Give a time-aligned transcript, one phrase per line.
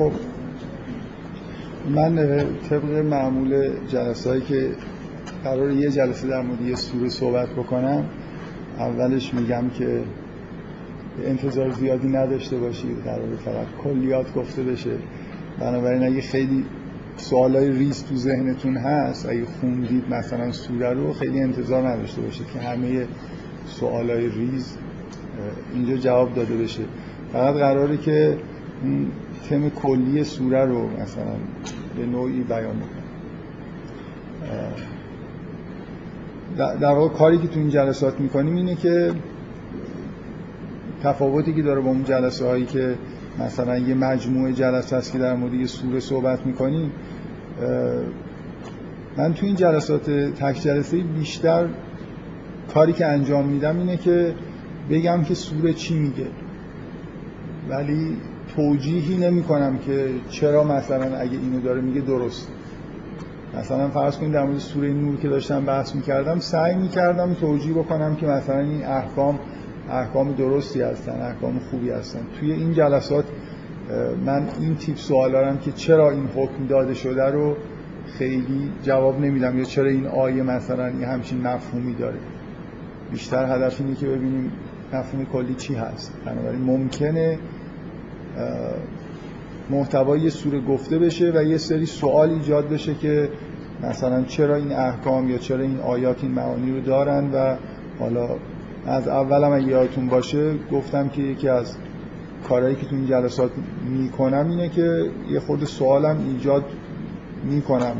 [0.00, 0.12] خب
[1.94, 4.70] من طبق معمول جلسه هایی که
[5.44, 8.04] قرار یه جلسه در مورد یه سوره صحبت بکنم
[8.78, 10.00] اولش میگم که
[11.24, 14.90] انتظار زیادی نداشته باشید قرار فقط کلیات گفته بشه.
[15.58, 16.64] بنابراین اگه خیلی
[17.16, 22.58] سوالای ریز تو ذهنتون هست اگه خوندید مثلا سوره رو خیلی انتظار نداشته باشید که
[22.58, 23.06] همه
[23.66, 24.76] سوالای ریز
[25.74, 26.82] اینجا جواب داده بشه.
[27.32, 28.36] فقط قراره که
[29.50, 31.34] تم کلی سوره رو مثلا
[31.96, 33.00] به نوعی بیان بکنم
[36.56, 39.12] در واقع کاری که تو این جلسات می‌کنیم اینه که
[41.02, 42.94] تفاوتی که داره با اون جلسه هایی که
[43.38, 46.92] مثلا یه مجموعه جلسه هست که در مورد یه سوره صحبت می‌کنیم
[49.16, 51.68] من تو این جلسات تک جلسه بیشتر
[52.74, 54.34] کاری که انجام میدم اینه که
[54.90, 56.26] بگم که سوره چی میگه.
[57.68, 58.16] ولی
[58.56, 62.48] توجیهی نمی کنم که چرا مثلا اگه اینو داره میگه درست.
[63.58, 68.16] مثلا فرض کنید در مورد سوره نور که داشتم بحث می‌کردم سعی می‌کردم توجیه بکنم
[68.16, 69.38] که مثلا این احکام
[69.90, 72.20] احکام درستی هستن احکام خوبی هستن.
[72.40, 73.24] توی این جلسات
[74.26, 77.56] من این تیپ سوال دارم که چرا این حکم داده شده رو
[78.18, 82.18] خیلی جواب نمیدم یا چرا این آیه مثلا یه همچین مفهومی داره.
[83.10, 84.52] بیشتر هدف اینه که ببینیم
[84.92, 86.12] مفهوم کلی چی هست.
[86.26, 87.38] بنابراین ممکنه
[89.70, 93.28] محتوای سوره گفته بشه و یه سری سوال ایجاد بشه که
[93.82, 97.56] مثلا چرا این احکام یا چرا این آیات این معانی رو دارن و
[97.98, 98.28] حالا
[98.86, 101.76] از اولم اگه یادتون باشه گفتم که یکی از
[102.48, 103.50] کارهایی که تو این جلسات
[103.88, 106.64] می‌کنم اینه که یه خود سوالم ایجاد
[107.44, 107.96] می‌کنم.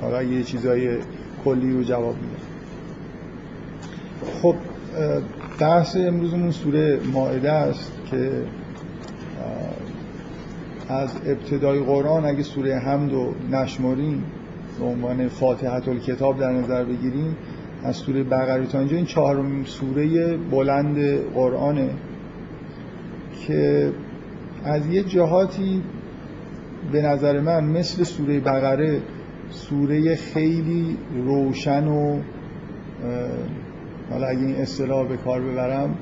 [0.00, 0.96] حالا یه چیزای
[1.44, 2.42] کلی رو جواب میدم.
[4.42, 4.54] خب
[5.58, 8.30] بحث امروزمون سوره ماعده است که
[10.88, 14.24] از ابتدای قرآن اگه سوره حمد و نشماریم
[14.78, 17.36] به عنوان فاتحت الکتاب در نظر بگیریم
[17.84, 20.98] از سوره بقره تا اینجا این چهارمین سوره بلند
[21.34, 21.90] قرآنه
[23.46, 23.92] که
[24.64, 25.82] از یه جهاتی
[26.92, 29.00] به نظر من مثل سوره بقره
[29.50, 32.20] سوره خیلی روشن و
[34.10, 35.94] حالا اگه این اصطلاح به کار ببرم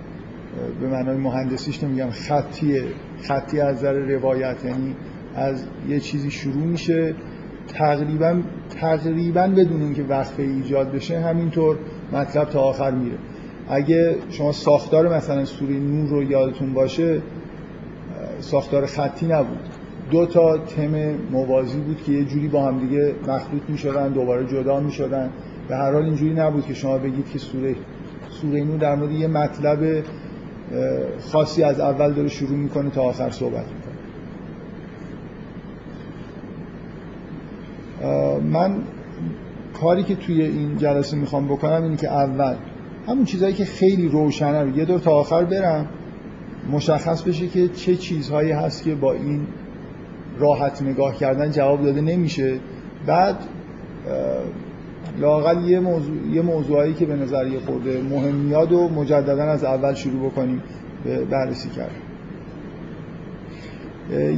[0.81, 2.85] به معنای مهندسیش نمیگم خطیه.
[3.29, 4.95] خطی از نظر روایت یعنی
[5.35, 7.15] از یه چیزی شروع میشه.
[7.69, 8.41] تقریبا
[8.81, 11.77] تقریبا بدون اینکه وقفه ایجاد بشه همینطور
[12.13, 13.17] مطلب تا آخر میره.
[13.69, 17.23] اگه شما ساختار مثلا سوره نور رو یادتون باشه
[18.41, 19.59] ساختار خطی نبود.
[20.11, 24.81] دو تا تم موازی بود که یه جوری با هم دیگه مخلوط می‌شدن دوباره جدا
[24.81, 25.31] می‌شدن.
[25.69, 27.75] به هر حال اینجوری نبود که شما بگید که سوره
[28.29, 30.05] سوره نور در مورد یه مطلب
[31.33, 34.01] خاصی از اول داره شروع می‌کنه تا آخر صحبت می‌کنه.
[38.39, 38.77] من
[39.81, 42.55] کاری که توی این جلسه می‌خوام بکنم اینه که اول
[43.07, 45.87] همون چیزهایی که خیلی روشنه رو یه دور تا آخر برم
[46.73, 49.47] مشخص بشه که چه چیزهایی هست که با این
[50.39, 52.59] راحت نگاه کردن جواب داده نمیشه.
[53.07, 53.37] بعد
[55.21, 59.65] لاقل یه موضوع یه موضوعایی که به نظر یه خورده مهم میاد و مجددا از
[59.65, 60.63] اول شروع بکنیم
[61.05, 61.91] به بررسی کرد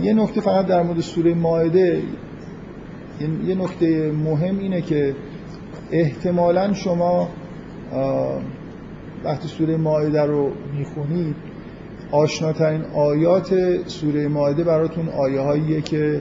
[0.03, 2.03] یه نکته فقط در مورد سوره مائده
[3.47, 5.15] یه نکته مهم اینه که
[5.93, 7.29] احتمالا شما
[9.25, 11.37] وقتی سوره مائده رو می‌خونید
[12.11, 13.55] آشناترین آیات
[13.87, 16.21] سوره مائده براتون آیه هاییه که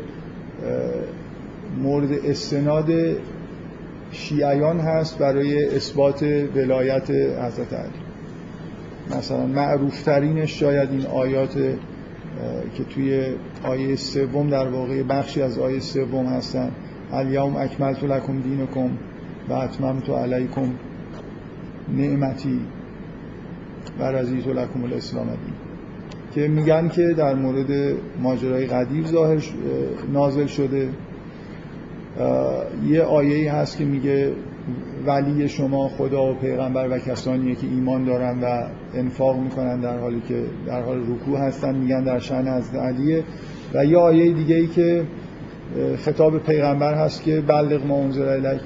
[1.77, 2.91] مورد استناد
[4.11, 6.23] شیعیان هست برای اثبات
[6.55, 7.89] ولایت حضرت علی.
[9.17, 11.53] مثلا معروفترینش شاید این آیات
[12.73, 13.25] که توی
[13.63, 16.71] آیه سوم در واقع بخشی از آیه سوم هستن.
[17.13, 18.89] الیوم اکملت لکم دینکم
[19.49, 20.73] و اتممت علیکم
[21.97, 22.59] نعمتی
[23.99, 25.53] و رضیت لکم الاسلام دین.
[26.35, 29.43] که میگن که در مورد ماجرای قدیر ظاهر
[30.13, 30.89] نازل شده.
[32.87, 34.31] یه آیه هست که میگه
[35.05, 40.21] ولی شما خدا و پیغمبر و کسانیه که ایمان دارن و انفاق می‌کنن در حالی
[40.27, 43.23] که در حال رکوع هستن میگن در شأن از علیه.
[43.73, 45.03] و یه آیه دیگه ای که
[45.97, 48.61] خطاب پیغمبر هست که بلغ ما انزل الیک.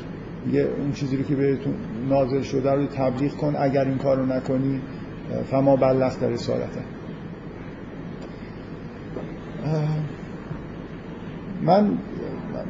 [0.46, 1.74] میگه اون چیزی رو که بهتون
[2.10, 4.81] نازل شده رو تبلیغ کن اگر این کارو نکنی
[5.51, 6.81] فما بلغت رسالته.
[11.62, 11.98] من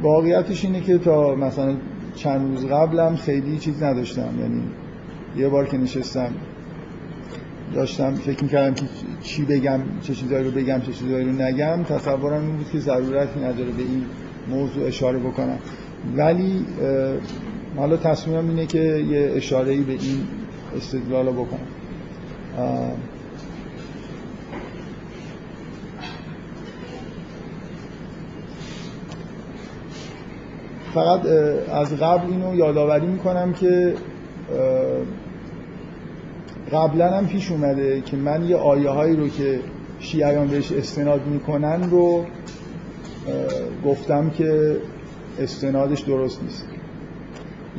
[0.02, 1.76] واقعیتش اینه که تا مثلا
[2.16, 4.34] چند روز قبلم خیلی چیز نداشتم.
[4.40, 4.62] یعنی
[5.38, 6.30] یه بار که نشستم
[7.74, 8.86] داشتم فکر می‌کردم که
[9.22, 11.84] چی بگم چه چیزایی رو بگم چه چیزایی رو نگم.
[11.84, 14.06] تصورم این بود که ضرورتی نداره به این
[14.50, 15.58] موضوع اشاره بکنم.
[16.18, 16.66] ولی
[17.78, 20.20] حالا تصمیمم اینه که یه اشاره به این
[20.78, 21.68] استدلال بکنم.
[30.96, 31.26] فقط
[31.74, 33.94] از قبل اینو یادآوری می‌کنم که
[36.72, 39.60] قبلا هم پیش اومده که من یه آیه هایی رو که
[40.00, 42.26] شیعیان بهش استناد می‌کنن رو
[43.86, 44.78] گفتم که
[45.40, 46.66] استنادش درست نیست.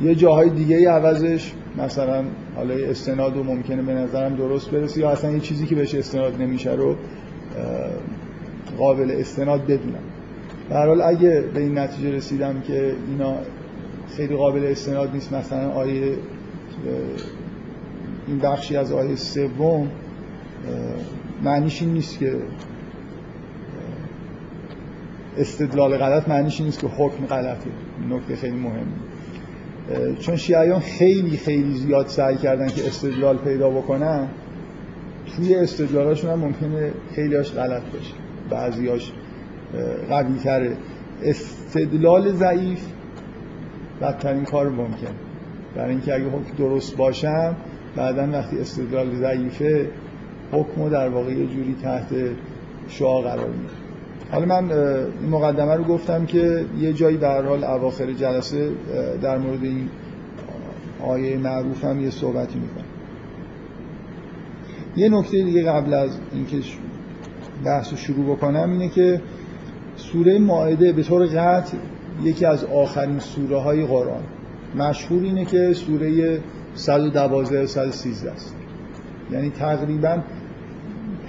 [0.03, 2.23] یه جاهای دیگه ای عوضش مثلا
[2.55, 6.41] حالا استناد رو ممکنه به نظرم درست برسه یا اصلا یه چیزی که بهش استناد
[6.41, 6.95] نمیشه رو
[8.77, 10.03] قابل استناد بدونم
[10.71, 13.33] حال اگه به این نتیجه رسیدم که اینا
[14.17, 16.13] خیلی قابل استناد نیست مثلا آیه
[18.27, 19.87] این بخشی از آیه سوم
[21.43, 22.35] معنیش این نیست که
[25.37, 27.69] استدلال غلط معنیش نیست که حکم غلطه.
[28.09, 28.87] نکته خیلی مهم.
[30.19, 34.27] چون شیعیان خیلی خیلی زیاد سعی کردن که استدلال پیدا بکنن
[35.35, 38.13] توی استدلالاشون هم ممکنه خیلیاش غلط باشه.
[38.49, 39.11] بعضیاش
[40.09, 40.77] قوی تره
[41.23, 42.87] استدلال ضعیف.
[44.01, 45.13] بدترین کار ممکن.
[45.75, 47.55] برای اینکه اگه حکم درست باشم
[47.95, 49.89] بعدا وقتی استدلال ضعیفه
[50.51, 52.07] حکم در واقع یه جوری تحت
[52.87, 53.73] شعا قرار میده.
[54.31, 54.71] حالا من
[55.21, 58.69] این مقدمه رو گفتم که یه جایی به حال اواخر جلسه
[59.21, 59.89] در مورد این
[61.03, 62.85] آیه معروف هم یه صحبتی می‌کنم.
[64.95, 66.57] یه نکته دیگه قبل از اینکه
[67.65, 69.21] بحث رو شروع بکنم اینه که
[69.97, 71.77] سوره ماعده به طور قطع
[72.23, 74.23] یکی از آخرین سوره های قرآن.
[74.75, 76.39] مشهور اینه که سوره
[76.75, 78.55] 112 113 است.
[79.31, 80.17] یعنی تقریبا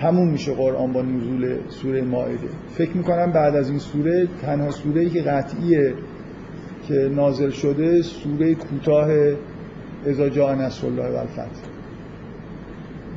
[0.00, 5.00] تموم میشه قرآن با نزول سوره ماعده فکر می‌کنم بعد از این سوره تنها سوره
[5.00, 5.94] ای که قطعیه
[6.88, 9.10] که نازل شده سوره کوتاه
[10.06, 11.24] اذا جاء نصر الله و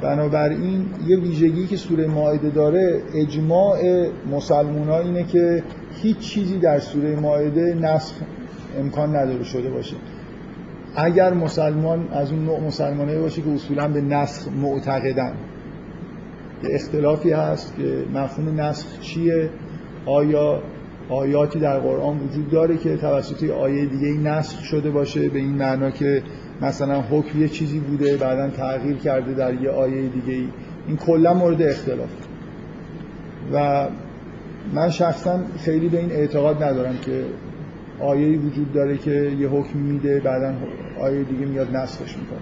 [0.01, 3.77] بنابراین یه ویژگی که سوره ماعده داره اجماع
[4.31, 5.63] مسلمان اینه که
[6.01, 8.15] هیچ چیزی در سوره ماعده نسخ
[8.80, 9.95] امکان نداره شده باشه.
[10.95, 15.33] اگر مسلمان از اون نوع مسلمانه باشه که اصولا به نسخ معتقدن.
[16.63, 19.50] یه اختلافی هست که مفهوم نسخ چیه؟
[20.06, 20.62] آیا
[21.09, 25.92] آیاتی در قرآن وجود داره که توسط آیه دیگه نسخ شده باشه؟ به این معنا
[25.92, 26.24] که
[26.61, 30.47] مثلا حکم یه چیزی بوده بعدا تغییر کرده در یه آیه دیگه ای
[30.87, 32.09] این کلا مورد اختلاف.
[33.53, 33.87] و
[34.73, 37.23] من شخصا خیلی به این اعتقاد ندارم که
[37.99, 40.53] آیه وجود داره که یه حکم میده بعدا
[41.01, 42.39] آیه دیگه میاد نسخش می‌کنه.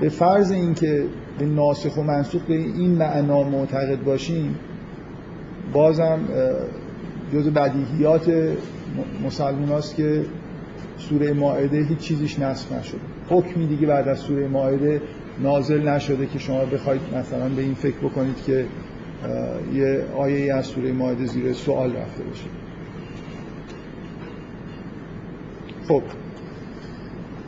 [0.00, 1.04] به فرض اینکه
[1.38, 4.54] به ناسخ و منسوخ به این معنا معتقد باشیم
[5.72, 6.18] بازم
[7.32, 8.32] جز بدیهیات
[9.26, 10.24] مسلمان هاست که
[10.98, 13.17] سوره ماعده هیچ چیزیش نسخ نشده.
[13.30, 15.02] حکمی دیگه بعد از سوره ماعده
[15.42, 18.64] نازل نشده که شما بخواید مثلا به این فکر بکنید که
[19.74, 22.44] یه آیه از سوره ماعده زیر سوال رفته باشه.
[25.88, 26.02] خب.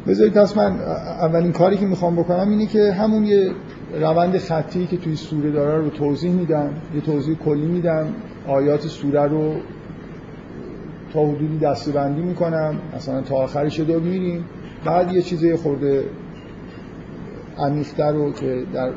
[0.06, 0.80] بذارید پس من
[1.20, 3.50] اولین کاری که می‌خوام بکنم اینه که همون یه
[4.00, 8.06] روند خطی که توی سوره داره رو توضیح میدم یه توضیح کلی میدم.
[8.48, 9.54] آیات سوره رو
[11.12, 12.78] تا حدودی دستبندی می‌کنم.
[12.96, 14.44] مثلا تا آخرش دو میریم
[14.84, 16.04] بعد یه چیزی خورده
[17.58, 18.90] عمیق‌تر رو که در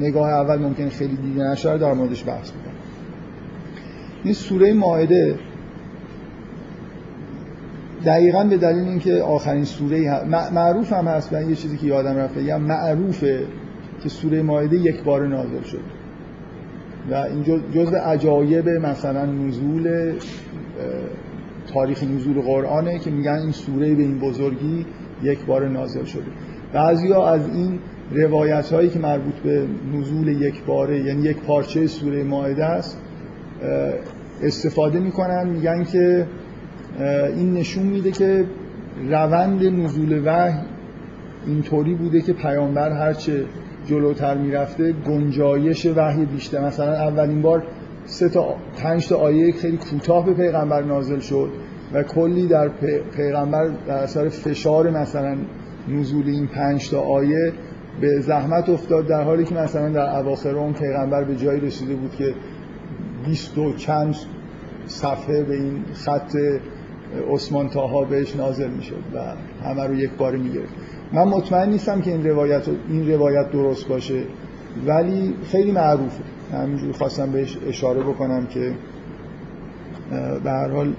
[0.00, 2.74] نگاه اول ممکن خیلی دیده نشه در موردش بحث می‌کنم.
[4.24, 5.38] این سوره ماعده
[8.04, 12.40] دقیقا به دلیل اینکه آخرین سوره معروف هم هست و یه چیزی که یادم رفته
[12.40, 13.46] بگم معروفه
[14.02, 15.80] که سوره ماعده یک بار نازل شد.
[17.10, 20.12] و این جزء عجایب مثلا نزول
[21.74, 24.86] تاریخ نزول قرآنه که میگن این سوره به این بزرگی
[25.22, 26.22] یک بار نازل شده.
[26.72, 27.78] بعضیا از این
[28.10, 32.98] روایت هایی که مربوط به نزول یک باره یعنی یک پارچه سوره ماعده است
[34.42, 35.48] استفاده می‌کنن.
[35.48, 36.26] میگن که
[37.36, 38.44] این نشون میده که
[39.08, 40.58] روند نزول وحی
[41.46, 43.44] اینطوری بوده که پیامبر هرچه
[43.86, 46.66] جلوتر می‌رفته گنجایش وحی بیشتر.
[46.66, 47.62] مثلا اولین بار
[48.04, 51.50] سه تا پنج تا آیه خیلی کوتاه به پیغمبر نازل شد.
[51.94, 52.68] و کلی در
[53.16, 55.36] پیغمبر در اثر فشار مثلا
[55.88, 57.52] نزول این پنج تا آیه
[58.00, 62.14] به زحمت افتاد در حالی که مثلا در اواخر اون پیغمبر به جایی رسیده بود
[62.14, 62.34] که
[63.26, 64.16] بیست و چند
[64.86, 66.36] صفحه به این خط
[67.30, 69.18] عثمان تاها بهش نازل می‌شد و
[69.64, 70.72] همه رو یک بار می‌گرفت.
[71.12, 74.22] من مطمئن نیستم که این روایت این روایت درست باشه
[74.86, 76.22] ولی خیلی معروفه.
[76.52, 78.72] همینجوری خواستم بهش اشاره بکنم که
[80.44, 80.92] به هر حال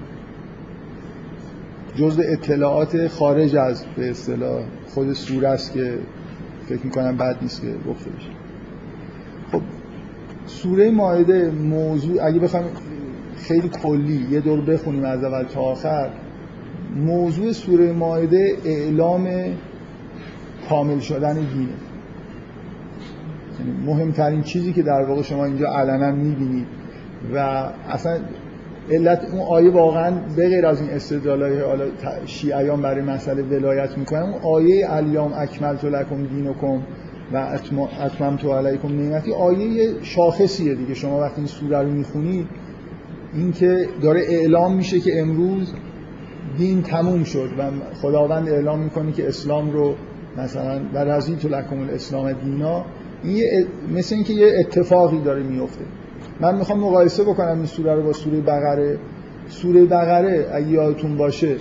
[1.96, 5.98] جزء اطلاعات خارج از به اصطلاح خود سوره است که
[6.66, 8.28] فکر می‌کنم بد نیست که گفته بشه.
[9.52, 9.60] خب
[10.46, 12.66] سوره ماعده موضوع اگه بخوایم
[13.36, 16.10] خیلی کلی یه دور بخونیم از اول تا آخر
[16.96, 19.28] موضوع سوره ماعده اعلام
[20.68, 21.68] کامل شدن دینه
[23.58, 26.66] یعنی مهمترین چیزی که در واقع شما اینجا علنا می‌بینید
[27.34, 27.38] و
[27.88, 28.18] اصلا
[28.90, 31.84] علت اون آیه واقعا به غیر از این استدلالای حالا
[32.26, 36.80] شیعیان برای مسئله ولایت می‌کنن اون آیه الیام اکملت لکم دینکم
[37.32, 37.36] و
[38.00, 40.94] اتممت علیکم نعمتی آیه شاخصیه دیگه.
[40.94, 42.46] شما وقتی این سوره رو می‌خونید
[43.34, 45.72] این که داره اعلام میشه که امروز
[46.58, 47.62] دین تموم شد و
[48.02, 49.94] خداوند اعلام می‌کنه که اسلام رو
[50.38, 52.84] مثلا و رضیت لکم الاسلام دینا
[53.22, 55.84] این مثل اینکه یه اتفاقی داره میفته
[56.40, 58.98] من می‌خوام مقایسه بکنم این سوره رو با سوره بقره.
[59.48, 61.56] سوره بقره اگه یادتون باشه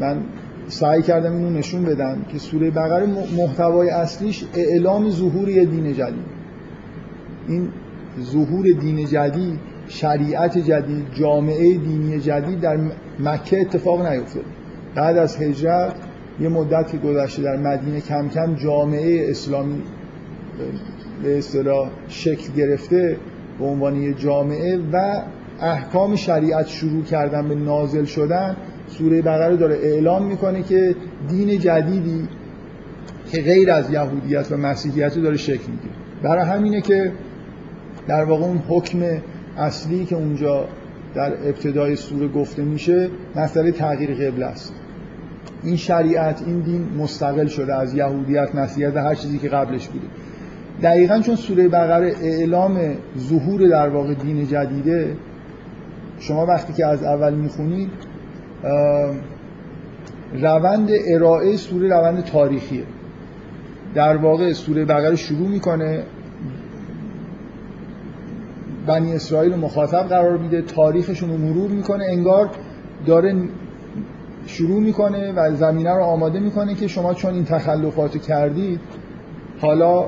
[0.00, 0.22] من
[0.68, 6.34] سعی کردم اینو نشون بدم که سوره بقره محتوای اصلیش اعلام ظهور یه دین جدید.
[7.48, 7.68] این
[8.22, 9.58] ظهور دین جدید
[9.88, 12.78] شریعت جدید جامعه دینی جدید در
[13.20, 14.44] مکه اتفاق نیفتاد.
[14.94, 15.94] بعد از هجرت
[16.40, 19.82] یه مدت که گذشته در مدینه کم کم جامعه اسلامی
[21.22, 23.16] به اصطلاح شکل گرفته.
[23.58, 25.22] به عنوان یه جامعه و
[25.60, 28.56] احکام شریعت شروع کردن به نازل شدن
[28.88, 30.96] سوره بقره داره اعلام می‌کنه که
[31.28, 32.28] دین جدیدی
[33.30, 35.94] که غیر از یهودیت و مسیحیت داره شکل می‌گیره.
[36.22, 37.12] برای همینه که
[38.08, 38.98] در واقع اون حکم
[39.58, 40.68] اصلی که اونجا
[41.14, 44.72] در ابتدای سوره گفته میشه مسئله تغییر قبله است.
[45.62, 50.06] این شریعت این دین مستقل شده از یهودیت مسیحیت و هر چیزی که قبلش بوده.
[50.82, 52.78] دقیقا چون سوره بقره اعلام
[53.18, 55.16] ظهور در واقع دین جدیده
[56.18, 57.90] شما وقتی که از اول می‌خونید
[60.34, 62.84] روند ارائه سوره روند تاریخیه.
[63.94, 66.02] در واقع سوره بقره شروع می‌کنه
[68.86, 72.50] بنی اسرائیل مخاطب قرار میده تاریخشون رو مرور می‌کنه انگار
[73.06, 73.34] داره
[74.46, 78.80] شروع می‌کنه و زمینه رو آماده می‌کنه که شما چون این تخلفات کردید
[79.60, 80.06] حالا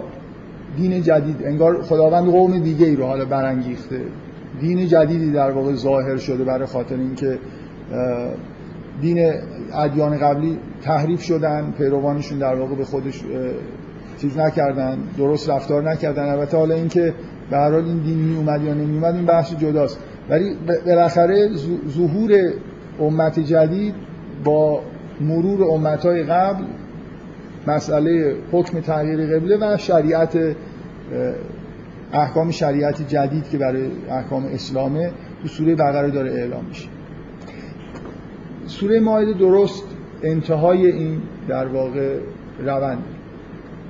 [0.76, 4.00] دین جدید انگار خداوند قوم دیگه ای رو حالا برانگیخته.
[4.60, 7.38] دین جدیدی در واقع ظاهر شده برای خاطر اینکه
[9.00, 9.32] دین
[9.74, 13.20] ادیان قبلی تحریف شدن پیروانشون در واقع به خودش
[14.20, 16.28] چیز نکردن درست رفتار نکردن.
[16.28, 17.14] البته حالا اینکه
[17.50, 19.98] به هر حال این دین می اومد یا نمی اومد این بحث جداست.
[20.30, 20.56] ولی
[20.86, 21.48] بالاخره
[21.88, 22.30] ظهور
[23.00, 23.94] امت جدید
[24.44, 24.80] با
[25.20, 26.64] مرور امتهای قبل
[27.66, 30.38] مسئله حکم تغییر قبله و شریعت
[32.12, 35.10] احکام شریعت جدید که برای احکام اسلامه
[35.42, 36.88] تو سوره بقره داره اعلام میشه.
[38.66, 39.84] سوره ماهده درست
[40.22, 42.18] انتهای این در واقع
[42.64, 43.04] روند.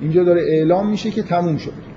[0.01, 1.87] اینجا داره اعلام میشه که تموم شد.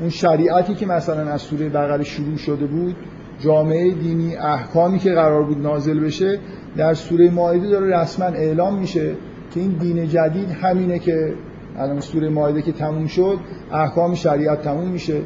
[0.00, 2.96] اون شریعتی که مثلا از سوره بقره شروع شده بود
[3.40, 6.38] جامعه دینی احکامی که قرار بود نازل بشه
[6.76, 9.14] در سوره ماهده داره رسما اعلام میشه
[9.54, 11.34] که این دین جدید همینه که
[11.78, 13.38] الان سوره ماهده که تموم شد
[13.72, 15.20] احکام شریعت تموم میشه.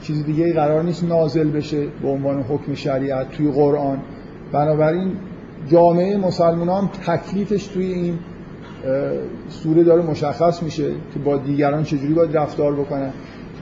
[0.00, 3.98] چیز دیگه قرار نیست نازل بشه به عنوان حکم شریعت توی قرآن.
[4.52, 5.12] بنابراین
[5.70, 8.18] جامعه مسلمان تکلیفش توی این
[9.48, 13.10] سوره داره مشخص میشه که با دیگران چجوری باید رفتار بکنن.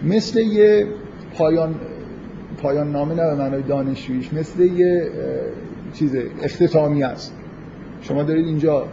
[0.04, 0.87] مثل یه
[1.35, 1.75] پایان
[2.62, 5.11] پایان نامه نه به معنای دانشجوییش مثل یه
[5.92, 7.35] چیز اختتامی است.
[8.00, 8.85] شما دارید اینجا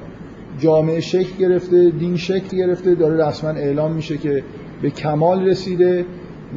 [0.59, 4.43] جامعه شکل گرفته دین شکل گرفته داره رسما اعلام میشه که
[4.81, 6.05] به کمال رسیده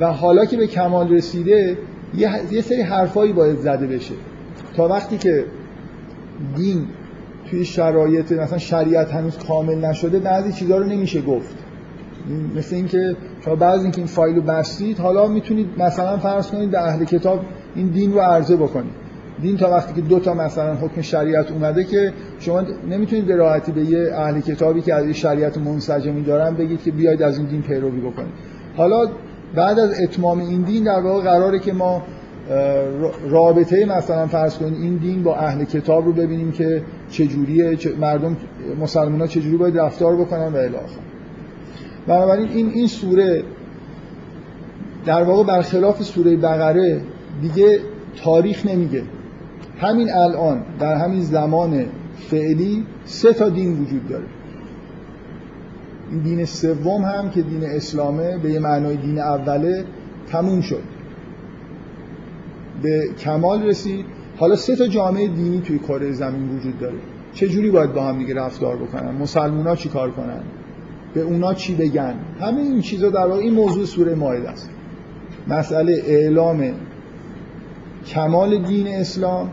[0.01, 1.79] و حالا که به کمال رسیده
[2.51, 4.15] یه, سری حرفایی باید زده بشه.
[4.77, 5.45] تا وقتی که
[6.57, 6.87] دین
[7.51, 11.57] توی شرایط مثلا شریعت هنوز کامل نشده بعضی چیزها رو نمیشه گفت.
[12.57, 16.81] مثل اینکه شما بعضی اینکه این فایل رو بستید حالا می‌تونید مثلا فرض کنید به
[16.81, 17.45] اهل کتاب
[17.75, 19.02] این دین رو عرضه بکنید.
[19.43, 23.73] دین تا وقتی که دو تا مثلا حکم شریعت اومده که شما نمی‌تونید به راحتی
[23.73, 27.63] به یه اهل کتابی که از شریعت منسجمی دارن بگید که بیاید از این دین
[27.63, 28.33] پیروی بکنید.
[28.77, 29.09] حالا
[29.55, 32.03] بعد از اتمام این دین در واقع قراره که ما
[33.29, 38.37] رابطه مثلا فرض کنید این دین با اهل کتاب رو ببینیم که چجوریه مردم
[38.81, 40.77] مسلمان ها چجوری باید رفتار بکنن و الی
[42.07, 43.43] بنابراین این این سوره
[45.07, 47.01] در واقع برخلاف سوره بقره
[47.43, 47.79] دیگه
[48.25, 49.03] تاریخ نمیگه.
[49.83, 51.85] همین الان در همین زمان
[52.17, 54.25] فعلی سه تا دین وجود داره.
[56.11, 59.85] این دین سوم هم که دین اسلامه به یه معنای دین اوله
[60.27, 60.83] تموم شد.
[62.83, 64.05] به کمال رسید.
[64.37, 66.99] حالا سه تا جامعه دینی توی کره زمین وجود داره.
[67.35, 70.41] چه جوری باید با هم دیگه رفتار بکنن؟ مسلمونا چی کار کنن؟
[71.15, 74.71] به اونا چی بگن؟ همه این چیزا در واقع این موضوع سوره مائده است.
[75.49, 76.73] مسئله اعلام
[78.07, 79.51] کمال دین اسلام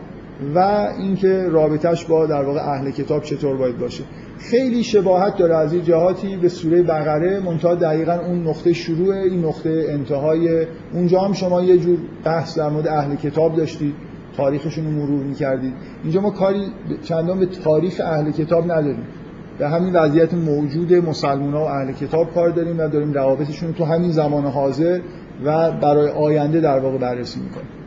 [0.54, 4.04] و اینکه رابطش با در واقع اهل کتاب چطور باید باشه.
[4.38, 9.44] خیلی شباهت داره از این جهاتی به سوره بقره منتها دقیقا اون نقطه شروع این
[9.44, 10.66] نقطه انتهای.
[10.92, 13.94] اونجا هم شما یه جور بحث در مورد اهل کتاب داشتید
[14.36, 15.72] تاریخشون رو مرور می‌کردید.
[16.02, 16.66] اینجا ما کاری
[17.02, 19.06] چندان به تاریخ اهل کتاب نداریم.
[19.58, 23.84] به همین وضعیت موجود مسلمان ها و اهل کتاب کار داریم و داریم روابطشون تو
[23.84, 25.00] همین زمان حاضر
[25.44, 27.79] و برای آینده در واقع بررسی می‌کنیم.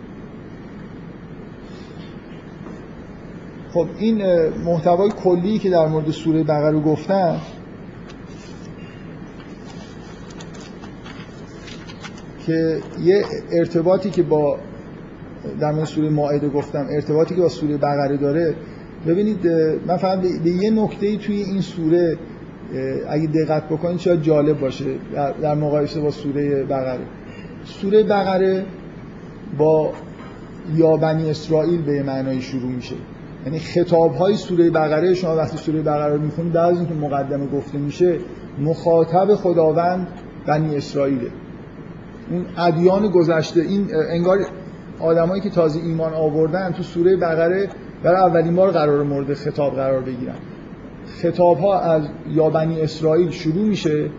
[3.74, 4.24] خب این
[4.66, 7.42] محتوای کلی که در مورد سوره بقره گفتم
[12.46, 14.58] که یه ارتباطی که با
[15.60, 18.56] در مورد سوره مائده گفتم ارتباطی که با سوره بقره داره
[19.08, 19.48] ببینید
[19.88, 22.18] من فقط به یه نکته توی این سوره
[23.10, 24.86] اگه دقت بکنید شاید جالب باشه
[25.42, 27.06] در مقایسه با سوره بقره.
[27.66, 28.66] سوره بقره
[29.58, 29.92] با
[30.76, 32.96] یا بنی اسرائیل به معنای شروع میشه.
[33.46, 37.48] یعنی خطاب های سوره بقره شما وقتی سوره بقره رو می‌خونید بعد از اینکه مقدمه
[37.48, 38.18] گفته میشه
[38.60, 40.08] مخاطب خداوند
[40.48, 41.28] بنی اسرائیله.
[42.32, 44.38] اون ادیان گذشته این انگار
[45.00, 47.70] آدمایی که تازه ایمان آوردن تو سوره بقره
[48.04, 50.36] برای اولین بار قرار مورد خطاب قرار بگیرن.
[51.22, 54.10] خطاب ها از یا بنی اسرائیل شروع میشه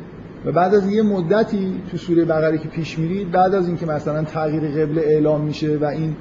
[0.44, 4.24] و بعد از یه مدتی تو سوره بقره که پیش میرید بعد از اینکه مثلا
[4.24, 6.16] تغییر قبله اعلام میشه و این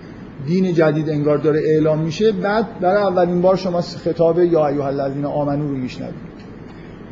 [0.45, 5.25] دین جدید انگار داره اعلام میشه بعد برای اولین بار شما خطاب یا ایها الذین
[5.25, 6.33] آمنو رو میشنوید.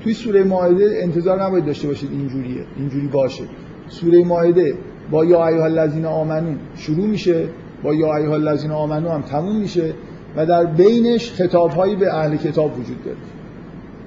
[0.03, 3.43] توی سوره مائده انتظار نباید داشته باشید اینجوریه اینجوری باشه.
[3.87, 4.73] سوره مائده
[5.11, 7.47] با یا ایها الذین آمنو شروع میشه
[7.83, 9.93] با یا ایها الذین آمنو هم تموم میشه
[10.35, 13.17] و در بینش خطابهایی به اهل کتاب وجود داره.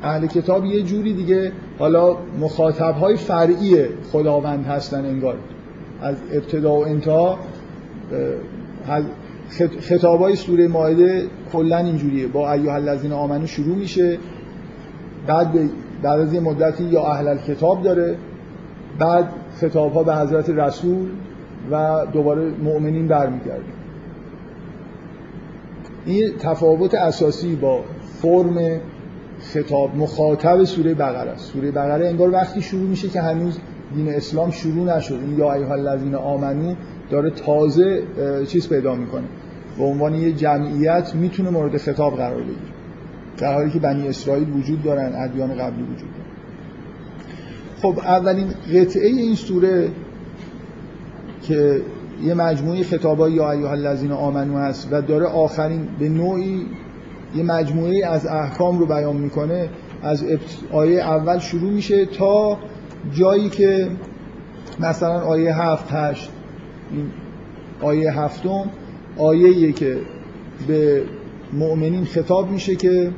[0.03, 5.37] اهل کتاب یه جوری دیگه حالا مخاطبهای فرعی خداوند هستن انگار.
[6.03, 7.39] از ابتدا و انتها
[9.81, 12.27] خطابای سوره مائده کلا اینجوریه.
[12.27, 14.19] با ایها الذین آمنو شروع میشه.
[15.27, 15.71] بعد
[16.03, 18.17] بعد از یه مدتی یا اهل کتاب داره.
[18.99, 19.29] بعد
[19.61, 21.09] خطاب ها به حضرت رسول
[21.71, 23.75] و دوباره مؤمنین برمیگرده.
[26.07, 27.81] این تفاوت اساسی با
[28.23, 28.81] فرم
[29.41, 31.53] خطاب مخاطب سوره بقره است.
[31.53, 33.59] سوره بقره انگار وقتی شروع میشه که هنوز
[33.95, 35.15] دین اسلام شروع نشد.
[35.15, 36.75] این یا ایها الذین آمنو
[37.11, 38.03] داره تازه
[38.47, 39.25] چیز پیدا می‌کنه.
[39.79, 42.57] به عنوان یه جمعیت می‌تونه مورد خطاب قرار بگیره.
[43.39, 46.31] در حالی که بنی اسرائیل وجود دارن ادیان قبلی وجود دارن.
[47.83, 49.89] خب اولین قطعه این سوره
[51.43, 51.81] که
[52.23, 56.67] یه مجموعه خطابای یا ایها الذین آمنو هست و داره آخرین به نوعی
[57.37, 59.69] یه مجموعه از احکام رو بیان می‌کنه
[60.03, 60.25] از
[60.73, 62.59] آیه اول شروع میشه تا
[63.13, 63.89] جایی که
[64.81, 66.31] مثلا آیه هفت هشت
[66.95, 67.07] این
[67.81, 68.71] آیه هفتم
[69.19, 69.99] آیه که
[70.69, 71.03] به
[71.53, 73.11] مؤمنین خطاب میشه که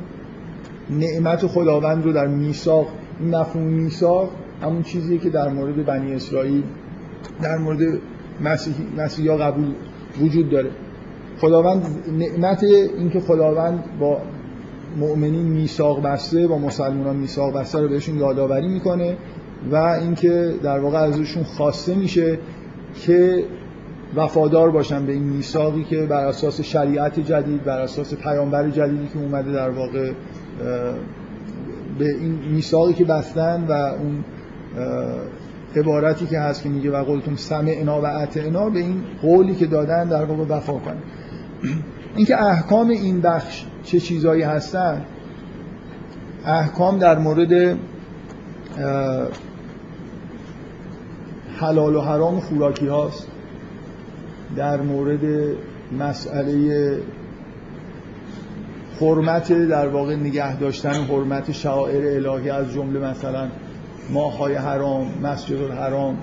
[0.89, 2.87] نعمت خداوند رو در میثاق
[3.19, 4.29] این مفهوم میثاق
[4.61, 6.63] همون چیزیه که در مورد بنی اسرائیل
[7.41, 7.79] در مورد
[8.97, 9.73] مسیحی ها قبول
[10.21, 10.69] وجود داره.
[11.39, 11.85] خداوند
[12.17, 14.21] نعمت اینکه خداوند با
[14.97, 19.17] مؤمنین میثاق بسته با مسلمانان میثاق بسته رو بهشون یادآوری می‌کنه
[19.71, 22.39] و اینکه در واقع ازشون خواسته میشه
[23.05, 23.45] که
[24.15, 29.19] وفادار باشن به این میثاقی که بر اساس شریعت جدید بر اساس پیامبر جدیدی که
[29.19, 30.11] اومده در واقع
[31.99, 34.23] به این میثاقی که بستن و اون
[35.75, 40.09] عبارتی که هست که میگه و قولتون سمعنا و اطعنا به این قولی که دادن
[40.09, 41.01] در واقع وفا کنن
[42.15, 45.01] اینکه احکام این بخش چه چیزایی هستن
[46.45, 47.77] احکام در مورد
[51.59, 53.27] حلال و حرام خوراکی هاست.
[54.55, 55.21] در مورد
[55.99, 56.97] مسئله
[59.01, 63.47] حرمت در واقع نگه داشتن حرمت شعائر الهی از جمله مثلا
[64.09, 66.17] ماهای حرام مسجد الحرام.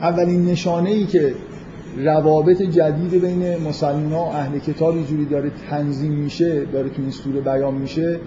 [0.00, 1.34] اولین نشانه ای که
[1.96, 7.40] روابط جدید بین مسلمان و اهل کتاب اینجوری داره تنظیم میشه داره تو این سوره
[7.40, 8.20] بیان میشه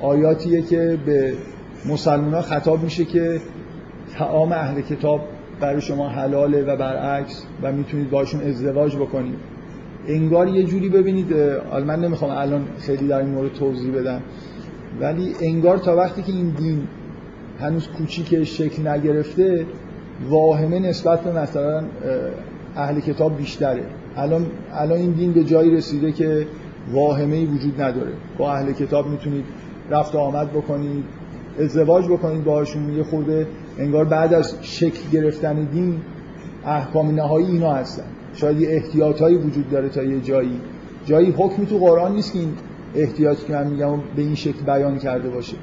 [0.00, 1.34] آیاتیه که به
[1.88, 3.40] مسلمان خطاب میشه که
[4.18, 5.20] تعام اهل کتاب
[5.60, 9.38] برای شما حلاله و برعکس و می‌تونید باشون ازدواج بکنید.
[10.08, 11.34] انگار یه جوری ببینید
[11.86, 14.20] من نمی‌خوام الان خیلی در این مورد توضیح بدم
[15.00, 16.88] ولی انگار تا وقتی که این دین
[17.60, 19.66] هنوز کوچیک شکل نگرفته
[20.28, 21.84] واهمه نسبت به مثلا
[22.76, 23.82] اهل کتاب بیشتره.
[24.16, 26.46] الان الان این دین به جایی رسیده که
[26.92, 28.12] واهمه ای وجود نداره.
[28.38, 29.44] با اهل کتاب می‌تونید
[29.90, 31.04] رفت آمد بکنید
[31.58, 33.46] ازدواج بکنید باهاشون یه خورده
[33.78, 36.00] انگار بعد از شکل گرفتن دین
[36.66, 38.04] احکام نهایی اینا هستن.
[38.34, 40.60] شاید یه احتیاطایی وجود داره تا یه جایی.
[41.04, 42.52] جایی حکمی تو قرآن نیست که این
[42.94, 45.56] احتیاطی که من میگم به این شکل بیان کرده باشه.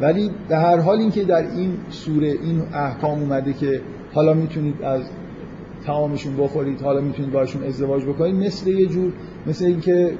[0.00, 3.80] ولی به هر حال اینکه در این سوره این احکام اومده که
[4.12, 5.02] حالا می‌تونید از
[5.86, 9.12] تعامشون بخورید حالا می‌تونید باشون ازدواج بکنید مثل یه جور
[9.46, 10.12] مثل اینکه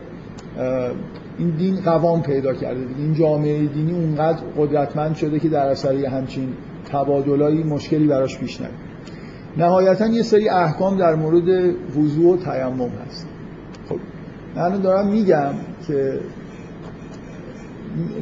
[1.39, 2.81] این دین قوام پیدا کرده.
[2.99, 6.49] این جامعه دینی اونقدر قدرتمند شده که در اثر همچین
[6.95, 8.73] تبادلایی مشکلی براش پیش نیاد.
[9.57, 13.27] نهایتا یه سری احکام در مورد وضوع و تیمم هست.
[13.89, 13.97] خب
[14.57, 15.53] من دارم میگم
[15.87, 16.21] که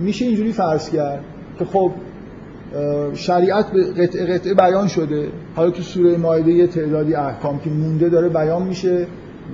[0.00, 1.24] میشه اینجوری فرض کرد
[1.58, 1.92] که خب
[3.14, 5.28] شریعت به قطعه قطعه بیان شده.
[5.56, 9.06] حالا تو سوره مایده یه تعدادی احکام که مونده داره بیان میشه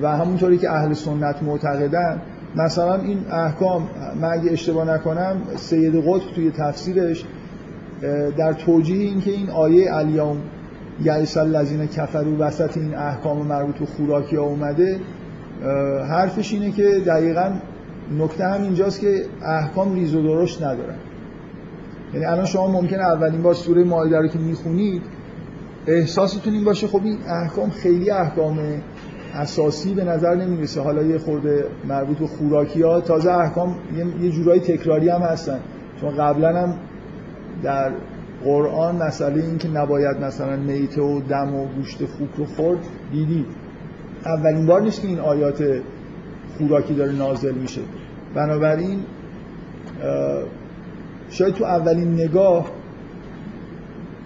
[0.02, 2.22] و همونطوری که اهل سنت معتقدن.
[2.56, 3.88] مثلا این احکام
[4.20, 7.24] من اگه اشتباه نکنم سید قطب توی تفسیرش
[8.36, 10.36] در توجیه این که این آیه الیوم
[11.02, 15.00] یعیس الذین کفرو وسط این احکام مربوط به خوراکی ها اومده
[16.10, 17.52] حرفش اینه که دقیقا
[18.18, 20.96] نکته هم اینجاست که احکام ریز و درشت ندارن.
[22.14, 25.02] یعنی الان شما ممکنه اولین بار سوره مائده رو که می‌خونید
[25.86, 28.58] احساستون این باشه خب این احکام خیلی احکام
[29.34, 30.80] اساسی به نظر نمی‌رسه.
[30.80, 33.76] حالا یه خورده مربوط به خوراکی ها تازه احکام
[34.20, 35.58] یه جورایی تکراری هم هستن.
[36.00, 36.74] چون قبلا هم
[37.62, 37.92] در
[38.44, 42.78] قرآن مسئله این که نباید مثلا میته و دم و گوشت خوک رو خورد
[43.12, 43.46] دیدید.
[44.26, 45.80] اولین بار نیست که این آیات
[46.58, 47.80] خوراکی داره نازل میشه.
[48.34, 49.00] بنابراین
[51.30, 52.66] شاید تو اولین نگاه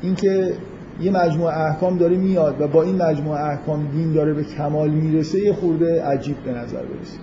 [0.03, 0.53] اینکه
[1.01, 5.39] یه مجموعه احکام داره میاد و با این مجموعه احکام دین داره به کمال می‌رسه
[5.39, 7.19] یه خورده عجیب به نظر برسه.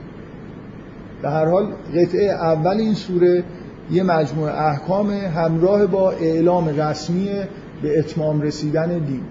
[1.21, 3.43] به هر حال قطعه اول این سوره
[3.91, 7.29] یه مجموعه احکام همراه با اعلام رسمی
[7.81, 9.21] به اتمام رسیدن دین.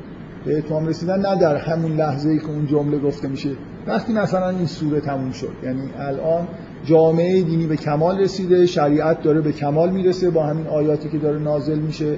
[0.44, 3.50] به اتمام رسیدن نه در همون لحظه ای که اون جمله گفته میشه.
[3.86, 6.48] وقتی مثلا این سوره تموم شد یعنی الان
[6.84, 11.38] جامعه دینی به کمال رسیده شریعت داره به کمال می‌رسه با همین آیاتی که داره
[11.38, 12.16] نازل میشه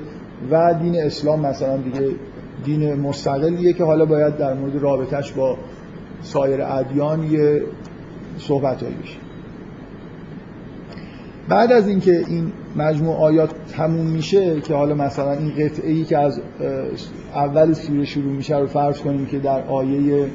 [0.51, 2.11] و دین اسلام مثلا دیگه
[2.65, 5.57] دین مستقلیه که حالا باید در مورد رابطش با
[6.23, 7.63] سایر ادیان یه
[8.39, 9.30] صحبت بشه.
[11.51, 16.19] بعد از اینکه این مجموع آیات تموم میشه که حالا مثلا این قطعه ای که
[16.19, 16.41] از
[17.35, 20.27] اول سوره شروع میشه رو فرض کنیم که در آیه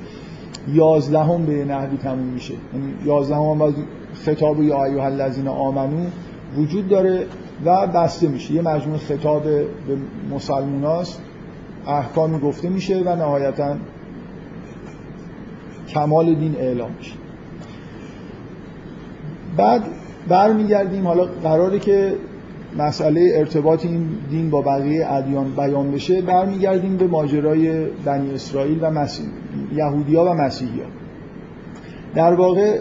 [0.73, 2.53] یازدهم به نحوی تموم میشه.
[2.73, 3.73] یعنی یازدهم هم
[4.25, 6.05] خطاب یا ایها الذین آمنو
[6.57, 7.25] وجود داره
[7.65, 8.53] و بسته میشه.
[8.53, 9.67] یه مجموع خطاب به
[10.31, 11.21] مسلموناست.
[11.87, 13.75] احکام گفته میشه و نهایتا
[15.87, 17.13] کمال دین اعلام میشه.
[19.57, 19.83] بعد
[20.27, 21.07] برمیگردیم.
[21.07, 22.15] حالا قراره که
[22.77, 28.91] مسئله ارتباط این دین با بقیه ادیان بیان بشه برمیگردیم به ماجرای بنی اسرائیل و
[28.91, 29.25] مسیح
[29.75, 30.85] یهودیا و مسیحیا.
[32.15, 32.79] در واقع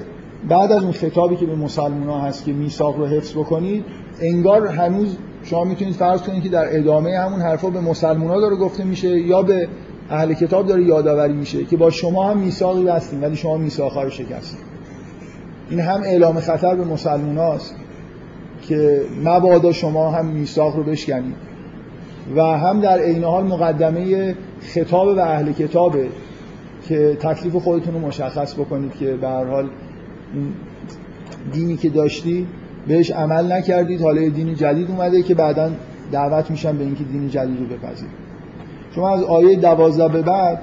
[0.48, 3.84] بعد از اون خطابی که به مسلمان ها هست که میثاق رو حفظ بکنید
[4.20, 8.56] انگار هنوز شما می‌تونید فرض کنید که در ادامه همون حرفا به مسلمان ها داره
[8.56, 9.68] گفته میشه یا به
[10.10, 14.10] اهل کتاب داره یادآوری میشه که با شما هم میثاقی بستیم ولی شما میثاق رو
[14.10, 14.73] شکستید.
[15.70, 17.74] این هم اعلام خطر به مسلمان هاست
[18.62, 21.34] که مبادا شما هم میثاق رو بشکنید.
[22.36, 26.08] و هم در عین حال مقدمه خطاب به اهل کتابه
[26.88, 29.68] که تکلیف خودتون رو مشخص بکنید که به هر حال
[31.52, 32.46] دینی که داشتی
[32.88, 34.02] بهش عمل نکردید.
[34.02, 35.70] حالا دین جدید اومده که بعدا
[36.12, 38.24] دعوت میشن به اینکه دین جدید رو بپذیرید
[38.94, 40.60] شما از آیه دوازده به بعد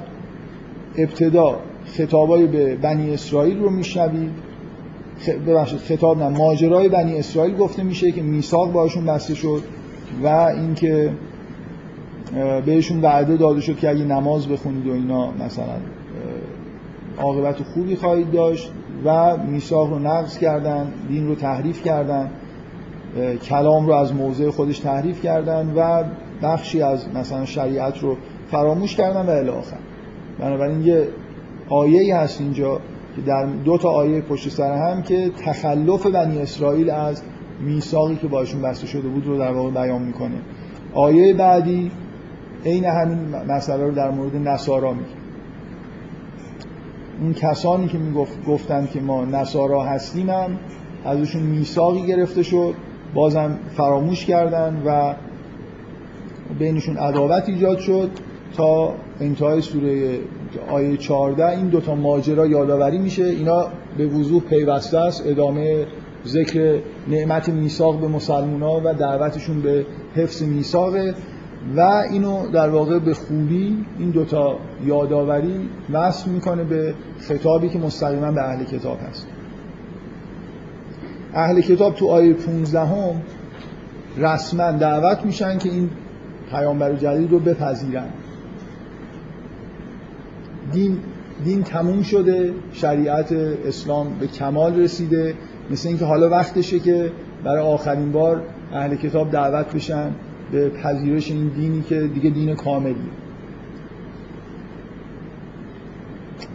[0.98, 4.51] ابتدا خطابای به بنی اسرائیل رو میشنوید.
[5.30, 6.30] ببخشید خطاب نه.
[6.30, 9.64] ماجرای بنی اسرائیل گفته میشه که میثاق باشون بسته شد
[10.24, 11.12] و اینکه
[12.66, 15.76] بهشون وعده داده شد که اگه نماز بخونید و اینا مثلا
[17.18, 18.72] عاقبت خوبی خواهید داشت
[19.06, 22.30] و میثاق رو نقض کردن دین رو تحریف کردن
[23.44, 26.04] کلام رو از موضع خودش تحریف کردن و
[26.44, 28.18] بخشی از مثلا شریعت رو
[28.52, 29.78] فراموش کردن و الی آخر.
[30.40, 31.08] بنابراین یه
[31.70, 32.80] آیه هست اینجا
[33.16, 37.22] که در دو تا آیه پشت سر هم که تخلف بنی اسرائیل از
[37.60, 40.36] میثاقی که باشون بسته شده بود رو در واقع بیان می‌کنه.
[40.94, 41.92] آیه بعدی
[42.66, 45.22] عین همین مسئله رو در مورد نصارا میگه.
[47.22, 50.58] اون کسانی که می‌گفت گفتن که ما نصارا هستیم هم
[51.06, 52.74] ازشون میثاقی گرفته شد
[53.14, 55.14] بازم فراموش کردن و
[56.60, 58.10] بینشون عداوت ایجاد شد
[58.58, 60.20] تا انتهای سوره
[60.70, 63.24] آیه 14 این دوتا ماجرا یادآوری میشه.
[63.24, 65.28] اینا به وضوح پیوسته است.
[65.28, 65.86] ادامه
[66.28, 71.16] ذکر نعمت میثاق به مسلمان و دعوتشون به حفظ میثاقه
[71.76, 78.32] و اینو در واقع به خوبی این دوتا یادآوری وصل می‌کنه به خطابی که مستقیما
[78.32, 79.28] به اهل کتاب هست.
[81.34, 83.22] اهل کتاب تو آیه 15 هم
[84.18, 85.90] رسما دعوت میشن که این
[86.52, 88.08] پیامبر جدید رو بپذیرن.
[90.72, 90.98] دین
[91.44, 93.32] دین تموم شده شریعت
[93.66, 95.34] اسلام به کمال رسیده
[95.72, 97.12] مثل اینکه حالا وقتشه که
[97.44, 98.42] برای آخرین بار
[98.74, 100.12] اهل کتاب دعوت بشن
[100.52, 102.96] به پذیرش این دینی که دیگه دین کاملی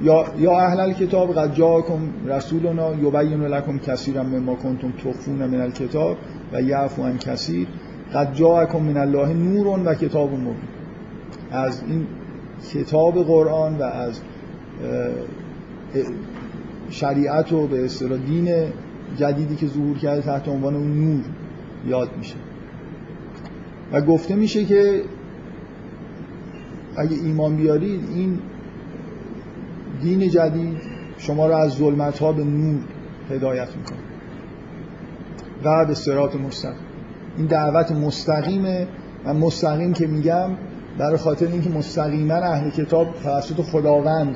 [0.02, 6.16] یا یا اهل الکتاب قد جاءکم رسولنا یبین لکم کثیرا مما کنتم تخفون من الکتاب
[6.52, 7.66] و یعفو عن کثیر
[8.14, 10.56] قد جاءکم من الله نور و کتاب مبین
[11.50, 12.06] از این
[12.74, 14.20] کتاب قرآن و از
[16.90, 18.72] شریعت و به اصطلاح دین
[19.16, 21.24] جدیدی که ظهور کرده تحت عنوان اون نور
[21.86, 22.36] یاد میشه.
[23.92, 25.02] و گفته میشه که
[26.96, 28.38] اگه ایمان بیارید این
[30.02, 30.76] دین جدید
[31.18, 32.80] شما را از ظلمت ها به نور
[33.30, 33.98] هدایت می‌کنه.
[35.64, 36.86] و به سرات مستقیم.
[37.36, 38.88] این دعوت مستقیمه.
[39.24, 40.50] و مستقیم که میگم
[40.98, 44.34] برای خاطر اینکه مستقیما اهل کتاب توسط خداوند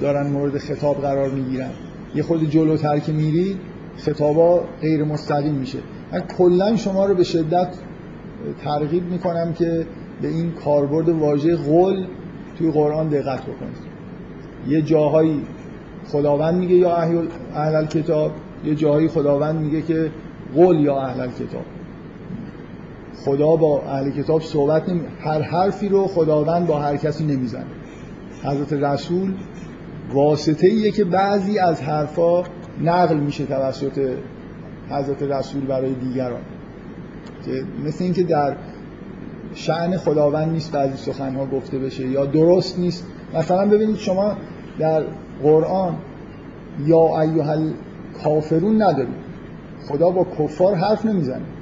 [0.00, 1.70] دارن مورد خطاب قرار می‌گیرن.
[2.14, 3.56] یه خود جلوتر که میرید
[3.98, 5.78] خطابا غیر مستقیم میشه.
[6.12, 7.68] من کلا شما رو به شدت
[8.64, 9.86] ترغیب می‌کنم که
[10.22, 12.06] به این کاربرد واژه قول
[12.58, 13.96] توی قرآن دقت بکنید.
[14.68, 15.42] یه جاهایی
[16.08, 16.96] خداوند میگه یا
[17.54, 18.32] اهل کتاب
[18.64, 20.10] یه جاهایی خداوند میگه که
[20.54, 21.64] قول یا اهل کتاب.
[23.26, 25.00] خدا با اهل کتاب صحبت نمی...
[25.20, 27.66] هر حرفی رو خداوند با هر کسی نمی‌زنه.
[28.44, 29.34] حضرت رسول
[30.12, 32.42] واسطه ایه که بعضی از حرفا
[32.82, 34.10] نقل میشه توسط
[34.90, 36.40] حضرت رسول برای دیگران.
[37.44, 38.56] که مثل اینکه در
[39.54, 43.06] شعن خداوند نیست بعضی سخنها گفته بشه یا درست نیست.
[43.34, 44.36] مثلا ببینید شما
[44.78, 45.02] در
[45.42, 45.94] قرآن
[46.86, 47.56] یا ایها
[48.24, 49.26] کافرون ندارید.
[49.88, 51.55] خدا با کفار حرف نمی‌زنه.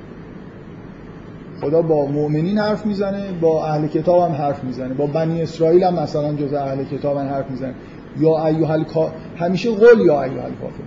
[1.61, 5.95] خدا با مؤمنین حرف می‌زنه با اهل کتاب هم حرف می‌زنه با بنی اسرائیل هم
[5.95, 7.75] مثلا جز اهل کتاب هم حرف می‌زنه.
[8.21, 10.85] یا ایها همیشه قول یا ایها کافر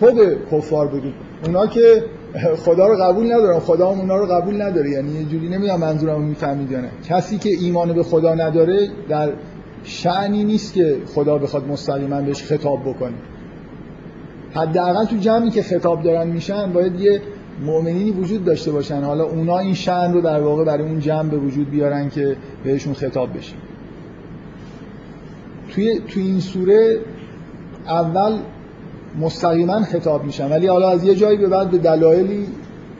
[0.00, 1.08] تو به کفار بگو.
[1.46, 2.04] اونا که
[2.64, 4.90] خدا رو قبول ندارن خدا هم اونا رو قبول نداره.
[4.90, 6.88] یعنی یه جوری نمی‌دونم منظورم می‌فهمید یا نه.
[7.08, 9.32] کسی که ایمان به خدا نداره در
[9.84, 13.14] شعنی نیست که خدا بخواد مستقیما بهش خطاب بکنه.
[14.54, 17.20] حداقل تو جمعی که خطاب دارن میشن باید یه
[17.60, 19.02] مؤمنینی وجود داشته باشن.
[19.02, 22.94] حالا اونا این شأن رو در واقع برای اون جمع به وجود بیارن که بهشون
[22.94, 23.54] خطاب بشه.
[25.68, 26.98] توی تو این سوره
[27.86, 28.38] اول
[29.20, 30.50] مستقیما خطاب میشن.
[30.50, 32.46] ولی حالا از یه جایی به بعد به دلایلی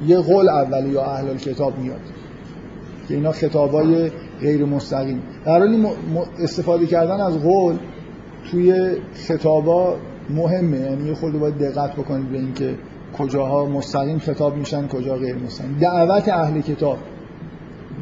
[0.06, 2.00] یه قول اول یا اهل کتاب میاد
[3.08, 5.22] که اینا خطابای غیر مستقیم.
[5.44, 5.86] در حالی
[6.38, 7.76] استفاده کردن از قول
[8.50, 9.96] توی خطابا
[10.30, 10.80] مهمه.
[10.80, 12.74] یعنی خود باید دقت بکنید به اینکه
[13.18, 15.76] کجاها مستقیم خطاب میشن کجا غیر مستقیم.
[15.80, 16.98] دعوت اهل کتاب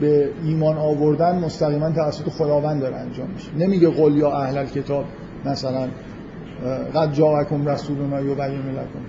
[0.01, 3.49] به ایمان آوردن مستقیما توسط خداوند داره انجام میشه.
[3.59, 5.05] نمیگه قول یا اهل کتاب
[5.45, 5.89] مثلا
[6.95, 9.05] قد جاءکم رسولنا یبین لکم.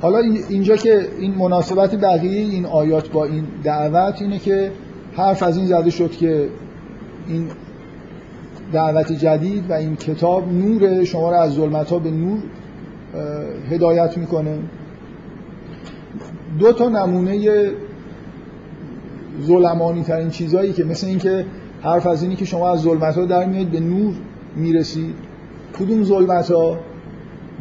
[0.00, 4.70] حالا اینجا که این مناسبت بقیه این آیات با این دعوت اینه که
[5.16, 6.48] حرف از این زده شد که
[7.28, 7.48] این
[8.72, 12.38] دعوت جدید و این کتاب نور شما را از ظلمت ها به نور
[13.70, 14.58] هدایت می‌کنه.
[16.58, 17.70] دو تا نمونه
[19.42, 21.46] ظلمانی ترین چیزهایی که مثل اینکه
[21.82, 24.14] حرف از اینی که شما از ظلمت ها در میاد به نور
[24.56, 25.14] می‌رسید.
[25.78, 26.78] کدوم ظلمت ها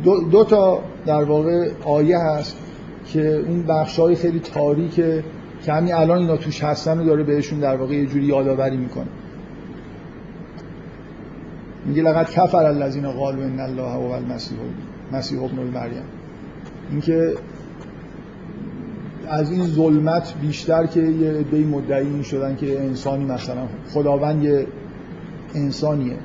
[0.04, 2.58] دو, دو تا در واقع آیه هست
[3.06, 5.24] که اون بخش های خیلی تاریکه
[5.66, 9.08] که همین الان اینا توش هستن و داره بهشون در واقع یه جوری یادآوری می‌کنه.
[11.86, 14.58] میگه لقد کفر الذین قالوا ان الله هو المسیح
[15.12, 16.04] مسیح ابن مریم
[16.92, 17.34] اینکه
[19.30, 24.68] از این ظلمت بیشتر که یه عده مدعی شدن که انسانی مثلا خداوند یه
[25.56, 26.18] انسانیه.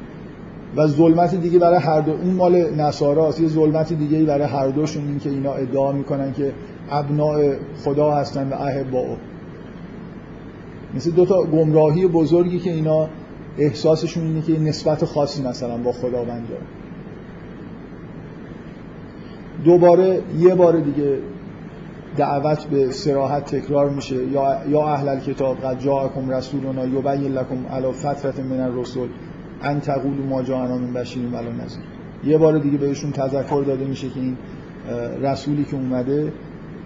[0.77, 5.07] و ظلمت دیگه برای هر دو اون مال نصاراست یه ظلمت دیگه برای هر دوشون
[5.07, 6.53] این که اینا ادعا می‌کنن که
[6.91, 7.53] ابناء
[7.85, 9.17] خدا هستن و احباء.
[10.95, 13.09] مثل دو تا گمراهی بزرگی که اینا
[13.59, 16.63] احساسشون اینه که نسبت خاصی مثلا با خداوند داره.
[19.65, 21.19] دوباره یه بار دیگه
[22.17, 24.17] دعوت به سراحت تکرار میشه.
[24.17, 29.09] یا یا اهل کتاب قد جاءکم رسولنا یبین لکم علی فترة من الرسل.
[29.63, 31.83] ان تقولوا ما جاءنا من بشیر ولا نذیر.
[32.25, 34.37] یه بار دیگه بهشون تذکر داده میشه که این
[35.23, 36.33] رسولی که اومده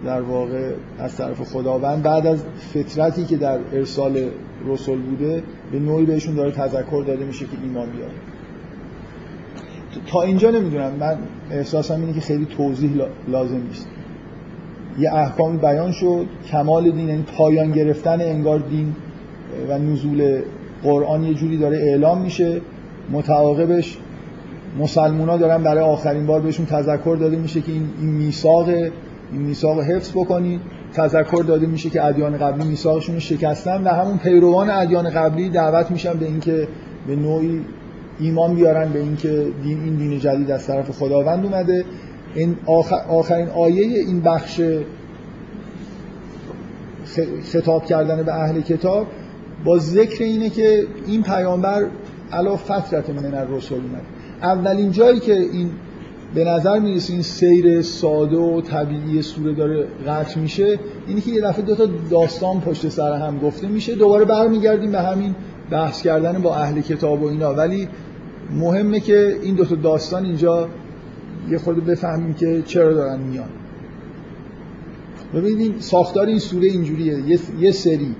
[0.05, 2.03] در واقع از طرف خداوند.
[2.03, 4.29] بعد از فترتی که در ارسال
[4.67, 8.13] رسول بوده به نوعی بهشون داره تذکر داده میشه که ایمان بیاره.
[10.07, 10.91] تا اینجا نمی‌دونم.
[10.99, 11.17] من
[11.51, 12.91] احساسم اینه که خیلی توضیح
[13.27, 13.87] لازم نیست.
[14.99, 16.25] یه احکامی بیان شد.
[16.51, 18.95] کمال دین یعنی پایان گرفتن انگار دین
[19.69, 20.41] و نزول
[20.83, 22.61] قرآن یه جوری داره اعلام میشه.
[23.11, 23.97] متعاقبش
[24.79, 28.91] مسلمونا دارن برای آخرین بار بهشون تذکر داده میشه که این این میثاق این
[29.41, 30.61] میثاق حفظ بکنید
[30.93, 35.91] تذکر داده میشه که ادیان قبلی میثاقشون رو شکستن و همون پیروان ادیان قبلی دعوت
[35.91, 36.67] میشن به اینکه
[37.07, 37.61] به نوعی
[38.19, 41.85] ایمان بیارن به اینکه دین این دین جدید از طرف خداوند اومده.
[42.35, 44.61] این آخر آخرین آیه این بخش
[47.51, 49.07] خطاب کردن به اهل کتاب
[49.65, 51.87] با ذکر اینه که این پیامبر
[52.31, 54.01] علا فترت من الرسول اومد.
[54.41, 55.71] اولین جایی که این
[56.35, 61.41] به نظر می‌رسه این سیر ساده و طبیعی سوره داره قطع میشه اینی که یه
[61.41, 63.95] دفعه دو تا داستان پشت سر هم گفته میشه.
[63.95, 65.35] دوباره برمیگردیم به همین
[65.69, 67.53] بحث کردن با اهل کتاب و اینا.
[67.53, 67.87] ولی
[68.51, 70.67] مهمه که این دو تا داستان اینجا
[71.49, 73.49] یه خود بفهمیم که چرا دارن میان.
[75.33, 77.39] ببینید ساختار این سوره اینجوریه.
[77.59, 78.15] یه سری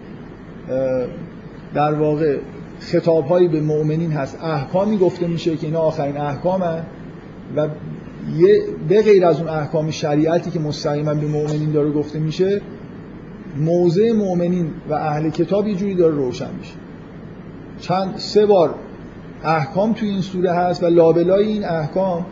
[1.73, 2.37] در واقع
[2.79, 4.37] خطاب هایی به مؤمنین هست.
[4.43, 6.85] احکامی گفته میشه که اینا آخرین احکام هست
[7.55, 7.67] و
[8.37, 12.61] یه به غیر از اون احکام شریعتی که مستقیما به مؤمنین داره گفته میشه
[13.57, 16.73] موضع مؤمنین و اهل کتاب یه جوری داره روشن میشه.
[17.79, 18.75] چند سه بار
[19.43, 22.25] احکام توی این سوره هست و لابلای این احکام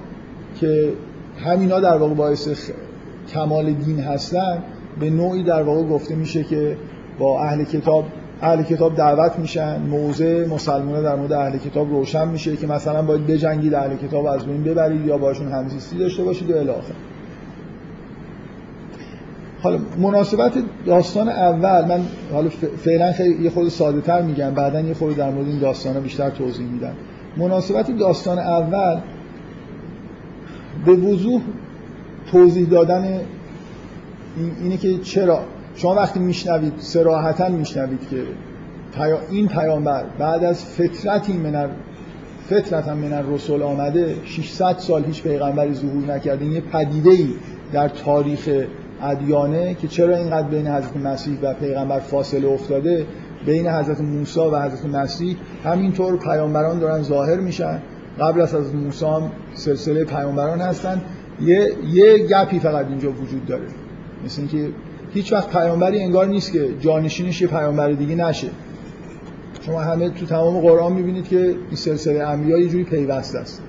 [0.60, 0.94] که
[1.38, 2.72] همینا در واقع باعث
[3.34, 4.64] کمال دین هستن
[5.00, 6.78] به نوعی در واقع گفته میشه که
[7.20, 8.06] با اهل کتاب
[8.41, 13.28] اهل کتاب دعوت میشن موضع مسلمان در مورد اهل کتاب روشن میشه که مثلا باید
[13.28, 16.71] بجنگید اهل کتاب از بین ببرید یا باشون همزیستی داشته باشید و الی
[19.62, 20.54] حالا مناسبت
[20.86, 22.02] داستان اول من
[22.34, 22.50] حالا
[22.84, 26.30] فعلا خیلی یه خود ساده تر میگم بعدا یه خود در مورد این داستان بیشتر
[26.30, 26.93] توضیح میدم.
[27.38, 29.00] مناسبت داستان اول
[30.86, 31.41] به وضوح
[32.32, 33.19] توضیح دادن
[34.63, 35.39] اینه که چرا
[35.78, 38.24] شما وقتی میشنوید سراحتا میشنوید که
[39.32, 41.70] این پیامبر بعد از فطرتی من
[42.50, 46.46] فطرتا من رسول آمده 600 سال هیچ پیغمبری ظهور نکرده.
[46.46, 47.30] این یه پدیده ای
[47.74, 48.50] در تاریخ
[49.02, 53.06] ادیانه که چرا اینقدر بین حضرت مسیح و پیغمبر فاصله افتاده.
[53.46, 57.82] بین حضرت موسی و حضرت مسیح همینطور پیامبران دارن ظاهر میشن.
[58.20, 61.02] قبل از از موسی هم سلسله پیامبران هستن.
[61.42, 63.68] یه یه گپی فقط اینجا وجود داره.
[64.26, 64.70] مثل اینکه
[65.18, 68.48] هیچ وقت پیامبری انگار نیست که جانشینش یه پیامبر دیگه نشه.
[69.62, 73.62] شما همه تو تمام قرآن می‌بینید که این سلسله انبیا یه جوری پیوسته است.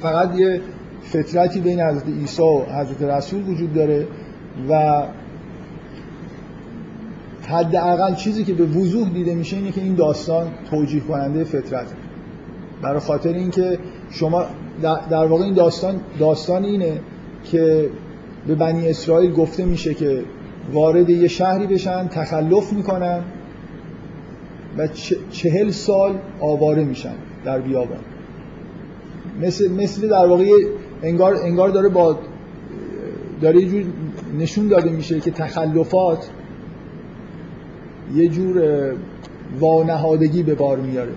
[0.00, 0.60] فقط یه
[1.02, 4.06] فطرتی بین حضرت عیسی و حضرت رسول وجود داره
[4.68, 5.02] و
[7.48, 11.86] حداقل چیزی که به وضوح دیده میشه اینه که این داستان توجیه کننده فطرت.
[12.82, 13.78] برای خاطر اینکه
[14.10, 14.44] شما
[15.10, 17.00] در واقع این داستان داستان اینه
[17.44, 17.90] که
[18.46, 20.22] به بنی اسرائیل گفته میشه که
[20.72, 23.20] وارد یه شهری بشن تخلف می‌کنن
[24.78, 24.88] و
[25.30, 27.98] چهل سال آواره میشن در بیابان.
[29.40, 30.44] مثل, مثل در واقع
[31.02, 32.18] انگار, انگار داره با
[33.40, 33.84] داره یه جور
[34.38, 36.30] نشون داده میشه که تخلفات
[38.14, 38.62] یه جور
[39.60, 41.12] وانهادگی به بار میاره.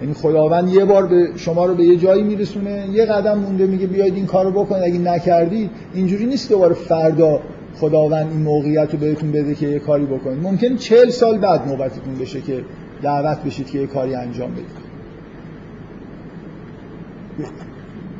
[0.00, 3.86] یعنی خداوند یه بار به شما رو به یه جایی میرسونه یه قدم مونده میگه
[3.86, 7.40] بیاید این کارو بکنید اگه نکردی اینجوری نیست دوباره فردا
[7.76, 10.42] خداوند این موقعیت رو بهتون بده که یه کاری بکنید.
[10.42, 12.64] ممکن چهل سال بعد نوبتتون بشه که
[13.02, 14.84] دعوت بشید که یه کاری انجام بدید.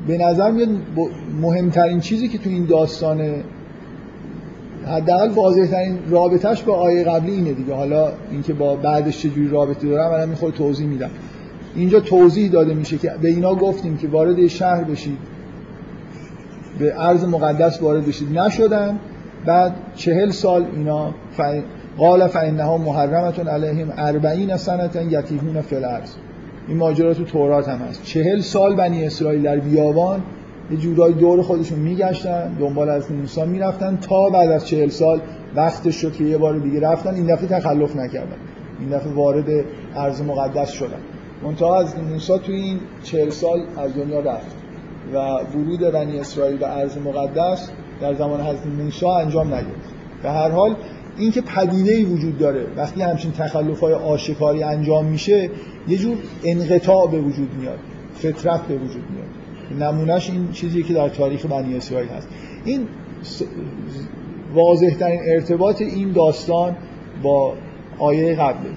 [0.06, 0.68] به نظر میاد
[1.40, 3.34] مهمترین چیزی که تو این داستان
[4.86, 7.74] حداقل واضح ترین رابطهش با آیه قبلی اینه دیگه.
[7.74, 11.10] حالا اینکه با بعدش چجوری رابطه دارم الان می‌خواد توضیح میدم.
[11.74, 15.18] اینجا توضیح داده میشه که به اینا گفتیم که وارد شهر بشید.
[16.78, 18.38] به عرض مقدس وارد بشید.
[18.38, 18.98] نشدن.
[19.46, 21.14] بعد چهل سال اینا
[21.98, 26.10] قال فانها محرمتون علیهم اربعین سنتا یتیهون فی الارض.
[26.68, 28.02] این ماجرا تو تورات هم هست.
[28.02, 30.22] چهل سال بنی اسرائیل در بیابان
[30.70, 35.20] یه جورای دور خودشون میگشتن دنبال از موسی می‌رفتن تا بعد از چهل سال
[35.56, 37.14] وقتش شد که یه بار دیگه رفتن.
[37.14, 38.36] این دفعه تخلف نکردن.
[38.80, 39.44] این دفعه وارد
[39.96, 41.00] ارض مقدس شدن.
[41.44, 44.56] منتها از موسی توی این چهل سال از دنیا رفت
[45.14, 45.18] و
[45.54, 47.70] ورود بنی اسرائیل به ارض مقدس
[48.00, 50.76] در زمان حضرت موسی انجام نگرفت به هر حال
[51.18, 55.50] اینکه پدیده ای وجود داره وقتی همچین تخلف های آشکاری انجام میشه
[55.88, 57.78] یه جور انقطاع به وجود میاد
[58.14, 59.82] فطرت به وجود میاد.
[59.82, 62.28] نمونهش این چیزی که در تاریخ بنی اسرائیل هست.
[62.64, 62.88] این
[64.54, 66.76] واضح ترین ارتباط این داستان
[67.22, 67.54] با
[67.98, 68.70] آیه قبله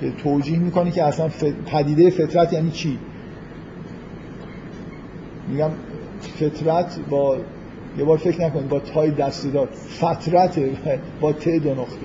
[0.00, 1.28] که توجیه می‌کنه که اصلا
[1.66, 2.98] پدیده فطرت یعنی چی؟
[5.48, 5.70] میگم
[6.20, 7.36] فطرت با
[7.98, 10.58] یه بار فکر نکنید با تای دستی دار فترت
[11.20, 11.96] با ت دو نقطه.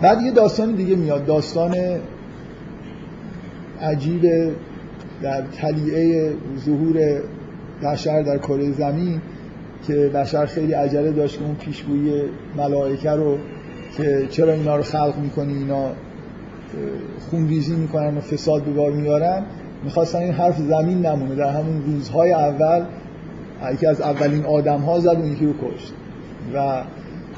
[0.00, 1.76] بعد یه داستان دیگه میاد داستان
[3.80, 4.22] عجیب
[5.22, 7.20] در تلیعه ظهور
[7.82, 9.20] بشر در کره زمین
[9.86, 12.22] که بشر خیلی عجله داشت که اون پیشگویی
[12.56, 13.38] ملائکه رو
[13.96, 15.90] که چرا اینا رو خلق می‌کنی اینا
[17.30, 19.42] خونریزی می‌کنن و فساد به میارن
[19.84, 22.84] می‌خواستن این حرف زمین نمونه در همون روزهای اول
[23.74, 25.92] یکی از اولین آدم ها زد و یکی رو کشت.
[26.54, 26.82] و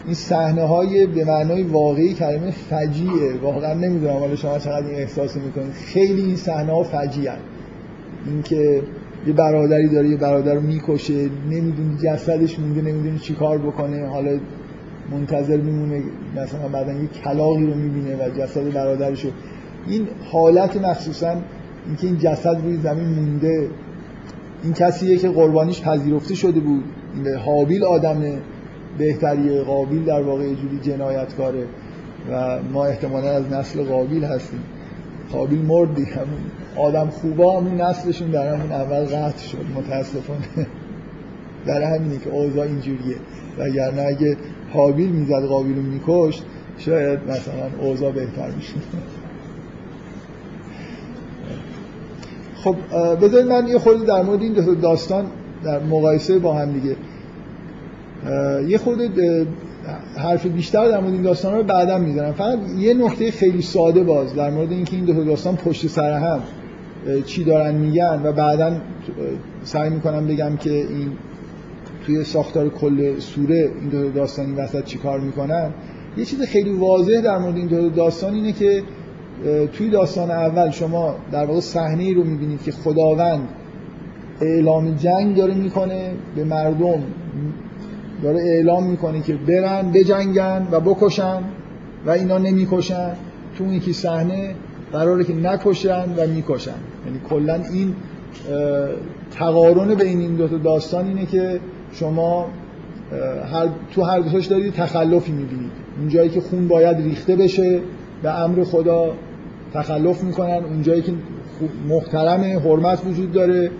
[0.05, 3.38] این صحنه های به معنای واقعی کلمه فجیعه.
[3.42, 5.72] واقعا نمی‌دونم حالا شما چقدر این احساس می‌کنید.
[5.72, 7.38] خیلی این صحنه ها فجیعن.
[8.26, 8.82] اینکه
[9.26, 14.09] یه برادری داره یه برادر رو می‌کشه نمی‌دونی جسدش مونده نمی‌دونی چی کار بکنه.
[14.09, 14.38] حالا
[15.11, 16.03] منتظر میمونه
[16.36, 19.30] مثلا بعدا یه کلاقی رو می‌بینه و جسد برادرش رو.
[19.86, 21.36] این حالت مخصوصا
[21.87, 23.68] اینکه این جسد روی زمین مونده
[24.62, 26.85] این کسیه که قربانیش پذیرفته شده بود.
[27.45, 28.22] حابیل آدم
[28.99, 31.66] بهتریه قابیل در واقع جوری جنایتکاره.
[32.30, 34.61] و ما احتمالا از نسل قابیل هستیم.
[35.32, 36.05] قابیل مردی.
[36.05, 36.41] همون
[36.76, 40.66] آدم خوبا همون نسلشون در همون اول قطع شد متاسفانه.
[41.66, 43.16] در همینه که اوضاع اینجوریه.
[43.59, 44.37] وگرنه اگه
[44.72, 46.45] حابیل می‌زد قابیل رو میکشت
[46.78, 48.74] شاید مثلا اوضاع بهتر میشه
[52.64, 52.76] خب
[53.22, 54.52] بذارید من یه خورده در مورد این
[54.82, 55.24] داستان
[55.64, 56.96] در مقایسه با هم دیگه
[58.68, 59.46] یه خورده
[60.16, 62.32] حرف بیشتر در مورد این داستان رو بعدا می‌زنم.
[62.32, 66.40] فقط یه نکته خیلی ساده باز در مورد اینکه این دو داستان پشت سر هم
[67.26, 68.76] چی دارن میگن و بعدا
[69.64, 71.08] سعی می‌کنم بگم که این
[72.06, 75.70] توی ساختار کل سوره این دو داستان این وسط چی کار می‌کنن.
[76.16, 78.82] یه چیز خیلی واضح در مورد این دو داستان اینه که
[79.72, 83.49] توی داستان اول شما در واقع صحنه رو می‌بینید که خداوند
[84.41, 87.03] اعلام جنگ داره می‌کنه به مردم.
[88.22, 91.43] داره اعلام می‌کنه که برن بجنگن و بکشن
[92.07, 93.12] و اینا نمی‌کشن.
[93.59, 94.55] تو اون یکی صحنه
[94.93, 96.70] قراره که نکشن و می‌کشن.
[97.07, 97.95] یعنی کلا این
[99.30, 101.61] تقارن بین این دو تا داستان اینه که
[101.93, 102.47] شما
[103.53, 105.70] هر تو هر دوتاش دارید تخلفی می‌بینید.
[105.99, 107.80] اون جایی که خون باید ریخته بشه
[108.22, 109.12] به امر خدا.
[109.75, 110.64] تخلف می‌کنن.
[110.64, 111.12] اون جایی که
[111.89, 113.70] محترم حرمت وجود داره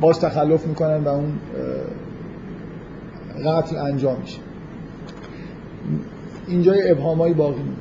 [0.00, 1.32] باز تخلف می‌کنن و اون
[3.46, 4.38] قتل انجام میشه.
[6.46, 7.78] اینجا یه ابهامایی باقی میمونه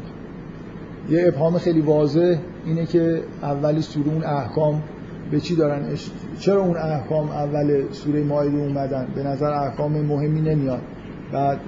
[1.10, 2.36] یه ابهام خیلی واضح
[2.66, 4.84] اینه که اول سوره اون احکام
[5.32, 5.82] به چی دارن
[6.40, 10.82] چرا اون احکام اول سوره مایده اومدن؟ به نظر احکام مهمی نمیاد.
[11.32, 11.60] بعد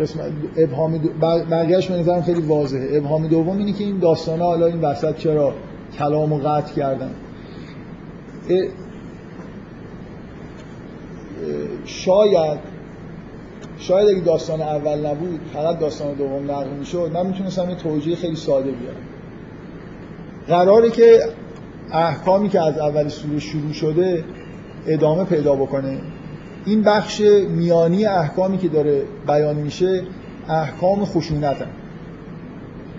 [0.00, 0.20] قسم
[0.56, 1.08] ابهام دو...
[1.50, 2.96] بقیهش به نظرم خیلی واضحه.
[2.96, 5.52] ابهام دوم اینه که این داستان حالا این وسط چرا
[5.98, 7.10] کلام و قطع کردن.
[11.84, 12.58] شاید
[13.78, 18.36] شاید اگه داستان اول نبود فقط داستان دوم نقل می‌شد من می‌تونستم یه توجیه خیلی
[18.36, 18.96] ساده بیارم.
[20.48, 21.20] قراره که
[21.92, 24.24] احکامی که از اول سوره شروع شده
[24.86, 25.98] ادامه پیدا بکنه.
[26.66, 30.02] این بخش میانی احکامی که داره بیان میشه
[30.48, 31.68] احکام خشونت هم.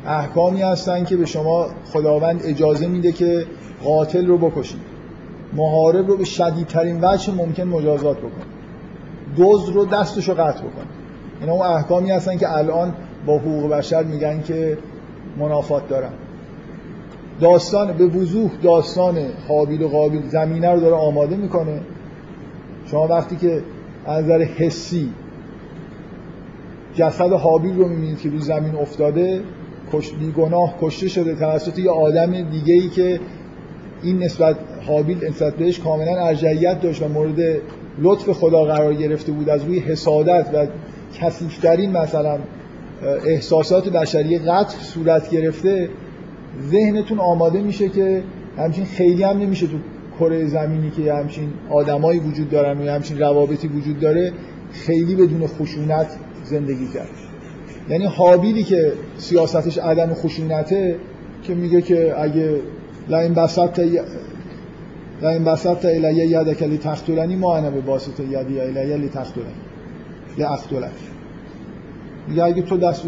[0.06, 3.46] احکامی هستن که به شما خداوند اجازه میده که
[3.84, 4.80] قاتل رو بکشید.
[5.54, 8.56] محارب رو به شدیدترین وجه ممکن مجازات بکنید.
[9.36, 11.06] دوز رو دستش رو قطع بکنید.
[11.42, 12.94] اینا اون احکامی هستن که الان
[13.26, 14.78] با حقوق بشر میگن که
[15.40, 16.12] منافات دارن.
[17.42, 21.82] داستان به وضوح داستان حابیل و قابیل زمینه رو داره آماده می‌کنه.
[22.92, 23.62] شما وقتی که
[24.06, 25.10] از نظر حسی
[26.96, 29.42] جسد حابیل رو می‌بینید که روی زمین افتاده
[29.94, 33.20] کش بیگناه کشته شده توسط یه آدم دیگه ای که
[34.04, 34.56] این نسبت
[34.88, 37.62] حابیل نسبت بهش کاملا ارجعیت داشت و مورد
[38.00, 40.68] لطف خدا قرار گرفته بود از روی حسادت و
[41.20, 42.40] کسیفترین مثلا
[43.26, 45.90] احساسات بشری قتل صورت گرفته
[46.72, 48.24] ذهنتون آماده میشه که
[48.58, 49.78] همچین خیلی هم نمیشه تو
[50.20, 54.34] کره زمینی که همچین آدمایی وجود دارن و همچین روابطی وجود داره
[54.72, 56.08] خیلی بدون خشونت
[56.44, 57.10] زندگی کرد.
[57.90, 60.96] یعنی حابیلی که سیاستش عدم خشونته
[61.44, 62.60] که میگه که اگه
[63.10, 63.80] لین بسط
[65.22, 69.48] و این بسط الیه یدک لتقتلنی ما انا به باسط یدی الیه لتقتلنی
[70.38, 70.92] لاقتلک
[72.28, 73.04] میگه اگه تو دست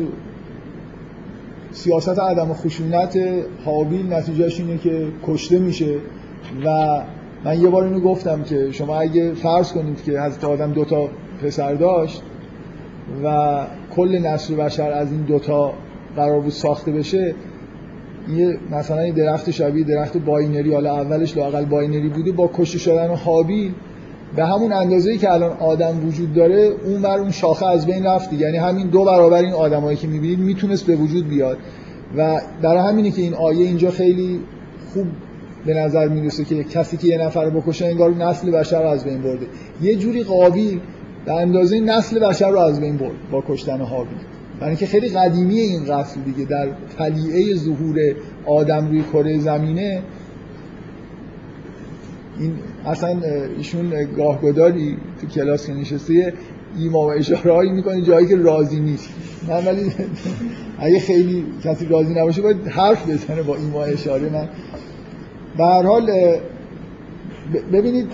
[1.71, 3.19] سیاست عدم خشونت
[3.65, 5.95] حابیل نتیجهش اینه که کشته میشه.
[6.65, 7.01] و
[7.45, 11.09] من یه بار اینو گفتم که شما اگه فرض کنید که حضرت آدم دوتا
[11.43, 12.21] پسر داشت
[13.23, 13.57] و
[13.95, 15.73] کل نسل بشر از این دوتا
[16.15, 17.35] قرار بود ساخته بشه
[18.35, 23.15] یه مثلا این درخت شبیه درخت binary حالا اولش لاقل binary بوده با کشته شدن
[23.15, 23.73] هابیل
[24.35, 28.33] به همون اندازه‌ای که الان آدم وجود داره اون بر اون شاخه از بین رفت
[28.33, 31.57] یعنی همین دو برابر این آدمایی که می‌بینید می‌تونست به وجود بیاد.
[32.17, 34.39] و برای همینه که این آیه اینجا خیلی
[34.93, 35.05] خوب
[35.65, 39.21] به نظر می‌رسه که کسی که یه نفر بکشه انگار نسل بشر رو از بین
[39.21, 39.45] برده.
[39.81, 40.79] یه جوری قابیل
[41.25, 44.17] به اندازه نسل بشر رو از بین برد با کشتن حابیل
[44.59, 47.95] برای اینکه خیلی قدیمی این قتل دیگه در طلیعه ظهور
[48.45, 50.01] آدم روی کره زمینه
[52.39, 52.53] این
[52.85, 53.21] اصلا
[53.57, 56.33] ایشون گاهگداری تو کلاس که نشسته
[56.77, 59.09] ایما و اشاره هایی می‌کنه جایی که راضی نیست.
[59.49, 59.91] من ولی
[60.79, 64.29] اگه خیلی کسی راضی نباشه باید حرف بزنه با ایما اشاره.
[64.29, 64.49] من
[65.57, 66.11] به حال
[67.73, 68.07] ببینید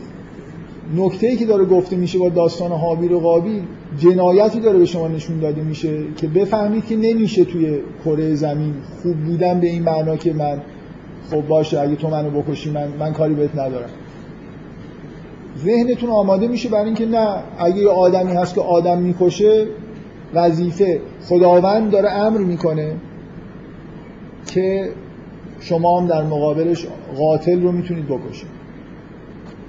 [0.98, 3.62] نکته ای که داره گفته میشه با داستان حابیل و قابیل
[4.00, 9.16] جنایتی داره به شما نشون داده میشه که بفهمید که نمیشه توی کره زمین خوب
[9.16, 10.62] بودن به این معنا که من
[11.32, 13.90] خب باشه اگه تو منو بکشی من من کاری بهت ندارم.
[15.66, 17.28] ذهنتون آماده میشه برای اینکه نه
[17.58, 19.68] اگه یه آدمی هست که آدم می‌کشه
[20.34, 22.92] وظیفه خداوند داره امر می‌کنه
[24.46, 24.90] که
[25.64, 26.88] شما هم در مقابلش
[27.18, 28.50] قاتل رو می‌تونید بکشید.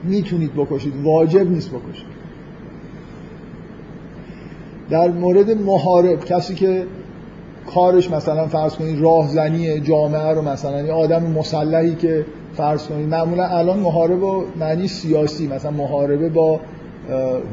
[0.05, 0.93] می‌تونید بکشید.
[1.05, 2.15] واجب نیست بکشید.
[4.91, 6.87] در مورد محارب کسی که
[7.75, 13.47] کارش مثلا فرض کنید راهزنی جامعه رو مثلا یه آدم مسلحی که فرض کنید معمولا
[13.47, 16.61] الان محارب و معنی سیاسی مثلا محاربه با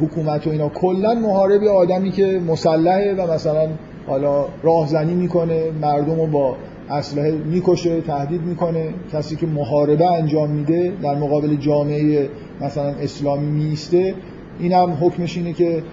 [0.02, 0.70] حکومت و اینا.
[0.70, 3.68] کلا محاربی آدمی که مسلحه و مثلا
[4.08, 6.56] حالا راهزنی می‌کنه مردم رو با
[6.92, 8.94] اسلحه می‌کشه تهدید می‌کنه.
[9.14, 12.30] کسی که محاربه انجام میده در مقابل جامعه
[12.62, 14.16] مثلا اسلامی میسته
[14.60, 15.84] این هم حکمش اینه که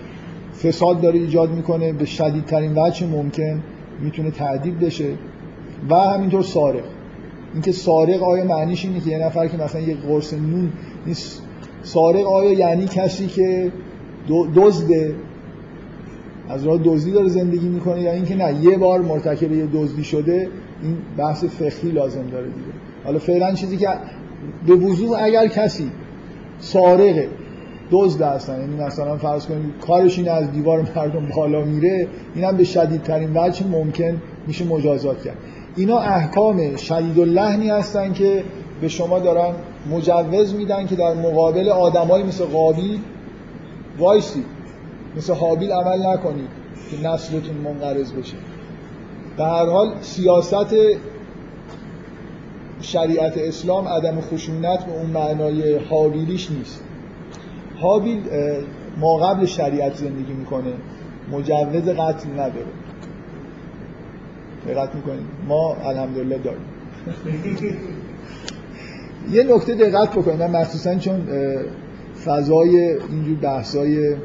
[0.63, 1.93] فساد داره ایجاد می‌کنه.
[1.93, 3.63] به شدیدترین وجه ممکن
[4.03, 5.11] می‌تونه تعدیب بشه.
[5.91, 6.85] و همینطور سارق.
[7.53, 10.73] اینکه سارق آیا معنیش اینه که یه نفر که مثلا یه قرص نون
[11.07, 11.43] نیست.
[11.83, 13.73] سارق آیا یعنی کسی که
[14.57, 15.15] دزده؟
[16.49, 20.49] از راه دزدی داره زندگی می‌کنه یا اینکه نه یه بار مرتکب یه دزدی شده
[20.83, 22.73] این بحث فقهی لازم داره دیگه.
[23.05, 23.89] حالا فعلا چیزی که
[24.67, 25.91] به وضوح اگر کسی
[26.59, 27.29] سارقه
[27.91, 32.65] دزد هستن یعنی مثلا فرض کنید کارش این از دیوار مردم بالا میره اینم به
[32.65, 35.37] شدیدترین وجه ممکن میشه مجازات کرد.
[35.77, 38.45] اینا احکام شدید لحنی هستن که
[38.81, 39.55] به شما دارن
[39.91, 42.99] مجوز میدن که در مقابل آدمایی مثل قابیل
[43.99, 44.45] وایسی
[45.17, 46.49] مثل حابیل عمل نکنید
[46.91, 48.37] که نسلتون منقرض بشه.
[49.39, 50.75] به هر حال سیاست
[52.81, 56.85] شریعت اسلام عدم خشونت به اون معنای حابیلیش نیست.
[57.81, 58.23] حابیل
[59.01, 60.73] ما قبل شریعت زندگی می‌کنه
[61.33, 62.67] مجوز قتل نداره.
[64.69, 66.63] دقت می‌کنید؟ ما الحمدلله داریم.
[69.33, 71.29] یه نکته دقت بکنید مخصوصا چون
[72.25, 74.17] فضای اینجور بحثای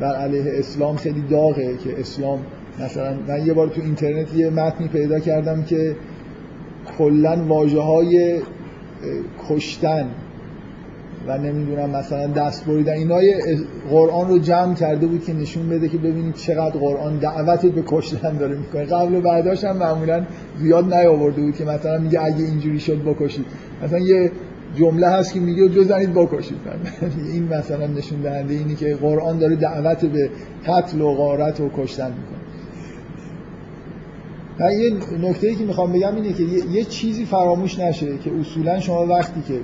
[0.00, 2.38] بر علیه اسلام خیلی داغه که اسلام
[2.80, 5.96] مثلا من یه بار تو اینترنت یه متنی پیدا کردم که
[6.98, 8.40] کلا واجه های
[9.48, 10.06] کشتن
[11.26, 13.20] و نمی‌دونم مثلا دست بریدن اینا
[13.90, 18.36] قرآن رو جمع کرده بود که نشون بده که ببینید چقدر قرآن دعوت به کشتن
[18.36, 18.84] داره می‌کنه.
[18.84, 20.26] قبل و بعداش هم معمولا
[20.58, 23.44] زیاد نیاورده بود که مثلا میگه اگه اینجوری شد بکشید.
[23.84, 24.30] مثلا یه
[24.74, 26.58] جمله هست که میگه بزنید بکشید.
[27.32, 30.30] این مثلا نشون دهنده اینی که قرآن داره دعوت به
[30.66, 32.41] قتل و غارت و کشتن می‌کنه.
[34.60, 39.06] و یه نکته که می‌خوام بگم اینه که یه چیزی فراموش نشه که اصولا شما
[39.06, 39.60] وقتی که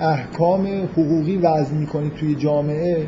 [0.00, 3.06] احکام حقوقی وضع می‌کنید توی جامعه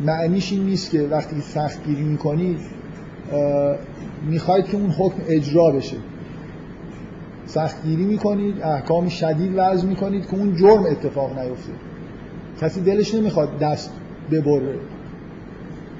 [0.00, 2.58] معنیش این نیست که وقتی سختگیری می‌کنید
[4.30, 5.96] می‌خواید که اون حکم اجرا بشه.
[7.46, 11.72] سختگیری می‌کنید احکام شدید وضع می‌کنید که اون جرم اتفاق نیفته.
[12.60, 13.90] کسی دلش نمی‌خواد دست
[14.30, 14.78] ببره.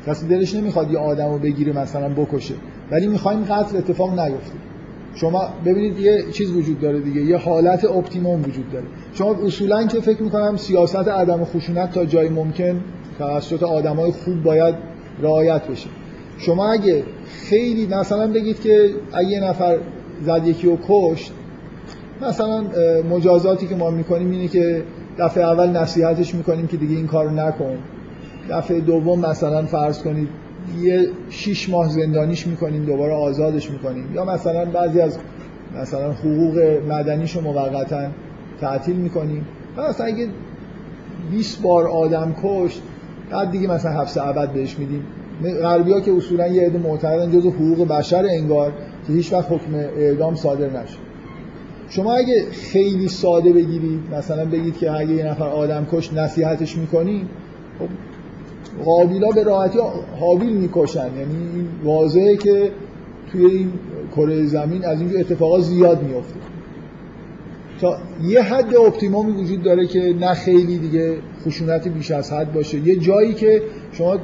[0.07, 2.55] کسی دلش نمی‌خواد یه آدم رو بگیره مثلا بکشه.
[2.91, 4.55] ولی می‌خوایم قتل اتفاق نیفته.
[5.15, 8.85] شما ببینید یه چیز وجود داره دیگه یه حالت اپتیموم وجود داره.
[9.15, 12.81] شما اصولا که فکر می‌کنم سیاست عدم خشونت تا جای ممکن
[13.19, 14.75] توسط آدمای خوب باید
[15.23, 15.89] رعایت بشه.
[16.39, 19.79] شما اگه خیلی مثلا بگید که اگه یه نفر
[20.23, 21.33] زد یکی رو کشت
[22.23, 22.65] مثلا
[23.11, 24.83] مجازاتی که ما می‌کنیم اینه که
[25.19, 27.79] دفعه اول نصیحتش می‌کنیم که دیگه این کارو نکن.
[28.51, 30.28] دفعه دوم مثلا فرض کنید
[30.82, 34.14] یه شیش ماه زندانیش می‌کنیم دوباره آزادش می‌کنیم.
[34.14, 35.18] یا مثلا بعضی از
[35.82, 38.09] مثلا حقوق مدنیشو موقتا
[38.61, 39.47] تعطیل می‌کنیم.
[39.90, 40.28] مثلا اگه
[41.30, 42.82] 20 بار آدم کشت
[43.30, 45.03] بعد دیگه مثلا حبس ابد بهش میدیم.
[45.62, 48.72] غربی ها که اصولا یه عده معتقدن جزو حقوق بشر انگار
[49.07, 50.97] که هیچ وقت حکم اعدام صادر نشه
[51.88, 57.28] شما اگه خیلی ساده بگیرید مثلا بگید که اگه یه نفر آدم کش نصیحتش می‌کنیم
[57.78, 57.88] خب
[58.85, 59.79] قابیلا به راحتی
[60.20, 61.07] حابیل می‌کشن.
[61.16, 62.70] یعنی واضحه که
[63.33, 63.72] توی این
[64.16, 66.35] کره زمین از اینجور اتفاقات زیاد میفته
[67.81, 71.16] تا یه حد اپتیمومی وجود داره که نه خیلی دیگه
[71.47, 72.79] خشونت بیش از حد باشه.
[72.79, 73.62] یه جایی که
[73.93, 74.16] شما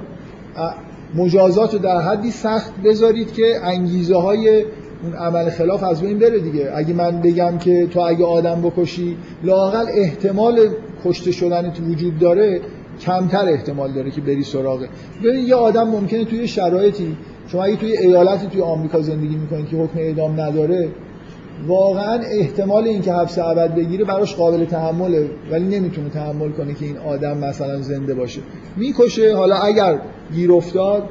[1.15, 4.65] مجازات رو در حدی سخت بذارید که انگیزه های
[5.03, 6.71] اون عمل خلاف از بین بره دیگه.
[6.75, 10.69] اگه من بگم که تو اگه آدم بکشی لاقل احتمال
[11.05, 12.61] کشته شدن تو وجود داره
[13.01, 14.89] کمتر احتمال داره که بری سراغه
[15.25, 17.17] ببین یه آدم ممکنه توی شرایطی
[17.49, 20.89] شما اگه توی ایالتی توی آمریکا زندگی می‌کنید که حکم اعدام نداره
[21.67, 26.99] واقعا احتمال اینکه حبس ابد بگیره براش قابل تحمله ولی نمی‌تونه تحمل کنه که این
[26.99, 28.41] آدم مثلا زنده باشه.
[28.77, 29.99] می‌کشه حالا اگر
[30.35, 31.03] گیر افتاد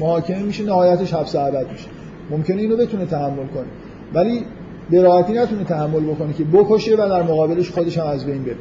[0.00, 1.88] محاکمه میشه نهایتش حبس ابد میشه.
[2.30, 3.66] ممکنه اینو بتونه تحمل کنه.
[4.14, 4.44] ولی
[4.90, 8.56] به راحتی نتونه تحمل بکنه که بکشه و در مقابلش خودش هم از بین بره.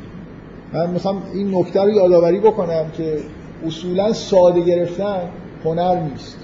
[0.76, 3.18] من می‌خوام این نکته رو یادآوری بکنم که
[3.68, 5.20] اصولا ساده گرفتن
[5.66, 6.38] هنر نیست.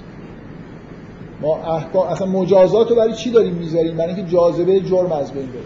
[1.42, 5.46] ما احکام اصلا مجازات رو برای چی داریم می‌ذاریم؟ برای اینکه جاذبه جرم از بین
[5.46, 5.62] بره.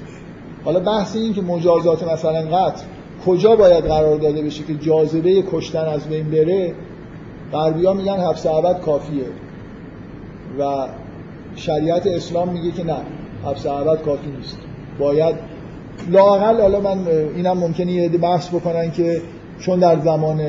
[0.66, 2.84] حالا بحث این که مجازات مثلا قتل
[3.26, 6.74] کجا باید قرار داده بشه که جاذبه کشتن از بین بره
[7.54, 9.26] غربیا میگن حبس ابد کافیه
[10.60, 10.88] و
[11.56, 12.98] شریعت اسلام میگه که نه
[13.46, 14.58] حبس ابد کافی نیست.
[15.00, 15.36] باید
[16.12, 19.22] لاقل حالا من اینم ممکنه یه بحث بکنن که
[19.60, 20.42] چون در زمان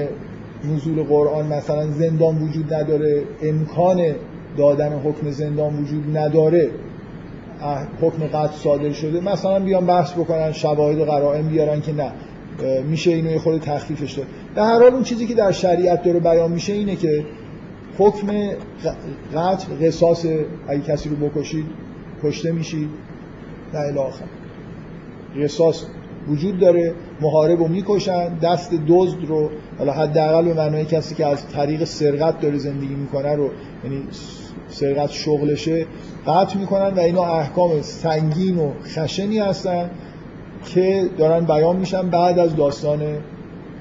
[0.64, 4.02] نزول قرآن مثلا زندان وجود نداره امکان
[4.56, 6.70] دادن حکم زندان وجود نداره
[8.00, 12.12] حکم قتل صادر شده مثلا بیان بحث بکنن شواهد قرائم بیارن که نه
[12.82, 14.26] میشه اینو یه خود تخفیفش داد.
[14.54, 17.24] در هر حال اون چیزی که در شریعت داره بیان میشه اینه که
[17.98, 18.26] حکم
[19.34, 20.26] قتل قصاص
[20.68, 21.66] اگه کسی رو بکشید
[22.22, 22.88] کشته میشید
[23.74, 24.24] نه الاخر
[25.42, 25.84] قصاص
[26.28, 31.48] وجود داره محارب رو می‌کشن دست دزد رو حالا حداقل به معنای کسی که از
[31.48, 33.50] طریق سرقت داره زندگی می‌کنه رو
[33.84, 34.02] یعنی
[34.68, 35.86] سرقت شغلشه
[36.26, 39.90] قطع می‌کنن و اینا احکام سنگین و خشنی هستن
[40.64, 43.00] که دارن بیان میشن بعد از داستان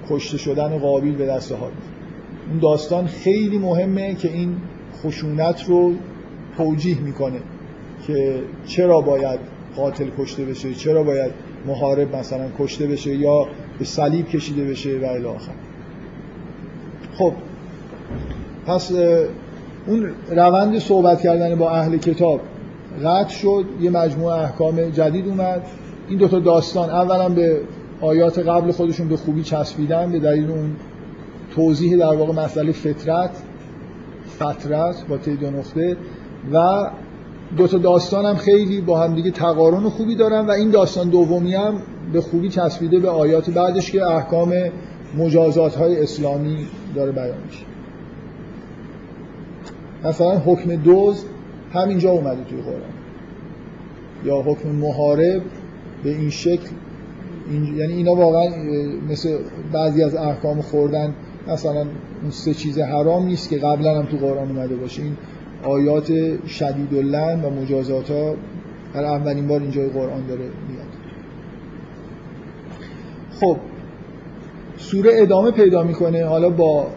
[0.09, 1.71] کشته شدن قابیل به دست حال.
[2.49, 4.55] اون داستان خیلی مهمه که این
[5.03, 5.93] خشونت رو
[6.57, 7.39] توجیه می‌کنه
[8.07, 9.39] که چرا باید
[9.75, 11.31] قاتل کشته بشه چرا باید
[11.68, 13.47] محارب مثلا کشته بشه یا
[13.80, 15.51] به صلیب کشیده بشه و الی آخر.
[17.18, 17.34] خب
[18.68, 18.91] پس
[19.88, 22.41] اون روند صحبت کردن با اهل کتاب
[23.05, 25.61] قطع شد یه مجموعه احکام جدید اومد.
[26.09, 27.61] این دوتا داستان اولا به
[28.01, 30.76] آیات قبل خودشون به خوبی چسبیدن به دلیل اون
[31.55, 33.30] توضیح در واقع مسئله فطرت
[34.39, 35.97] فطرت با تی دو نقطه
[36.53, 36.89] و
[37.57, 41.53] دو تا داستان هم خیلی با هم دیگه تقارن خوبی دارن و این داستان دومی
[41.53, 41.81] هم
[42.13, 44.53] به خوبی چسبیده به آیات بعدش که احکام
[45.17, 46.57] مجازات های اسلامی
[46.95, 47.65] داره بیان میشه.
[50.03, 51.25] مثلا حکم دوز
[51.73, 52.95] همینجا اومده توی قرآن.
[54.25, 55.41] یا حکم محارب
[56.03, 56.69] به این شکل
[57.49, 57.77] این...
[57.77, 58.49] یعنی اینا واقعا
[59.09, 59.37] مثل
[59.71, 61.13] بعضی از احکام خوردن
[61.47, 61.81] مثلا
[62.21, 65.01] اون سه چیز حرام نیست که قبلا هم تو قرآن اومده باشه.
[65.01, 65.17] این
[65.63, 66.07] آیات
[66.47, 68.35] شدید و مجازات ها
[68.93, 70.85] در اولین بار اینجای قرآن داره میاد.
[73.39, 73.57] خب
[74.77, 76.87] سوره ادامه پیدا می‌کنه حالا با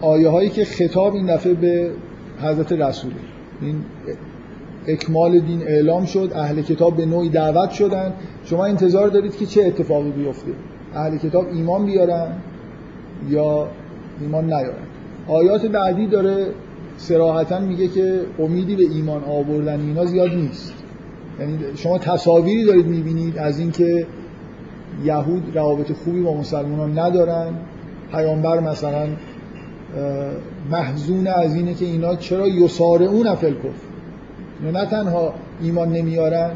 [0.00, 1.90] آیه هایی که خطاب این دفعه به
[2.42, 3.14] حضرت رسوله
[3.60, 3.84] این
[4.86, 8.12] اکمال دین اعلام شد اهل کتاب به نوعی دعوت شدن.
[8.44, 10.50] شما انتظار دارید که چه اتفاقی بیفته؟
[10.94, 12.32] اهل کتاب ایمان بیارن
[13.28, 13.68] یا
[14.20, 14.86] ایمان نیارن؟
[15.28, 16.46] آیات بعدی داره
[17.00, 20.72] سراحتا میگه که امیدی به ایمان آوردن اینا زیاد نیست.
[21.40, 24.06] یعنی شما تصاویری دارید می‌بینید از اینکه
[25.04, 27.54] یهود روابط خوبی با مسلمان ندارن.
[28.12, 29.06] پیامبر مثلا
[30.70, 33.68] محزون از اینه که اینا چرا یسار اون فل کفر
[34.60, 36.50] اینا نه تنها ایمان نمیارن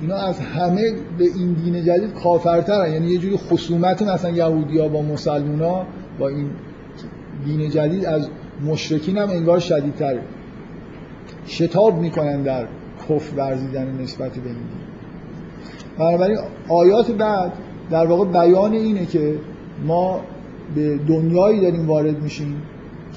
[0.00, 2.92] اینا از همه به این دین جدید کافرترن.
[2.92, 5.86] یعنی یه جوری خصومت مثلا یهودیا با مسلمونا
[6.18, 6.50] با این
[7.44, 8.28] دین جدید از
[8.66, 10.20] مشرکین هم انگار شدیدتره
[11.46, 12.66] شتاب می‌کنن در
[13.08, 14.54] کف ورزیدن نسبت به این.
[14.54, 14.90] دین
[15.98, 16.38] بنابراین
[16.68, 17.52] آیات بعد
[17.90, 19.34] در واقع بیان اینه که
[19.86, 20.20] ما
[20.74, 22.62] به دنیایی داریم وارد میشیم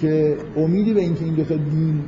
[0.01, 2.01] که امیدی به اینکه این دو تا دین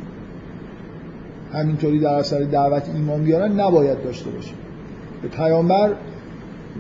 [1.54, 4.56] همینطوری در اثر دعوت ایمان بیارن نباید داشته باشیم.
[5.22, 5.94] به پیامبر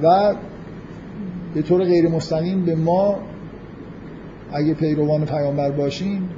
[0.04, 0.36] و
[1.54, 3.16] به طور غیر مستقیم به ما
[4.54, 6.30] اگه پیروان پیامبر باشیم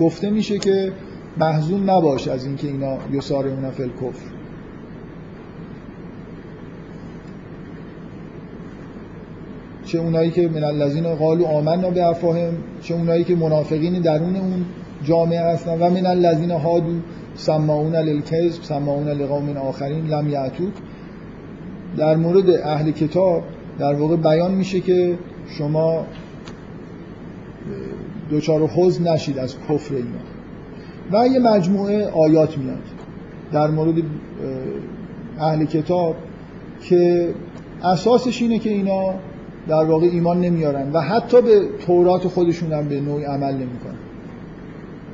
[0.00, 0.92] گفته میشه که
[1.36, 4.38] محزون نباش از اینکه اینا یسارمون فل کفر
[9.84, 14.64] چه اونایی که من الذین قالوا آمنا به افواههم چه اونایی که منافقین درون اون
[15.04, 16.92] جامعه هستن و من الذین هادو
[17.34, 20.72] سماعون للکذب سماعون لقوم آخرین لم یعتوک
[21.96, 23.42] در مورد اهل کتاب
[23.78, 25.18] در واقع بیان میشه که
[25.58, 26.06] شما
[28.30, 30.18] دوچار حزن نشید از کفر اینا
[31.12, 32.82] و یه مجموعه آیات میاد
[33.52, 33.94] در مورد
[35.40, 36.16] اهل کتاب
[36.80, 37.34] که
[37.82, 39.14] اساسش اینه که اینا
[39.68, 43.98] در واقع ایمان نمیارن و حتی به تورات خودشون هم به نوعی عمل نمی‌کنن.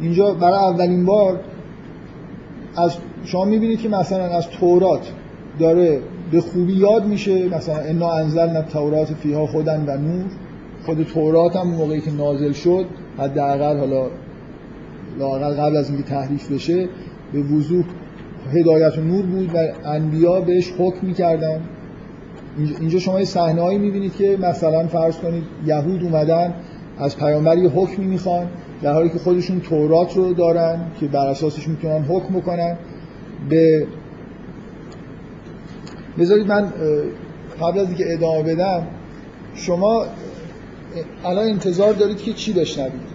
[0.00, 1.40] اینجا برای اولین بار
[2.76, 5.12] از شما می‌بینید که مثلا از تورات
[5.58, 6.00] داره
[6.30, 10.24] به خوبی یاد میشه مثلا انا انزلنا تورات فیها خودن و نور.
[10.86, 12.86] خود تورات هم موقعی که نازل شد
[13.18, 14.06] حداقل حالا
[15.18, 16.88] لاقل قبل از اینکه تحریف بشه
[17.32, 17.84] به وضوح
[18.52, 21.60] هدایت و نور بود و انبیا بهش حکم می‌کردن.
[22.80, 26.54] اینجا شما یه صحنه‌ای می‌بینید که مثلا فرض کنید یهود اومدن
[26.98, 28.46] از پیامبر یه حکمی می‌خوان
[28.82, 32.76] در حالی که خودشون تورات رو دارن که بر اساسش می‌تونن حکم بکنن.
[33.48, 33.86] به
[36.18, 36.72] بذارید من
[37.60, 38.82] قبل از اینکه ادامه بدم
[39.54, 40.06] شما
[41.24, 43.14] الان انتظار دارید که چی بشنوید؟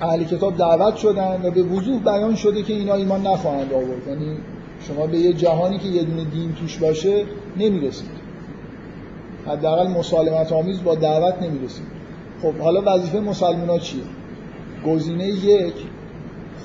[0.00, 4.08] اهل کتاب دعوت شدن و به وضوح بیان شده که اینا ایمان نخواهند آورد.
[4.08, 4.36] یعنی
[4.80, 7.24] شما به یه جهانی که یه دونه دین توش باشه
[7.56, 8.10] نمی‌رسید.
[9.46, 11.86] حداقل مسالمت آمیز با دعوت نمی‌رسید.
[12.42, 14.02] خب حالا وظیفه مسلمان ها چیه؟
[14.86, 15.74] گزینه یک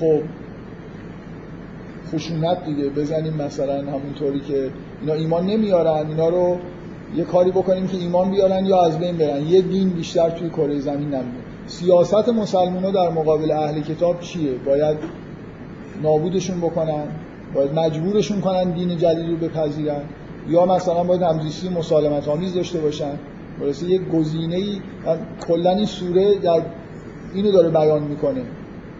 [0.00, 0.20] خب
[2.12, 2.88] خشونت دیگه.
[2.88, 4.70] بزنیم مثلا همونطوری که
[5.00, 6.58] اینا ایمان نمیارن اینا رو
[7.16, 9.46] یه کاری بکنیم که ایمان بیارن یا از بین برن.
[9.46, 14.96] یه دین بیشتر توی کره زمین نمیاد سیاست مسلمان در مقابل اهل کتاب چیه؟ باید
[16.02, 17.04] نابودشون بکنن
[17.54, 20.02] باید مجبورشون کنن دین جدید رو بپذیرن.
[20.48, 23.12] یا مثلا باید همزیستی مسالمت آمیز داشته باشن.
[23.60, 24.80] برسه یک گزینه ای
[25.48, 26.62] کلا این سوره در
[27.34, 28.42] اینو داره بیان می‌کنه.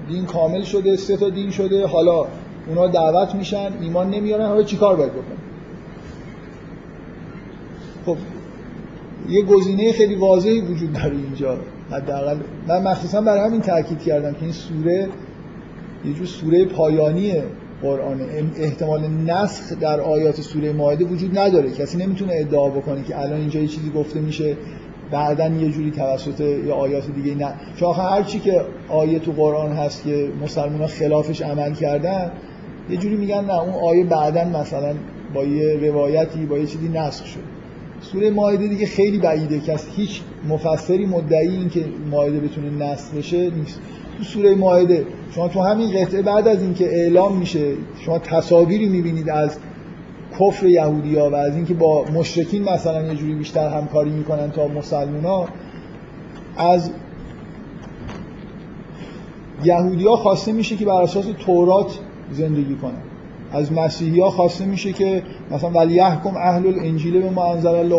[0.09, 2.27] دین کامل شده سه تا دین شده حالا
[2.69, 5.50] اونا دعوت میشن ایمان نمیارن حالا چیکار باید بکنن؟
[8.07, 8.17] خب
[9.29, 11.59] یه گزینه خیلی واضحی وجود داره اینجا.
[11.91, 12.37] حداقل
[12.69, 15.09] من مخصوصا برای همین تاکید کردم که این سوره
[16.05, 17.43] یه جور سوره پایانیه
[17.83, 18.21] قرآن
[18.57, 21.71] احتمال نسخ در آیات سوره ماهده وجود نداره.
[21.71, 24.57] کسی نمی‌تونه ادعا بکنه که الان اینجا یه چیزی گفته میشه
[25.11, 27.55] بعدا یه جوری توسط یا آیات دیگه نه.
[27.77, 32.31] چون هر چی که آیه تو قرآن هست که مسلمان خلافش عمل کردن
[32.91, 34.95] یه جوری میگن نه اون آیه بعدا مثلا
[35.35, 37.60] با یه روایتی با یه چیزی نسخ شد.
[38.03, 43.15] سوره ماهده دیگه خیلی بعیده که از هیچ مفسری مدعی این که ماهده بتونه نسخ
[43.15, 43.81] بشه نیست.
[44.19, 47.73] تو سوره ماهده شما تو همین قطعه بعد از اینکه اعلام میشه
[48.05, 49.59] شما تصاویری می‌بینید از
[50.41, 54.69] کفر یهودی ها و از اینکه با مشرکین مثلا یه جوری بیشتر همکاری می‌کنن تا
[54.69, 55.49] مسلمان
[56.57, 56.91] از
[59.65, 61.99] یهودی ها خواسته میشه که بر اساس تورات
[62.33, 63.10] زندگی کنن.
[63.53, 67.93] از مسیحی ها خواسته میشه که مثلا ولی یحکم اهل الانجیل به ما انزل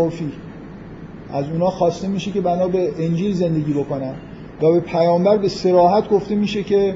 [1.34, 4.14] از اونا خواسته میشه که بنا به انجیل زندگی بکنن.
[4.62, 6.96] و به پیامبر به سراحت گفته میشه که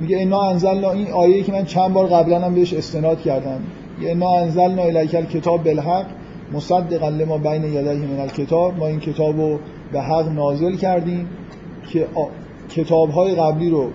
[0.00, 3.60] میگه انا انزلنا این آیه که من چند بار قبلا هم بهش استناد کردم.
[4.02, 6.06] انا انزلنا الیک الکتاب بالحق
[6.52, 8.78] مصدقا لما بین یدیه من الکتاب.
[8.78, 9.58] ما این کتاب رو
[9.92, 11.28] به حق نازل کردیم
[11.92, 12.06] که
[12.68, 13.90] کتاب های قبلی رو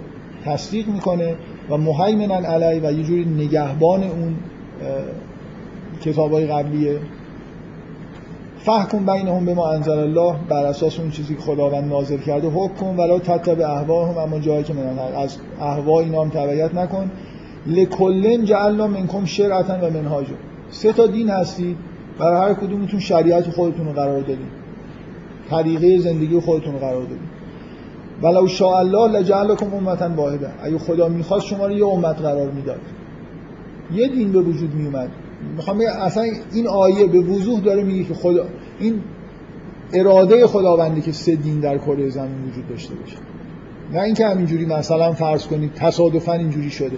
[0.46, 1.36] تصدیق می‌کنه
[1.70, 4.36] و مهیمنن علی و یه جوری نگهبان اون
[6.02, 7.00] کتاب های قبلیه.
[8.60, 13.00] فحکم بینهم به ما انزل الله بر اساس اون چیزی که خداوند نازل کرده حکم
[13.00, 17.12] ولا تتبع اهواهم اما جایی که من از اهوا اینا هم تبعیت نکن.
[17.68, 20.36] لکلن جعلنا منکم شرعتا و منهاجا.
[20.70, 21.78] سه تا دین هستید
[22.20, 24.48] برای هر کدومتون شریعت خودتون رو قرار دادید
[25.50, 27.35] طریقه زندگی خودتون رو قرار دادید
[28.22, 32.80] ولو شاء الله لجعلکم امتا واحده اگه خدا می‌خواست شما رو یه امت قرار می‌داد.
[33.94, 35.10] یه دین به وجود میومد
[35.56, 38.46] می‌خوام اصلا این آیه به وضوح داره میگه که خدا
[38.80, 39.02] این
[39.94, 43.18] اراده خداوندی که سه دین در کره زمین وجود داشته باشه.
[43.94, 46.98] نه اینکه همینجوری مثلا فرض کنید تصادفا اینجوری شده.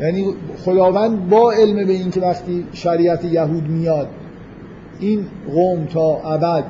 [0.00, 4.08] یعنی خداوند با علم به این که وقتی شریعت یهود میاد
[5.00, 6.64] این قوم تا ابد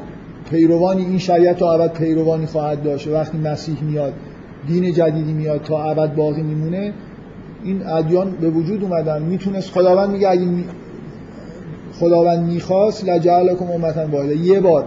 [0.50, 3.08] پیروانی این شریعت تا ابد پیروانی خواهد داشت.
[3.08, 4.12] وقتی مسیح میاد
[4.68, 6.92] دین جدیدی میاد تا ابد باقی میمونه
[7.64, 9.22] این ادیان به وجود اومدن.
[9.22, 10.46] می‌تونست خداوند میگه اگه
[12.00, 14.86] خداوند می‌خواست لجعلکم امتا واحده یه بار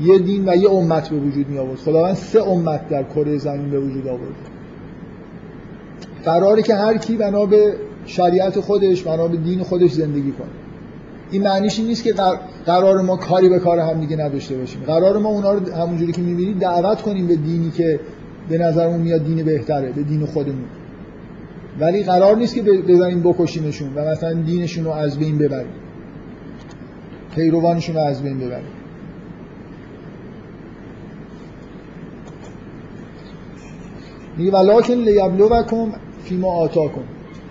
[0.00, 3.70] یه دین و یه امت به وجود می آورد خداوند سه امت در کره زمین
[3.70, 4.34] به وجود آورد.
[6.24, 7.74] قراره که هر کی بنا به
[8.06, 10.65] شریعت خودش بنا به دین خودش زندگی کنه.
[11.30, 12.14] این معنیش نیست که
[12.66, 14.82] قرار ما کاری به کار هم دیگه نداشته باشیم.
[14.86, 18.00] قرار ما اونا رو همونجوری که می‌بینید دعوت کنیم به دینی که
[18.48, 20.64] به نظرمون میاد دین بهتره به دین خودمون.
[21.80, 25.72] ولی قرار نیست که بزنیم بکشیمشون و مثلا دینشون رو از بین ببریم.
[27.34, 28.66] پیروانشون رو از بین ببریم.
[34.38, 35.92] میگه ولکن لیبلوکم
[36.24, 37.00] فیما آتاکم.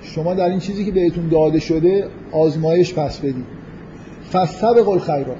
[0.01, 3.54] شما در این چیزی که بهتون داده شده آزمایش پس بدید.
[4.33, 5.37] فسبق الخیرات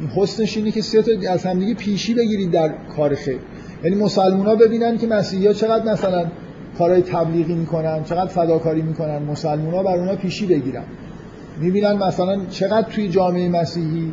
[0.00, 3.38] این حسنش اینه که سه تا از همدیگه پیشی بگیرید در کار خیر.
[3.84, 6.26] یعنی مسلمان ها ببینن که مسیحی ها چقدر مثلا
[6.78, 9.22] کارهای تبلیغی می‌کنن چقدر فداکاری می‌کنن.
[9.22, 10.84] مسلمان ها بر اونا پیشی بگیرن.
[11.60, 14.12] می‌بینن مثلا چقدر توی جامعه مسیحی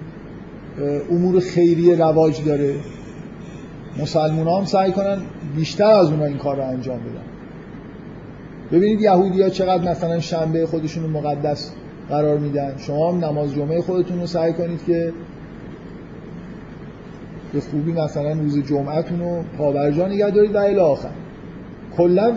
[1.11, 2.75] امور خیریه رواج داره.
[3.99, 5.17] مسلمان هم سعی کنن
[5.55, 7.25] بیشتر از اونا این کار رو انجام بدن.
[8.71, 11.71] ببینید یهودی ها چقدر مثلا شنبه خودشون رو مقدس
[12.09, 12.73] قرار میدن.
[12.77, 15.13] شما هم نماز جمعه خودتون رو سعی کنید که
[17.53, 21.09] به خوبی مثلا روز جمعتون رو پابرجا نگه دارید و الی آخر.
[21.97, 22.33] کلا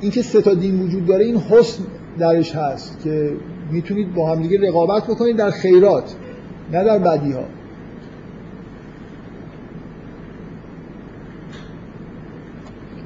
[0.00, 1.84] اینکه سه تا دین وجود داره این حسن
[2.18, 3.32] درش هست که
[3.70, 6.14] می‌تونید با هم دیگه رقابت بکنید در خیرات
[6.72, 7.44] نه در بدی ها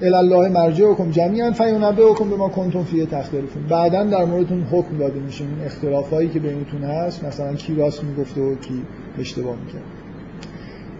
[0.03, 5.45] الله مرجعکم جمیعا فینبئکم بما کنتم فیه تختلفون بعدا در موردتون حکم داده میشه.
[5.45, 8.83] این اختلافایی که بینتون هست مثلا کی راست می‌گفته و کی
[9.19, 9.83] اشتباه می‌کرد.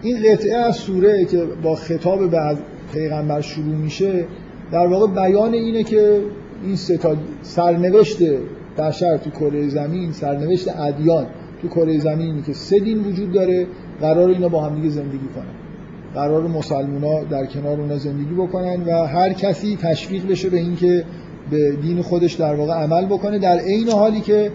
[0.01, 2.57] این قطعه از سوره که با خطاب به
[2.93, 4.25] پیغمبر شروع میشه
[4.71, 6.21] در واقع بیان اینه که
[6.63, 8.17] این ستا سرنوشت
[8.77, 11.25] بشر تو کره زمین سرنوشت ادیان
[11.61, 13.67] تو کره زمینی که سه دین وجود داره
[14.01, 15.70] قرار اینا با هم دیگه زندگی کنن.
[16.15, 21.05] قرار مسلمونا در کنار اونا زندگی بکنن و هر کسی تشویق بشه به اینکه
[21.51, 24.51] به دین خودش در واقع عمل بکنه در عین حالی که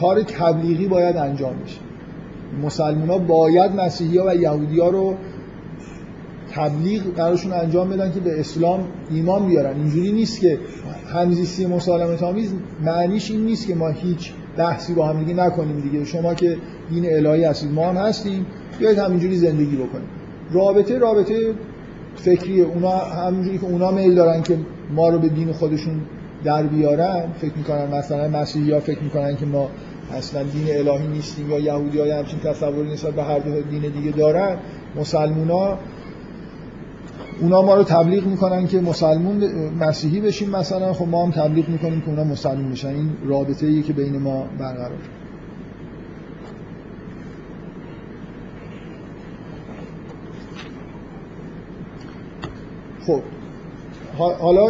[0.00, 1.78] کار تبلیغی باید انجام بشه.
[2.62, 5.14] مسلمونا باید مسیحی ها و یهودی ها رو
[6.52, 9.76] تبلیغ قرارشون انجام بدن که به اسلام ایمان بیارن.
[9.76, 10.58] اینجوری نیست که
[11.12, 12.54] همزیستی مسالمت آمیز
[12.84, 16.04] معنیش این نیست که ما هیچ بحثی با هم دیگه نکنیم دیگه.
[16.04, 16.56] شما که
[16.90, 18.46] دین الهی هستید ما هم هستیم.
[18.78, 20.08] بیاید همینجوری زندگی بکنیم.
[20.52, 21.54] رابطه رابطه
[22.16, 24.58] فکری اونا همینجوری که اونا میل دارن که
[24.94, 26.00] ما رو به دین خودشون
[26.44, 29.68] در بیارن فکر می‌کنن مثلا مسیحی ها فکر می‌کنن که ما
[30.12, 34.10] اصلا دین الهی نیستیم یا یهودی های همچین تصوری نسبت به هر دو دین دیگه
[34.10, 34.56] دارن.
[34.96, 35.78] مسلمونا
[37.40, 39.42] اونا ما رو تبلیغ می‌کنن که مسلمون
[39.80, 40.92] مسیحی بشیم مثلا.
[40.92, 42.88] خب ما هم تبلیغ می‌کنیم که اونا مسلمون بشن.
[42.88, 44.98] این رابطه ای که بین ما برقرار.
[53.06, 53.20] خب
[54.18, 54.68] حالا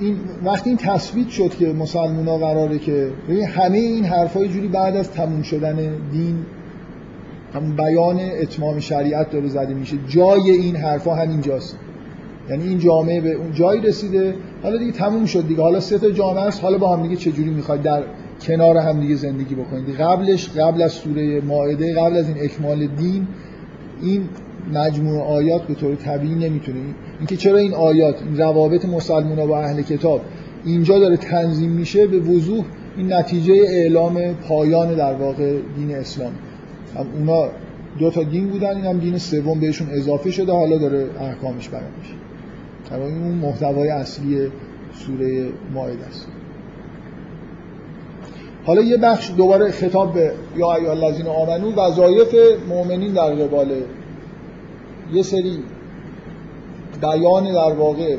[0.00, 3.10] این وقتی این تثبیت شد که مسلمان ها قراره که
[3.54, 5.76] همه این حرفای جوری بعد از تموم شدن
[6.12, 6.36] دین
[7.54, 9.96] هم بیان اتمام شریعت داره زده میشه.
[10.08, 11.76] جای این حرفا همینجاست.
[12.50, 14.34] یعنی این جامعه به اون جایی رسیده.
[14.62, 15.62] حالا دیگه تموم شد دیگه.
[15.62, 16.62] حالا سه تا جامعه است.
[16.62, 18.02] حالا با هم دیگه چجوری می‌خواد در
[18.42, 23.26] کنار هم دیگه زندگی بکنید؟ قبلش قبل از سوره مائده قبل از این اکمال دین
[24.02, 24.28] این
[24.72, 26.80] مجموع آیات به طور طبیعی نمی‌تونه.
[27.18, 30.20] اینکه چرا این آیات این روابط مسلمان با اهل کتاب
[30.64, 32.64] اینجا داره تنظیم میشه به وضوح
[32.96, 36.32] این نتیجه اعلام پایان در واقع دین اسلام.
[36.96, 37.48] هم اونا
[37.98, 41.82] دو تا دین بودن این هم دین سوم بهشون اضافه شده حالا داره احکامش بیان
[41.98, 42.14] میشه.
[43.04, 44.48] این اون محتوای اصلی
[44.94, 46.26] سوره مائده است.
[48.64, 52.34] حالا یه بخش دوباره خطاب به یا ایها الذین آمنو وظایف
[52.68, 53.68] مؤمنین در قبال
[55.14, 55.58] یه سری
[57.02, 58.16] بیان در واقع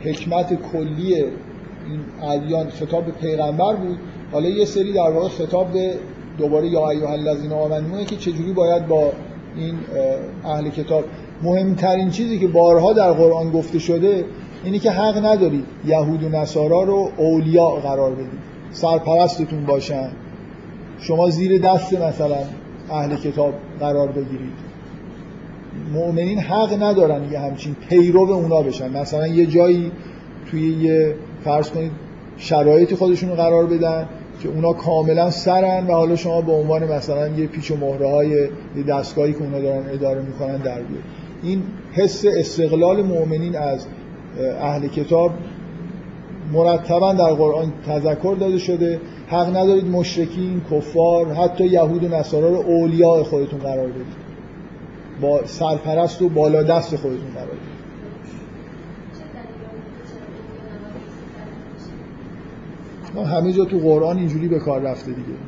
[0.00, 3.98] حکمت کلی این ادیان خطاب به پیغمبر بود.
[4.32, 5.94] حالا یه سری در واقع خطاب به
[6.38, 9.12] دوباره یا ایها الذین آمنو که چجوری باید با
[9.56, 9.74] این
[10.44, 11.04] اهل کتاب.
[11.42, 14.24] مهمترین چیزی که بارها در قرآن گفته شده
[14.64, 18.38] اینی که حق ندارید یهود و نصارا رو اولیاء قرار بدید.
[18.70, 20.10] سرپرستتون باشن.
[21.00, 22.38] شما زیر دست مثلا
[22.90, 24.67] اهل کتاب قرار بگیرید.
[25.92, 28.90] مؤمنین حق ندارن یه همچین پیرو اونا بشن.
[29.00, 29.92] مثلا یه جایی
[30.50, 31.14] توی یه
[31.44, 31.92] فرض کنید
[32.36, 34.08] شرایطی خودشون قرار بدن
[34.42, 38.48] که اونا کاملا سرن و حالا شما به عنوان مثلا یه پیچ و مهره های
[38.88, 41.02] دستگاهی که اونا دارن اداره می‌کنن در بیاد
[41.42, 41.62] این
[41.92, 43.86] حس استقلال مؤمنین از
[44.60, 45.30] اهل کتاب
[46.52, 49.00] مرتبا در قرآن تذکر داده شده.
[49.28, 54.27] حق ندارید مشرکین کفار حتی یهود و نصارا رو اولیاء خودتون قرار بدید.
[55.20, 57.78] با سرپرست و بالا دست خودتون قرار بدید
[63.26, 65.38] همه جا تو قرآن اینجوری به کار رفته دیگه.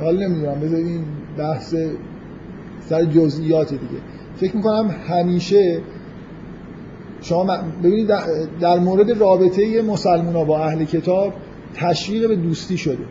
[0.00, 1.04] حالا نمی‌دونم بذار این
[1.38, 1.74] بحث
[2.88, 4.02] سر جزئیات دیگه.
[4.36, 5.80] فکر می‌کنم همیشه
[7.20, 8.10] شما ببینید
[8.60, 11.34] در مورد رابطه مسلمان با اهل کتاب
[11.74, 13.04] تشویق به دوستی شده.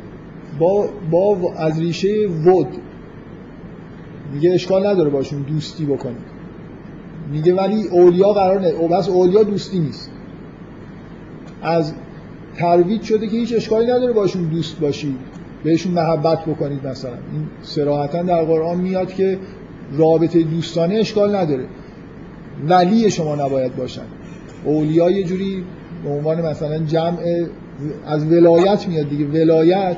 [0.61, 2.67] با, با از ریشه ود
[4.33, 6.31] میگه اشکال نداره باشون دوستی بکنید.
[7.31, 10.11] میگه ولی اولیا قرار نه او بس اولیا دوستی نیست.
[11.61, 11.93] از
[12.55, 15.15] ترویج شده که هیچ اشکالی نداره باشون دوست باشید.
[15.63, 17.11] بهشون محبت بکنید مثلا.
[17.11, 19.39] این سراحتا در قرآن میاد که
[19.97, 21.65] رابطه دوستانه اشکال نداره.
[22.67, 24.05] ولی شما نباید باشن.
[24.65, 25.63] اولیا یه جوری
[26.03, 27.17] به عنوان مثلا جمع
[28.05, 29.25] از ولایت میاد دیگه.
[29.25, 29.97] ولایت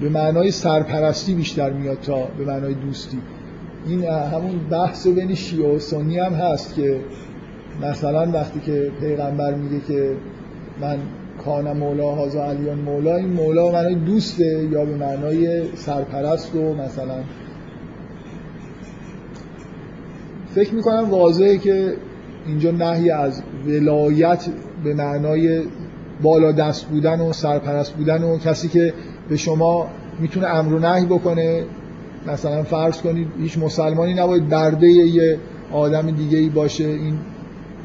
[0.00, 3.18] به معنای سرپرستی بیشتر میاد تا به معنای دوستی.
[3.86, 7.00] این همون بحث بین شیعه و سنی هم هست که
[7.82, 10.16] مثلا وقتی که پیغمبر میگه که
[10.80, 10.98] من
[11.44, 17.16] کان مولا هازا علیان مولا این مولا معنای دوسته یا به معنای سرپرست و مثلا.
[20.54, 21.94] فکر می‌کنم واضحه که
[22.46, 24.46] اینجا نهی از ولایت
[24.84, 25.62] به معنای
[26.22, 28.94] بالا دست بودن و سرپرست بودن و کسی که
[29.28, 29.86] به شما
[30.20, 31.64] می‌تونه امر و نهی بکنه.
[32.26, 35.38] مثلا فرض کنید هیچ مسلمانی نباید برده یه
[35.72, 36.84] آدم دیگه ای باشه.
[36.84, 37.18] این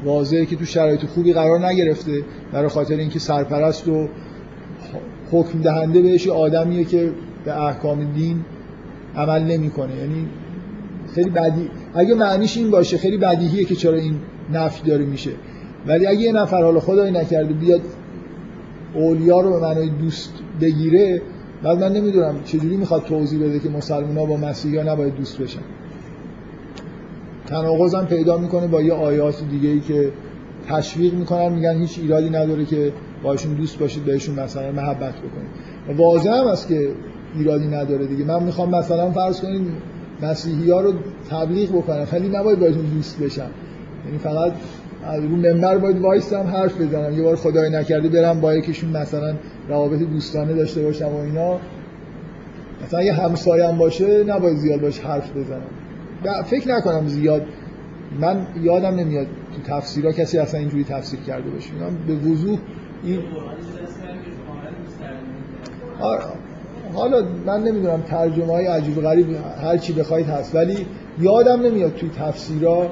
[0.04, 2.22] واضحه که تو شرایط خوبی قرار نگرفته
[2.52, 4.08] برای خاطر اینکه سرپرست و
[5.30, 7.10] حکم دهنده بهش آدمیه که
[7.44, 8.44] به احکام دین
[9.16, 9.96] عمل نمی‌کنه.
[9.96, 10.26] یعنی
[11.14, 14.14] خیلی بدی اگه معنیش این باشه خیلی بدیهیه که چرا این
[14.52, 15.30] نفی داره میشه.
[15.86, 17.80] ولی اگه یه نفر حالا خدای نکرده بیاد
[18.94, 21.22] اولیا رو به معنای دوست بگیره
[21.62, 25.38] بعد من نمی‌دونم چجوری می‌خواد توضیح بده که مسلمان ها با مسیحی ها نباید دوست
[25.38, 25.60] بشن.
[27.46, 30.12] تناقض هم پیدا می‌کنه با یه آیات دیگه ای که
[30.68, 35.98] تشویق می‌کنن میگن هیچ ایرادی نداره که باشون دوست باشید بهشون مثلا محبت بکنید.
[35.98, 36.88] واضح هم است که
[37.34, 38.24] ایرادی نداره دیگه.
[38.24, 39.66] من می‌خوام مثلا فرض کنید
[40.22, 40.92] مسیحی ها رو
[41.30, 43.50] تبلیغ بکنم ولی نباید باشون دوست بشم.
[44.06, 44.52] یعنی فقط
[45.04, 47.16] رو منبر باید وایستم حرف بزنم.
[47.16, 49.34] یه بار خدای نکرده برم با یکیشون مثلا
[49.68, 51.58] روابط دوستانه داشته باشم و اینا.
[52.84, 56.42] مثلا یه همسایم باشه نباید زیاد باش حرف بزنم.
[56.44, 57.42] فکر نکنم زیاد.
[58.20, 61.70] من یادم نمیاد تو تفسیرها کسی اصلا اینجوری تفسیر کرده باشه.
[62.06, 62.58] به وضوح
[63.04, 63.20] این
[66.94, 69.26] حالا من نمی‌دونم ترجمه های عجیب غریب
[69.62, 70.54] هر چی بخواید هست.
[70.54, 70.86] ولی
[71.20, 72.90] یادم نمیاد توی تفسیرها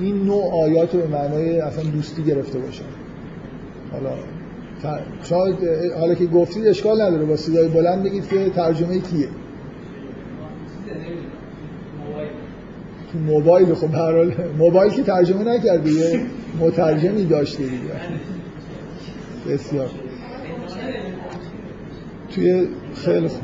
[0.00, 2.84] این نوع آیات رو به معنای اصلا دوستی گرفته باشن
[3.92, 4.10] حالا
[5.22, 5.56] شاید
[6.00, 9.28] حالا که گفتید اشکال نداره با صدای بلند بگید که ترجمه کیه؟
[13.12, 13.74] تو موبایل.
[13.74, 14.24] خب هر
[14.58, 16.20] موبایل که ترجمه نکرده یه
[16.60, 17.78] مترجمی داشته دیگه.
[19.48, 19.90] بسیار.
[22.34, 23.42] توی خیلی خوب.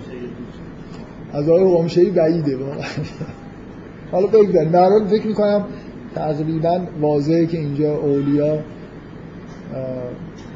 [1.33, 2.59] از آقای قمشهی بعیده
[4.13, 4.71] حالا بگذاریم.
[4.71, 5.65] در حال فکر می‌کنم
[6.15, 8.59] تقریبا واضحه که اینجا اولیا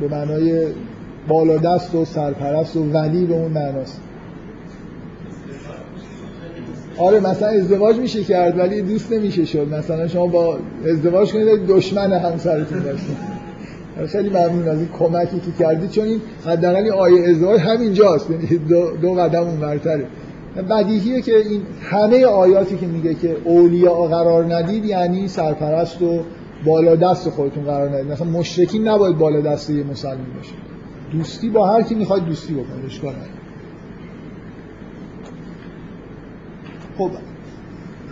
[0.01, 0.67] به معنای
[1.29, 4.01] بالادست و سرپرست و ولی به اون معناست.
[6.99, 9.75] آره مثلا ازدواج میشه کرد ولی دوست نمیشه شد.
[9.75, 13.39] مثلا شما با ازدواج کنید دشمن همسرتون باشید
[14.07, 18.31] خیلی ممنون از این کمکی که کردید چون این حداقل آیه ازدواج همینجاست.
[18.31, 20.05] یعنی دو, دو قدم اون برتره
[20.63, 26.21] بدیهیه که این همه آیاتی که میگه که اولیاء قرار ندید یعنی سرپرست و
[26.65, 28.13] بالا دست خودتون قرار ندید.
[28.13, 30.53] مثلا مشرکین نباید بالا دست یه مسلمان باشه.
[31.13, 33.15] دوستی با هر کی می‌خواید دوستی بکنید اشکال
[36.99, 37.11] خب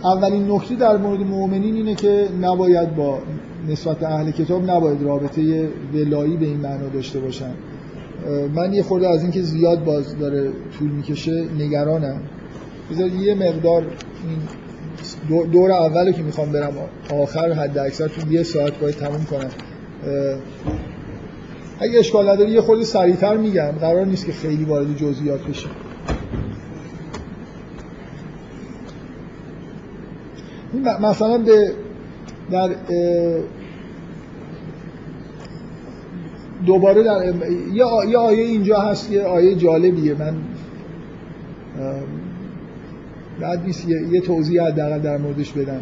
[0.03, 3.19] اولین نکته در مورد مؤمنین اینه که نباید با
[3.69, 7.51] نسبت اهل کتاب نباید رابطه ولایی به این معنا داشته باشن.
[8.55, 12.21] من یه خورده از اینکه زیاد باز داره طول می‌کشه نگرانم.
[12.91, 13.83] بذار یه مقدار
[15.51, 16.73] دور اولو که می‌خوام برم
[17.09, 19.49] آخر حد اکثر تو یه ساعت باید تموم کنم.
[21.79, 23.71] اگه اشکال نداری یه خورده سریعتر میگم.
[23.71, 25.71] قرار نیست که خیلی وارد جزئیات بشیم
[31.01, 31.71] مثلا به
[32.51, 32.69] در
[36.65, 37.33] دوباره در
[37.73, 37.83] یه
[38.17, 40.13] آیه اینجا هست یه آیه جالبیه.
[40.13, 40.33] من
[43.41, 45.81] بعد نیست یه توضیح حداقل در موردش بدم.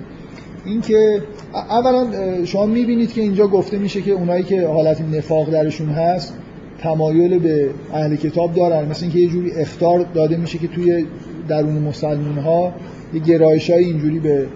[0.66, 1.22] اینکه
[1.54, 2.08] اولا
[2.46, 6.34] شما می‌بینید که اینجا گفته میشه که اونایی که حالت نفاق درشون هست
[6.80, 8.90] تمایل به اهل کتاب دارن.
[8.90, 11.06] مثل اینکه یه جوری اختار داده میشه که توی
[11.48, 12.74] درون مسلمون ها
[13.14, 14.48] یه گرایش های اینجوری به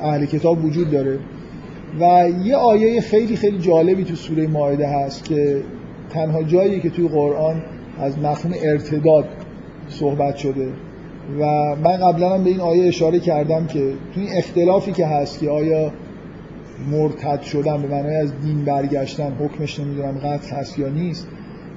[0.00, 1.18] اهل کتاب وجود داره.
[2.00, 5.56] و یه آیه خیلی خیلی جالبی تو سوره ماعده هست که
[6.10, 7.62] تنها جایی که توی قرآن
[8.00, 9.24] از مفهوم ارتداد
[9.88, 10.68] صحبت شده.
[11.36, 11.44] و
[11.84, 15.50] من قبلا هم به این آیه اشاره کردم که تو این اختلافی که هست که
[15.50, 15.92] آیا
[16.90, 21.26] مرتد شدن به معنای از دین برگشتن حکمش نمی‌دونم قطع هست یا نیست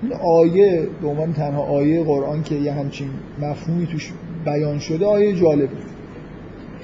[0.01, 3.07] این آیه به عنوان تنها آیه قرآن که یه همچین
[3.41, 4.11] مفهومی توش
[4.45, 5.75] بیان شده آیه جالبه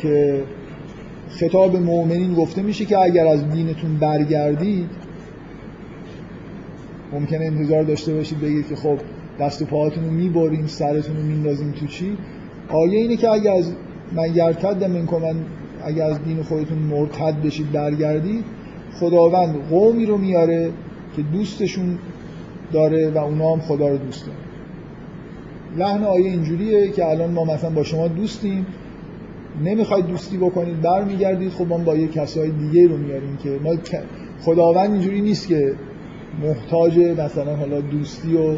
[0.02, 0.44] که
[1.30, 4.90] خطاب مؤمنین گفته میشه که اگر از دینتون برگردید
[7.14, 8.98] ممکنه انتظار داشته باشید بگید که خب
[9.40, 12.18] دست و پاهاتون رو می‌بریم سرتون رو میندازیم تو چی؟
[12.70, 13.72] آیه اینه که اگر از
[14.16, 15.36] من یرتد من
[15.84, 18.46] اگر از دین خودتون مرتد بشید برگردید
[19.00, 20.72] خداوند قومی رو میاره
[21.16, 21.98] که دوستشون
[22.74, 24.38] داره و اونا هم خدا رو دوست داره
[25.78, 28.66] لحن آیه اینجوریه که الان ما مثلا با شما دوستیم
[29.64, 33.76] نمی‌خواید دوستی بکنید برمیگردید خب ما با یه کسای دیگه رو میاریم که ما
[34.42, 35.74] خداوند اینجوری نیست که
[36.44, 38.56] محتاج مثلا حالا دوستی و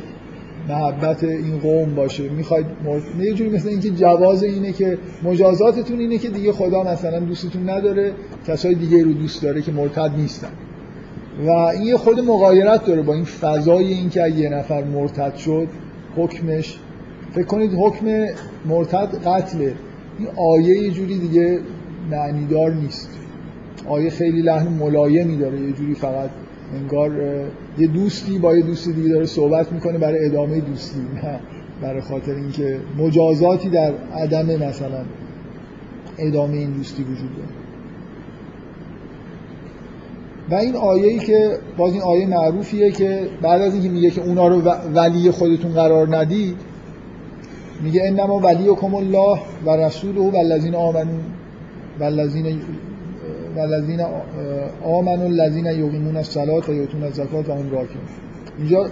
[0.70, 2.30] محبت این قوم باشه.
[2.30, 3.02] می‌خواید مرد...
[3.20, 8.14] یه جوری مثل اینکه جواز اینه که مجازاتتون اینه که دیگه خدا مثلا دوستتون نداره
[8.48, 10.52] کسای دیگه رو دوست داره که مرتد نیستن.
[11.46, 15.68] و این یه خود مغایرت داره با این فضای این که یه نفر مرتد شد
[16.16, 16.80] حکمش
[17.32, 18.26] فکر کنید حکم
[18.66, 19.74] مرتد قتله.
[20.20, 21.60] این آیه یه جوری دیگه
[22.12, 23.10] معنیدار نیست.
[23.88, 26.30] آیه خیلی لحن ملایمی داره یه جوری فقط
[26.74, 27.12] انگار
[27.78, 31.40] یه دوستی با یه دوستی دیگه داره صحبت می‌کنه برای ادامه دوستی نه
[31.82, 35.06] برای خاطر اینکه مجازاتی در عدم مثلا
[36.18, 37.50] ادامه این دوستی وجود داره.
[40.50, 44.22] و این آیه ای که باز این آیه معروفیه که بعد از اینکه میگه که
[44.22, 44.62] اونا رو
[44.94, 46.58] ولی خودتون قرار ندید
[47.84, 51.20] میگه انما ولیکم الله و رسوله و الذین آمنوا
[52.00, 52.62] و الذین
[53.56, 54.02] والذین
[54.84, 58.06] آمنوا الذین یقیمون الصلاة و یؤتون الزکات و هم راکعون.
[58.58, 58.88] اینجا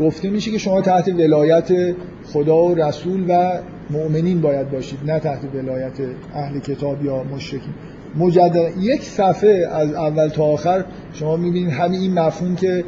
[0.00, 3.58] گفته میشه که شما تحت ولایت خدا و رسول و
[3.90, 5.92] مؤمنین باید باشید نه تحت ولایت
[6.34, 7.74] اهل کتاب یا مشرکین.
[8.16, 12.84] مجدد یک صفحه از اول تا آخر شما می‌بینید همین این مفهوم که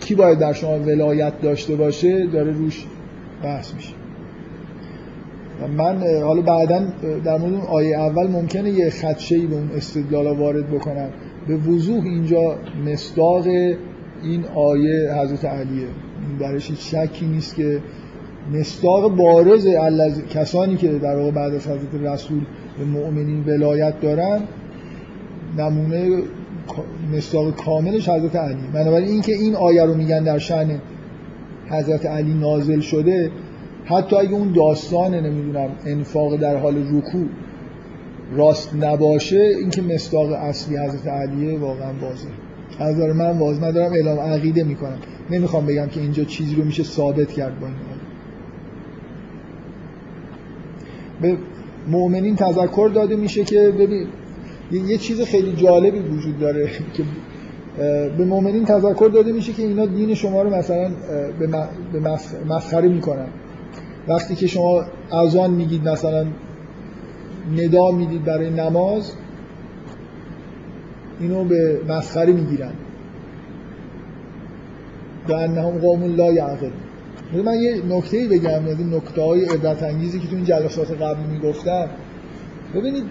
[0.00, 2.86] کی باید در شما ولایت داشته باشه داره روش
[3.44, 4.01] بحث میشه.
[5.66, 6.82] من حالا بعدا
[7.24, 11.08] در مورد آیه اول ممکنه یه خدشه‌ای به اون استدلال وارد بکنم.
[11.48, 12.56] به وضوح اینجا
[12.86, 15.86] مصداق این آیه حضرت علیه.
[16.40, 17.80] درش شکی نیست که
[18.52, 19.66] مصداق بارز
[20.30, 22.40] کسانی که در واقع بعد از حضرت رسول
[22.78, 24.40] به مؤمنین ولایت دارن
[25.58, 26.22] نمونه
[27.16, 28.56] مصداق کاملش حضرت علی.
[28.74, 30.80] بنابراین اینکه این آیه رو میگن در شأن
[31.70, 33.30] حضرت علی نازل شده
[33.84, 37.26] حتی اگه اون داستان نمی‌دونم انفاق در حال رکوع
[38.36, 42.32] راست نباشه اینکه مصداق اصلی حضرت علیه واقعا واضحه.
[42.78, 43.64] از من واضح.
[43.64, 44.98] ندارم اعلام عقیده می‌کنم.
[45.30, 47.76] نمی‌خوام بگم که اینجا چیزی رو میشه ثابت کرد با این
[51.22, 51.36] به
[51.88, 54.06] مؤمنین تذکر داده میشه که ببین
[54.72, 57.02] یه چیز خیلی جالبی وجود داره که
[58.18, 60.90] به مؤمنین تذکر داده میشه که اینا دین شما رو مثلا
[61.92, 62.00] به
[62.48, 63.26] مسخره می‌کنن.
[64.08, 66.26] وقتی که شما اذان میگید مثلا
[67.56, 69.12] ندا می‌دید برای نماز
[71.20, 72.72] اینو به مسخره می‌گیرن.
[75.26, 76.70] به انهم قوم لا یعقل
[77.44, 81.20] من یه نکته ای بگم این نکته های عبرت انگیزی که تو این جلسات قبل
[81.32, 81.88] می‌گفتم.
[82.74, 83.04] ببینید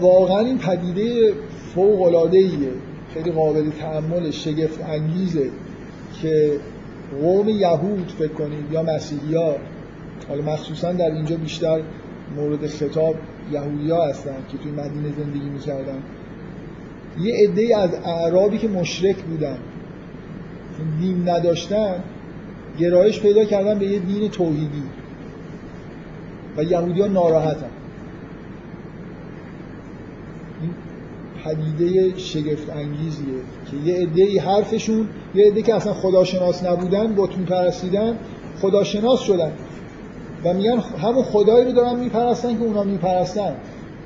[0.00, 1.32] واقعا این پدیده
[1.74, 2.72] فوق العاده ایه
[3.14, 5.50] خیلی قابل تحمل شگفت انگیزه
[6.22, 6.52] که
[7.22, 9.56] قوم یهود فکر کنید یا مسیحی ها
[10.28, 11.80] حالا مخصوصا در اینجا بیشتر
[12.36, 13.14] مورد خطاب
[13.52, 16.02] یهودی ها هستن که توی مدینه زندگی می‌کردن.
[17.20, 19.56] یه عده از اعرابی که مشرک بودن
[21.00, 21.94] دین نداشتن
[22.78, 24.82] گرایش پیدا کردن به یه دین توحیدی.
[26.56, 27.70] و یهودی ها ناراحتن.
[30.60, 30.74] این
[31.44, 33.26] پدیده شگفت انگیزیه
[33.70, 38.18] که یه عده حرفشون یه عده که اصلا خداشناس نبودن بتون پرستیدن
[38.60, 39.52] خداشناس شدن.
[40.44, 43.56] و میگن همون خدایی رو دارن میپرستن که اونا میپرستن.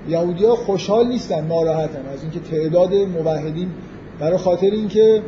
[0.09, 3.69] یهودی ها خوشحال نیستن ناراحتن از اینکه تعداد موحدین.
[4.21, 5.23] برای خاطر اینکه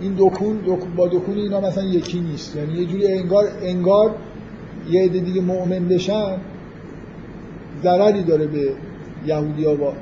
[0.00, 0.58] این دکون
[0.96, 2.56] با دکون اینا مثلا یکی نیست.
[2.56, 4.14] یعنی یه جوری انگار انگار
[4.90, 6.36] یه عده دیگه مؤمن بشن
[7.82, 8.72] ضرری داره به
[9.26, 9.92] یهودیا با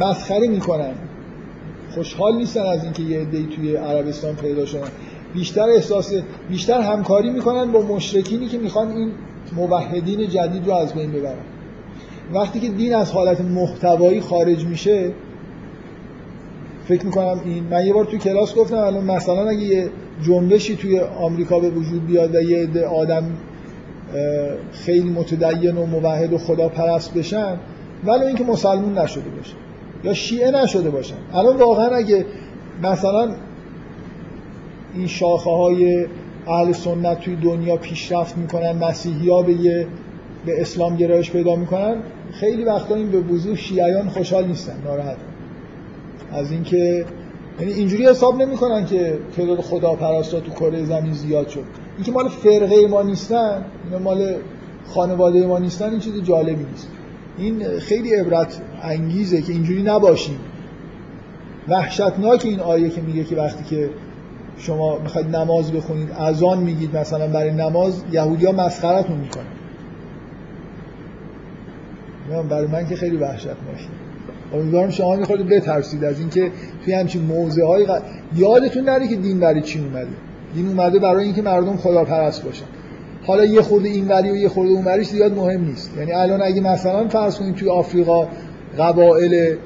[0.00, 0.94] مسخره می‌کنن.
[1.94, 4.88] خوشحال نیستن از اینکه یه عده‌ای توی عربستان پیدا شدن.
[5.34, 6.12] بیشتر احساس
[6.48, 9.12] بیشتر همکاری می‌کنن با مشرکینی که می‌خوان این
[9.56, 11.34] موحدین جدید رو از بین ببرن.
[12.34, 15.12] وقتی که دین از حالت محتوایی خارج میشه
[16.84, 19.90] فکر می‌کنم این من یه بار توی کلاس گفتم الان مثلا اگه یه
[20.22, 23.24] جنبشی توی آمریکا به وجود بیاد و یه عده آدم
[24.72, 27.56] خیلی متدین و موحد و خدا پرست بشن
[28.04, 29.54] ولی اینکه مسلمون نشده باشه
[30.04, 31.14] یا شیعه نشده باشن.
[31.34, 32.26] الان واقعا اگه
[32.82, 33.30] مثلا
[34.94, 36.06] این شاخه های
[36.48, 39.86] اهل سنت توی دنیا پیشرفت می‌کنن مسیحی ها به یه
[40.46, 41.96] به اسلام گرایش پیدا می‌کنن.
[42.32, 45.16] خیلی وقتا این به وضوح شیعیان خوشحال نیستن ناراحت.
[46.32, 47.04] از اینکه
[47.60, 51.64] یعنی اینجوری حساب نمی‌کنن که تعداد خدا پرستا تو کره زمین زیاد شد.
[51.96, 54.34] اینکه مال فرقه ما نیستن اینا مال
[54.86, 56.88] خانواده ما نیستن این چیز جالبی نیست.
[57.38, 60.38] این خیلی عبرت انگیزه که اینجوری نباشیم.
[61.68, 63.90] وحشتناک این آیه که میگه که وقتی که
[64.58, 69.44] شما می‌خواید نماز بخونید اذان میگید مثلا برای نماز یهودی ها مسخرتون می‌کنن
[72.48, 73.56] برای من که خیلی وحشتناکه
[74.54, 76.50] امیدوارم شما می‌خواید بترسید از اینکه
[76.84, 77.86] توی همچین موضع های
[78.36, 80.08] یادتون نره که دین برای چی اومده.
[80.54, 82.64] دین اومده برای اینکه مردم خداپرست باشن.
[83.26, 85.96] حالا یه خورده این وری و یه خورده اون وریش زیاد مهم نیست.
[85.98, 88.28] یعنی الان اگه مثلا فرض کنید توی آفریقا
[88.78, 89.56] قبایل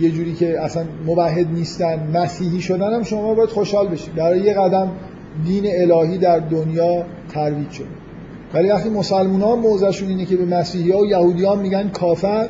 [0.00, 4.54] یه جوری که اصلا موحد نیستن مسیحی شدن هم شما باید خوشحال بشید برای یه
[4.54, 4.90] قدم
[5.44, 7.86] دین الهی در دنیا ترویج شده
[8.54, 12.48] ولی وقتی مسلمان ها موضعشون اینه که به مسیحی ها و یهودی ها میگن کافر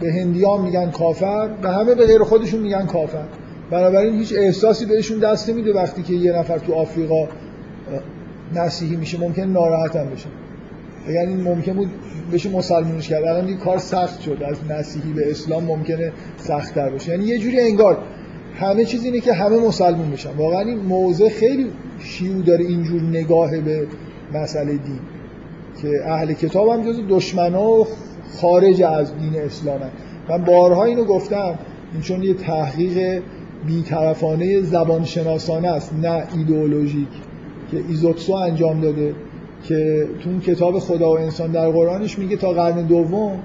[0.00, 3.24] به هندی ها میگن کافر و همه به غیر خودشون میگن کافر.
[3.70, 7.28] بنابراین هیچ احساسی بهشون دست نمیده وقتی که یه نفر تو آفریقا
[8.54, 10.26] مسیحی میشه ممکن ناراحت هم بشه
[11.08, 11.90] یعنی ممکن بود
[12.32, 13.24] بشه مسلمونش کرد.
[13.24, 14.42] الان این کار سخت شد.
[14.48, 17.98] از مسیحی به اسلام ممکنه سخت تر باشه یعنی یه جوری انگار
[18.54, 20.30] همه چیز اینه که همه مسلمون بشن.
[20.36, 21.66] واقعا این موضع خیلی
[21.98, 23.86] شیوع داره اینجور نگاه به
[24.34, 25.00] مسئله دین
[25.82, 27.86] که اهل کتاب هم جز دشمنا و
[28.40, 29.90] خارج از دین اسلام هم.
[30.28, 31.58] من بارها اینو گفتم.
[31.92, 33.22] این چون یه تحقیق
[33.66, 37.08] بیطرفانه زبانشناسانه است نه ایدئولوژیک
[37.70, 39.14] که ایزوتسو انجام داده.
[39.68, 43.38] که تو کتاب خدا و انسان در قرآنش میگه تا قرن دوم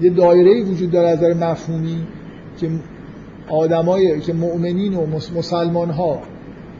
[0.00, 1.98] یه دایره وجود داره از نظر مفهومی
[2.60, 2.68] که
[3.48, 5.06] آدمای که مؤمنین و
[5.36, 6.18] مسلمان ها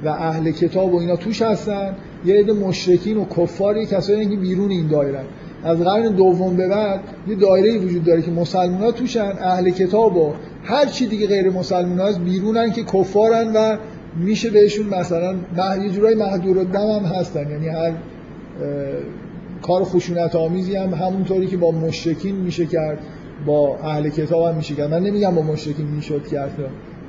[0.05, 1.95] و اهل کتاب و اینا توش هستن.
[2.25, 5.21] یه عده مشرکین و کفاری کسایی که بیرون این دایره.
[5.65, 10.17] از قرن دوم به بعد یه دایره وجود داره که مسلمان ها توشن اهل کتاب
[10.17, 10.33] و
[10.65, 13.77] هر چی دیگه غیر مسلمان ها بیرونن که کفارن و
[14.17, 15.35] میشه بهشون مثلا
[15.85, 17.51] یه جورای محدور دم هم هستن.
[17.51, 17.93] یعنی هر
[19.63, 22.99] کار خشونت آمیزی هم همونطوری که با مشرکین میشه کرد
[23.47, 24.91] با اهل کتاب هم میشه کرد.
[24.91, 26.59] من نمیگم با مشرکین می‌شد کرد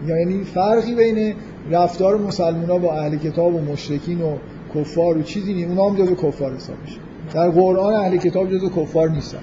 [0.08, 1.34] یعنی فرقی بین
[1.72, 4.36] رفتار مسلمان با اهل کتاب و مشرکین و
[4.76, 5.70] کفار و چیزی نیست.
[5.70, 6.98] اونا هم جزو کفار حساب میشه.
[7.34, 9.40] در قرآن اهل کتاب جزو کفار نیستن.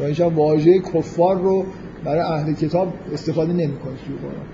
[0.00, 1.64] و واژه کفار رو
[2.04, 4.46] برای اهل کتاب استفاده نمی‌کنه توی قرآن.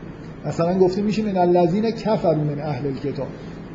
[0.47, 3.27] مثلا گفته میشه من الذین کفروا من اهل کتاب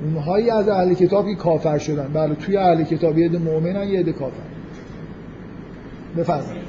[0.05, 2.07] اونهایی از اهل کتابی کافر شدن.
[2.13, 4.35] بله توی اهل کتاب یه عده مؤمنن یه عده کافر.
[6.17, 6.65] بفرمایید.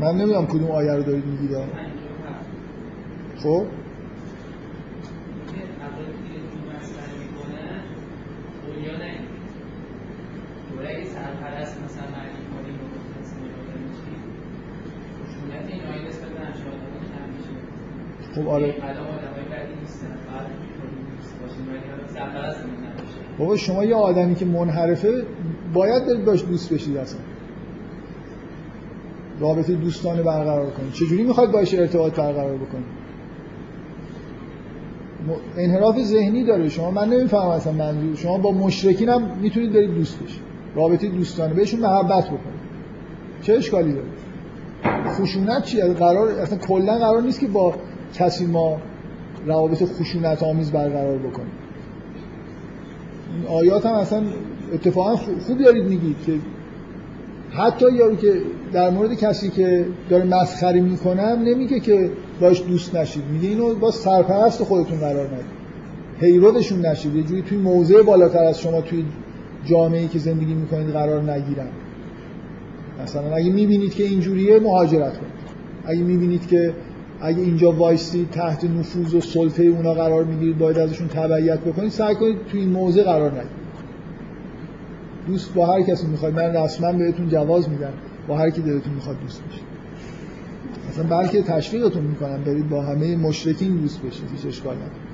[0.00, 1.56] من نمی‌دونم کدوم آیه رو دارید میگید.
[3.42, 3.64] خب؟
[18.34, 18.74] خب آره.
[23.38, 25.24] بابا شما یه آدمی که منحرفه
[25.72, 27.20] باید برید باش دوست بشید اصلا.
[29.40, 33.02] رابطه دوستانه برقرار کنید چجوری می‌خواید باش ارتباط برقرار بکنید
[35.56, 36.68] انحراف ذهنی داره.
[36.68, 38.16] شما من نمی‌فهمم اصلا منظور.
[38.16, 40.51] شما با مشرکین هم می‌تونید برید دوست بشید.
[40.74, 42.62] رابطه دوستانه بهشون محبت بکنید
[43.42, 44.06] چه اشکالی داره؟
[45.08, 47.74] خشونت چی قرار اصلا کلا قرار نیست که با
[48.14, 48.78] کسی ما
[49.46, 51.52] روابط خشونت آمیز برقرار بکنیم.
[53.34, 54.22] این آیات هم اصلا
[54.74, 56.32] اتفاقا خوب دارید میگید که
[57.50, 58.42] حتی یارو که
[58.72, 63.22] در مورد کسی که داره مسخره می‌کنم نمیگه که باش دوست نشید.
[63.32, 65.62] میگه اینو با سرپرست خودتون قرار ندید.
[66.20, 67.14] پیرودشون نشید.
[67.14, 69.04] یه جوری توی موضع بالاتر از شما توی
[69.64, 71.68] جامعه که زندگی می‌کنید قرار نگیرن.
[73.02, 75.32] مثلا اگه می‌بینید که اینجوریه مهاجرت کنید.
[75.84, 76.74] اگه می‌بینید که
[77.20, 82.14] اگه اینجا وایسی تحت نفوذ و سلطه اونا قرار می‌گیرید باید ازشون تبعیت بکنید سعی
[82.14, 83.62] کنید توی این موضع قرار نگیرید.
[85.26, 86.34] دوست با هر کسی می‌خواید.
[86.34, 87.92] من رسما بهتون جواز میدم.
[88.28, 89.62] با هر کی دلتون می‌خواد دوست بشید.
[90.90, 92.44] مثلا بلکه تشویقتون می‌کنم.
[92.44, 94.24] برید با همه مشرکین دوست بشید.
[94.36, 95.11] هیچ اشکال نداره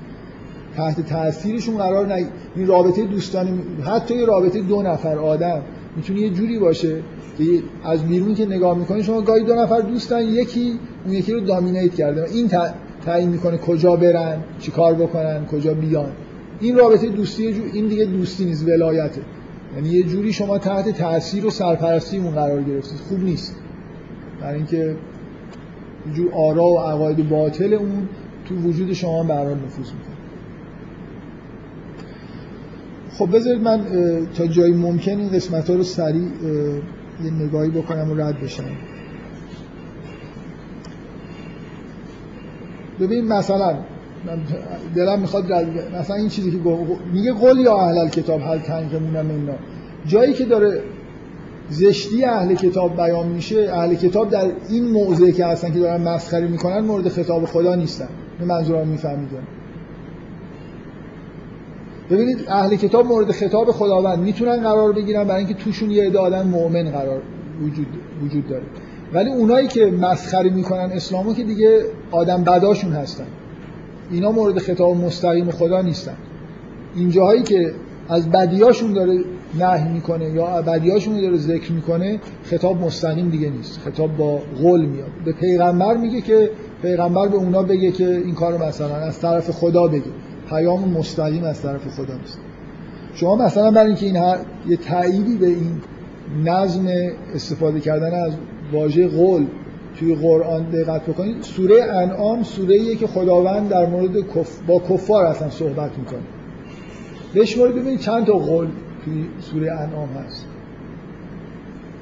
[0.79, 3.51] تحت تاثیرشون قرار نگیرید این رابطه دوستانه
[3.85, 5.61] حتی یه رابطه دو نفر آدم
[5.95, 6.95] می‌تونه یه جوری باشه
[7.37, 7.43] که
[7.83, 11.95] از بیرون که نگاه می‌کنید شما گاهی دو نفر دوستن یکی اون یکی رو دامینیت
[11.95, 12.29] کرده.
[12.31, 12.51] این
[13.05, 16.11] تعیین می‌کنه کجا برن چیکار بکنن کجا بیان.
[16.59, 19.21] این رابطه دوستی این دیگه دوستی نیست ولایته.
[19.75, 23.55] یعنی یه جوری شما تحت تاثیر و سرپرستی اون قرار گرفتید خوب نیست.
[24.41, 24.95] برای اینکه
[26.13, 28.09] جور آرا و عقاید باطل اون
[28.45, 30.08] تو وجود شما برای نفوذ می‌کنه.
[33.19, 33.81] خب بذارید من
[34.37, 36.27] تا جایی ممکن این قسمت ها رو سریع
[37.23, 38.63] یه نگاهی بکنم و رد بشم.
[42.99, 43.77] ببین مثلا
[44.95, 45.51] دلم می‌خواد
[45.99, 46.57] مثلا این چیزی که
[47.13, 49.53] میگه قول یا اهل کتاب هل تنقمون اینا.
[50.05, 50.81] جایی که داره
[51.69, 56.47] زشتی اهل کتاب بیان میشه اهل کتاب در این موضعی که هستن که دارن مسخره
[56.47, 58.09] می‌کنن مورد خطاب خدا نیستن.
[58.39, 59.29] این منظورم می‌فهمید
[62.09, 66.47] ببینید اهل کتاب مورد خطاب خداوند می‌تونن قرار بگیرن برای اینکه توشون یه عده آدم
[66.47, 67.21] مؤمن قرار
[67.61, 67.87] وجود
[68.23, 68.63] وجود داره.
[69.13, 71.81] ولی اونایی که مسخره می‌کنن اسلامو که دیگه
[72.11, 73.27] آدم بداشون هستن.
[74.11, 76.15] اینا مورد خطاب مستقیم خدا نیستن.
[76.95, 77.73] این جاهایی که
[78.09, 79.19] از بدیاشون داره
[79.59, 83.79] نهی می‌کنه یا بدیاشون داره ذکر می‌کنه خطاب مستقیم دیگه نیست.
[83.79, 85.09] خطاب با قول میاد.
[85.25, 86.49] به پیغمبر میگه که
[86.81, 90.11] پیغمبر به اونا بگه که این کارو مثلا از طرف خدا بگه.
[90.49, 92.39] پیام مستقیم از طرف خدا نیست.
[93.13, 94.35] شما مثلا برای اینکه این
[94.67, 95.81] یه تأییدی به این
[96.45, 96.87] نظم
[97.35, 98.33] استفاده کردن از
[98.73, 99.45] واژه قول
[99.99, 104.59] توی قرآن دقت بکنید سوره انعام سوره ایه که خداوند در مورد کف...
[104.67, 106.19] با کفار اصلا صحبت می‌کنه.
[107.35, 108.67] بشمارید ببینید چند تا قول
[109.05, 110.45] توی سوره انعام هست.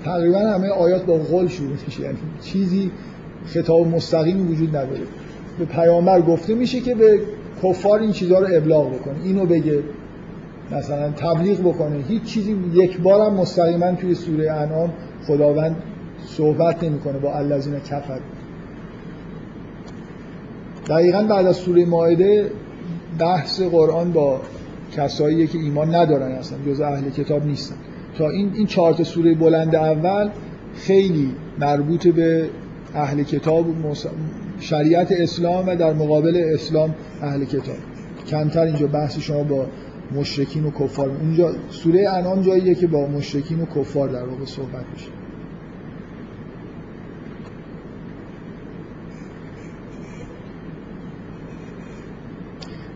[0.06, 2.02] تقریبا همه آیات با قول شروع میشه.
[2.02, 2.92] یعنی چیزی
[3.46, 5.02] خطاب مستقیمی وجود نداره.
[5.60, 7.20] به پیامبر گفته میشه که به
[7.64, 9.84] کفار این چیزها رو ابلاغ بکنه اینو بگه
[10.72, 12.04] مثلا تبلیغ بکنه.
[12.08, 14.94] هیچ چیزی یک بارم مستقیما توی سوره انعام
[15.28, 15.76] خداوند
[16.26, 18.20] صحبت نمی‌کنه با الذین کفر
[20.90, 22.52] دقیقا بعد از سوره مائده
[23.20, 24.42] بحث قرآن با
[24.96, 27.76] کسایی که ایمان ندارن اصلا جز اهل کتاب نیستن.
[28.18, 30.30] تا این این چهار سوره بلند اول
[30.76, 32.50] خیلی مربوط به
[32.96, 33.66] اهل کتاب
[34.60, 37.76] شریعت اسلام و در مقابل اسلام اهل کتاب.
[38.28, 39.66] کمتر اینجا بحث شما با
[40.16, 41.10] مشرکین و کفار.
[41.10, 45.08] اونجا سوره انعام جاییه که با مشرکین و کفار در واقع صحبت میشه.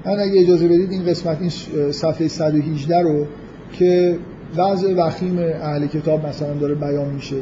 [0.05, 1.49] من اگه اجازه بدید این قسمت این
[1.91, 3.25] صفحه 118 رو
[3.73, 4.17] که
[4.57, 7.35] وضع وخیم اهل کتاب مثلا داره بیان میشه.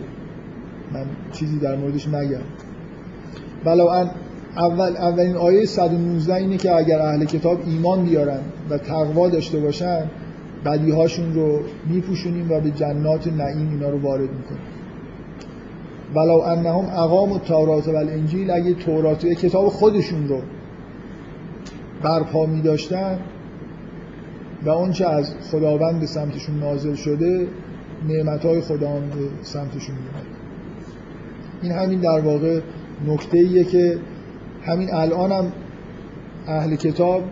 [0.94, 2.42] من چیزی در موردش نگم.
[3.66, 3.88] ولو
[4.58, 10.04] اول اولین آیه 119 اینه که اگر اهل کتاب ایمان بیارن و تقوا داشته باشن
[10.66, 11.60] بدیهاشون رو
[11.90, 14.62] میپوشونیم و به جنات نعیم اینا رو وارد می‌کنیم.
[16.16, 20.42] ولو انهم اقام و تورات و الانجیل اگه تورات و کتاب خودشون رو
[22.04, 23.20] برپا می داشتن
[24.66, 27.48] و اونچه از خداوند به سمتشون نازل شده
[28.08, 30.28] نعمت های خداوند به سمتشون میاد
[31.62, 32.60] این همین در واقع
[33.08, 33.98] نکته ایه که
[34.64, 35.52] همین الان هم
[36.48, 37.24] اهل کتاب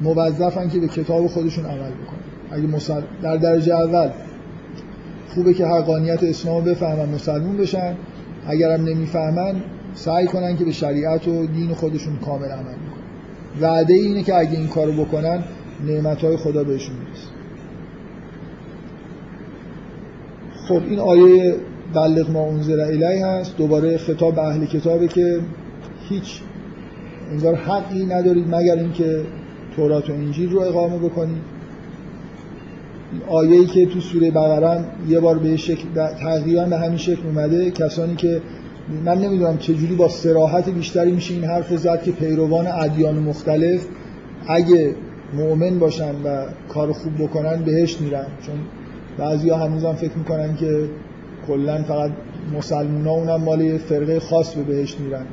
[0.00, 2.18] موظفن که به کتاب خودشون عمل بکنن.
[2.50, 3.00] اگه مسل...
[3.22, 4.10] در درجه اول
[5.34, 7.94] خوبه که حقانیت اسلام بفهمن مسلمون بشن.
[8.46, 9.54] اگرم نمی‌فهمن
[9.94, 13.60] سعی کنن که به شریعت و دین خودشون کامل عمل بکنن.
[13.60, 15.44] وعده اینه که اگه این کارو بکنن
[16.22, 17.28] های خدا بهشون می‌رسه.
[20.68, 21.56] خب این آیه
[21.94, 25.40] بلغ ما انزل الیه هست دوباره خطاب به اهل کتابه که
[26.08, 26.40] هیچ
[27.30, 29.20] انگار حقی ندارید مگر اینکه
[29.76, 31.42] تورات و انجیل رو اقامه بکنید.
[33.28, 35.84] آیه‌ای که تو سوره بقره یه بار به شکل
[36.20, 38.40] تقریبا به همین شکل اومده کسانی که
[39.04, 43.86] من نمی‌دونم چجوری با سراحت بیشتری میشه این حرف زد که پیروان ادیان مختلف
[44.46, 44.94] اگه
[45.34, 48.26] مؤمن باشن و کار خوب بکنن بهش میرن.
[48.46, 48.54] چون
[49.18, 50.88] بعضیا هنوزم فکر می‌کنن که
[51.48, 52.10] کلا فقط
[52.56, 55.26] مسلمان ها اونم مال فرقه خاص به بهشت میرن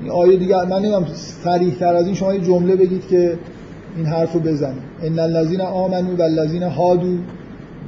[0.00, 3.38] این آیه دیگه من نمی‌دونم صریح تر از این شما یه جمله بگید که
[3.96, 7.16] این حرف رو بزنید ان الذين آمنوا والذین هادوا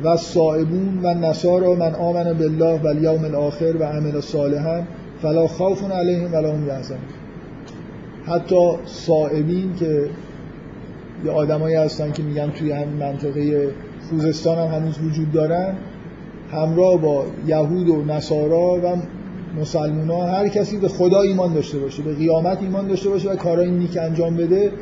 [0.05, 4.83] و صائبون و نصارا من آمن بالله و الیوم الاخر و عمل صالحا
[5.23, 7.01] فلا خوف علیهم ولا هم یحزنون.
[8.27, 10.09] حتی صائبین که
[11.25, 13.69] یه آدمایی هستن که میگن توی همین منطقه
[14.11, 15.75] خوزستان هم هنوز وجود دارن
[16.53, 18.97] همراه با یهود و نصارا و
[19.61, 23.71] مسلمان هر کسی به خدا ایمان داشته باشه به قیامت ایمان داشته باشه و کارهای
[23.71, 24.73] نیک انجام بده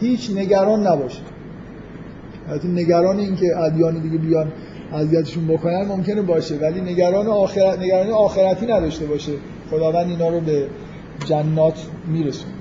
[0.00, 1.20] هیچ نگران نباشه.
[2.48, 4.52] البته نگران این که ادیان دیگه بیان
[4.92, 9.32] اذیتشون بکنن ممکنه باشه ولی نگران آخرت نگران آخرتی نداشته باشه.
[9.70, 10.66] خداوند اینا رو به
[11.24, 12.57] جنات میرسونه.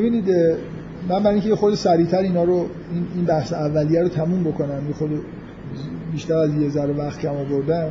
[0.00, 0.30] ببینید
[1.08, 2.66] من برای اینکه یه خود سریعتر اینا رو
[3.14, 5.10] این بحث اولیه رو تموم بکنم یه خود
[6.12, 7.90] بیشتر از یه ذره وقت کم آوردم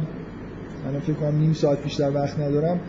[0.86, 2.80] من فکر کنم نیم ساعت بیشتر وقت ندارم.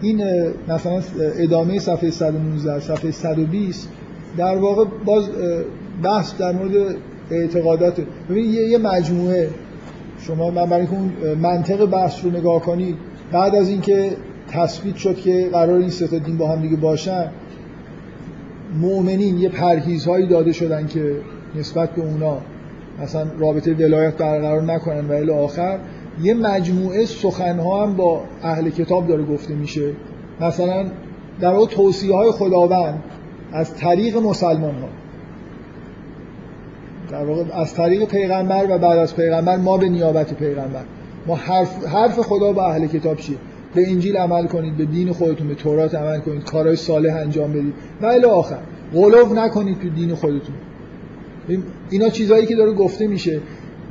[0.00, 0.22] این
[0.68, 1.00] مثلا
[1.38, 3.88] ادامه صفحه 119 صفحه 120
[4.36, 5.28] در واقع باز
[6.02, 6.96] بحث در مورد
[7.30, 8.00] اعتقادات.
[8.30, 9.48] ببین یه مجموعه
[10.18, 12.96] شما من برای اون منطق بحث رو نگاه کنید
[13.32, 14.10] بعد از اینکه
[14.48, 17.30] تثبیت شد که قرار این سه دین با هم دیگه باشن
[18.74, 21.16] مؤمنین یه پرهیزهایی داده شدن که
[21.54, 22.38] نسبت به اونا
[23.02, 25.78] مثلا رابطه ولایت برقرار نکنن و الی آخر
[26.22, 29.92] یه مجموعه سخنها هم با اهل کتاب داره گفته میشه.
[30.40, 30.86] مثلا
[31.40, 33.02] در واقع توصیه های خداوند
[33.52, 34.88] از طریق مسلمان ها
[37.10, 40.82] در واقع از طریق پیغمبر و بعد از پیغمبر ما به نیابت پیغمبر.
[41.26, 43.36] ما حرف, حرف خدا با اهل کتاب چیه؟
[43.74, 47.74] به انجیل عمل کنید به دین خودتون به تورات عمل کنید کارهای صالح انجام بدید.
[48.00, 48.58] و الی آخر
[48.94, 50.54] غلو نکنید تو دین خودتون.
[51.90, 53.40] اینا چیزهایی که داره گفته میشه.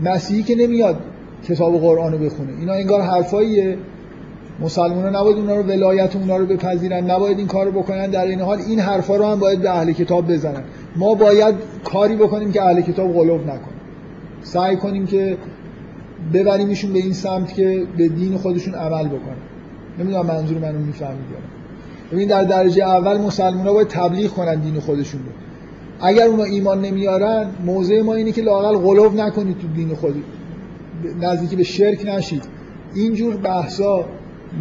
[0.04, 1.00] مسیحی که نمیاد
[1.48, 2.50] کتاب قرآن رو بخونه.
[2.60, 3.78] اینا انگار حرفاییه.
[4.60, 7.12] مسلمان ها نباید اونا رو ولایت اونا رو بپذیرن.
[7.12, 8.10] نباید این کار رو بکنن.
[8.10, 10.64] در این حال این حرفا رو هم باید به اهل کتاب بزنن.
[10.96, 13.78] ما باید کاری بکنیم که اهل کتاب غلو نکنه
[14.42, 15.38] سعی کنیم که
[16.34, 19.38] ببریمشون به این سمت که به دین خودشون عمل بکنن.
[20.00, 21.26] نمی‌دونم منظور منو می‌فهمید
[22.12, 25.32] ببین در درجه اول مسلمان ها باید تبلیغ کنن دین خودشون رو.
[26.08, 30.24] اگر اونا ایمان نمیارن موضع ما اینه که لاقل غلو نکنید تو دین خودی
[31.22, 32.44] نزدیکی به شرک نشید.
[32.96, 34.06] اینجور بحثا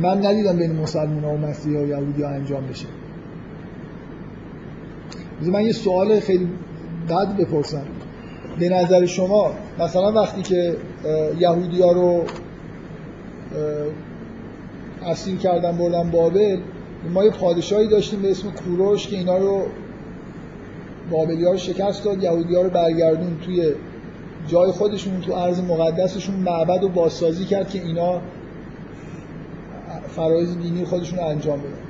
[0.02, 2.86] من ندیدم بین مسلمان ها و مسیحی ها و یهودی ها انجام بشه.
[5.42, 6.48] من یه سوال خیلی
[7.08, 7.82] بد بپرسم.
[8.58, 10.76] به نظر شما مثلا وقتی که
[11.38, 12.24] یهودی ها رو
[15.06, 16.58] اسیر کردن بردن بابل
[17.14, 19.62] ما یه پادشاهی داشتیم به اسم کوروش که اینا رو
[21.10, 23.72] بابلی ها رو شکست داد یهودی ها رو برگردون توی
[24.46, 28.20] جای خودشون تو عرض مقدسشون معبد و بازسازی کرد که اینا
[30.08, 31.86] فرایز دینی خودشون رو انجام بدن.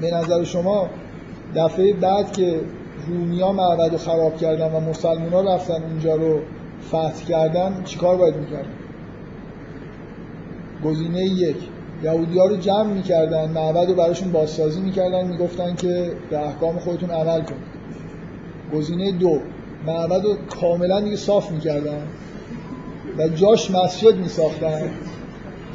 [0.00, 0.90] به نظر شما
[1.56, 2.60] دفعه بعد که
[3.08, 6.40] رومیا معبد رو خراب کردن و مسلمان ها رفتن اونجا رو
[6.88, 8.68] فتح کردن چیکار باید می‌کردن؟
[10.84, 11.56] گزینه یک.
[12.02, 17.10] یهودی ها رو جمع می‌کردن معبد رو براشون بازسازی می‌کردن می‌گفتن که به احکام خودتون
[17.10, 17.72] عمل کنید
[18.74, 19.38] گزینه دو
[19.86, 22.02] معبد رو کاملا دیگه صاف می‌کردن
[23.18, 24.90] و جاش مسجد میساختن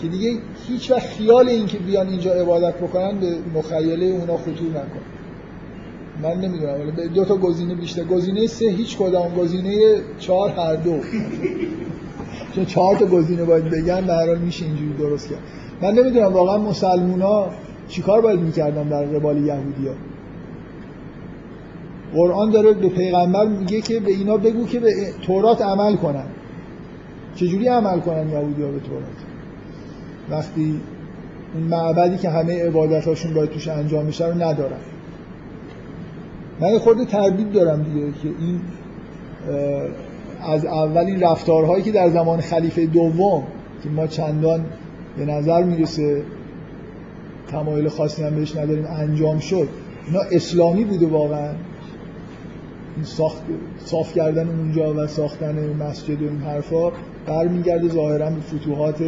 [0.02, 4.70] که دیگه هیچ وقت خیال این که بیان اینجا عبادت بکنن به مخیله اونا خطور
[4.70, 5.02] نکن.
[6.24, 8.04] من نمی‌دونم ولی دو تا گزینه بیشتر.
[8.04, 9.36] گزینه سه هیچ کدام.
[9.36, 11.00] گزینه چهار هر دو.
[12.56, 15.40] چون چهار تا گزینه باید بگن در حال میشه اینجوری درست کرد.
[15.82, 17.46] من نمی‌دونم واقعا مسلمونا
[17.88, 19.94] چیکار باید می‌کردن در قبال یهودیا
[22.14, 26.26] قرآن داره به پیغمبر میگه که به اینا بگو که به تورات عمل کنن.
[27.36, 29.18] چجوری عمل کنن یهودی ها به تورات؟
[30.30, 30.82] وقتی
[31.54, 34.80] اون معبدی که همه عبادت هاشون باید توش انجام بشه رو ندارن.
[36.60, 38.62] من خورده تردید دارم دیگه که این
[40.42, 43.44] از اولین رفتارهایی که در زمان خلیفه دوم
[43.84, 44.66] که ما چندان
[45.18, 46.24] به نظر می‌رسه
[47.48, 49.68] تمایل خاصی هم بهش نداریم انجام شد.
[50.08, 51.54] اینا اسلامی بوده واقعا.
[53.04, 53.42] ساخت
[53.78, 56.92] صاف کردن اونجا و ساختن مسجد و این حرفا
[57.28, 59.04] برمیگرده ظاهرا به فتوحات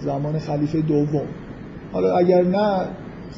[0.00, 1.26] زمان خلیفه دوم.
[1.92, 2.86] حالا اگر نه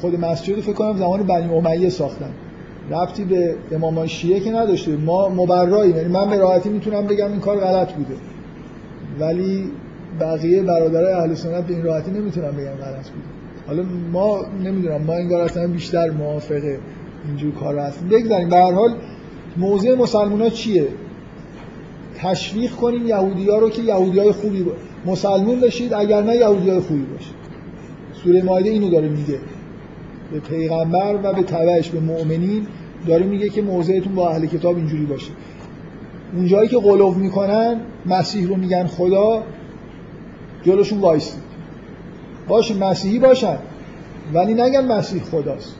[0.01, 2.29] خود مسجد فکر کنم زمان بنی امیه ساختن.
[2.91, 4.95] ربطی به امام شیعه که نداشته.
[4.95, 8.15] ما مبرایی یعنی من به راحتی می‌تونم بگم این کار غلط بوده.
[9.19, 9.71] ولی
[10.19, 13.23] بقیه برادرای اهل سنت به این راحتی نمی‌تونن بگن غلط بود.
[13.67, 16.79] حالا ما نمی‌دونم ما انگار اصلا بیشتر موافقه
[17.27, 18.09] اینجور کار هستیم.
[18.09, 18.49] بگذاریم.
[18.49, 18.95] به هر حال
[19.57, 20.87] موضع مسلمان چیه؟
[22.17, 24.71] تشویق کنیم یهودی ها رو که یهودی های خوبی با...
[25.05, 27.33] مسلمون بشید اگر نه یهودی های خوبی باشید
[28.23, 29.39] سوره مایده اینو داره میگه.
[30.31, 32.67] به پیغمبر و به تبعش به مؤمنین
[33.07, 35.31] داره میگه که موضعتون با اهل کتاب اینجوری باشه.
[36.33, 39.43] اونجایی که قلوب می‌کنن مسیح رو میگن خدا
[40.63, 41.41] جلوشون وایسید.
[42.47, 43.57] باشه مسیحی باشن.
[44.33, 45.75] ولی نگن مسیح خداست.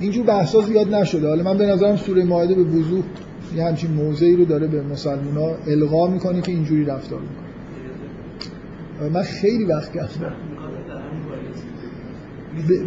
[0.00, 1.28] اینجور بحثا زیاد نشده.
[1.28, 3.02] حالا من به نظرم سوره مائده به وضوح
[3.56, 7.44] یه همچین موضعی رو داره به مسلمان ها القا می‌کنه که اینجوری رفتار می‌کنه.
[9.08, 10.32] من خیلی وقت کردم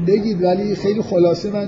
[0.08, 1.68] بگید ولی خیلی خلاصه من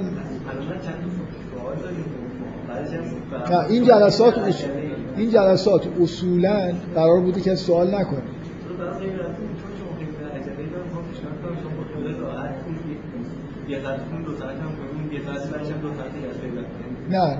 [3.69, 4.33] این جلسات
[5.19, 8.21] این جلسات اصولا قرار بوده که سوال نکنه.
[17.09, 17.37] نه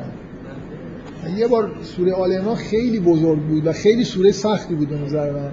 [1.28, 1.40] نه.
[1.40, 5.32] یه بار سوره آل عمران خیلی بزرگ بود و خیلی سوره سختی بود به نظر
[5.32, 5.52] من.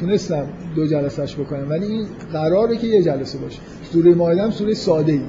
[0.00, 3.60] تونستم دو جلسهش بکنم ولی این قراره که یه جلسه باشه.
[3.92, 5.20] سوره مائده هم سوره ساده ای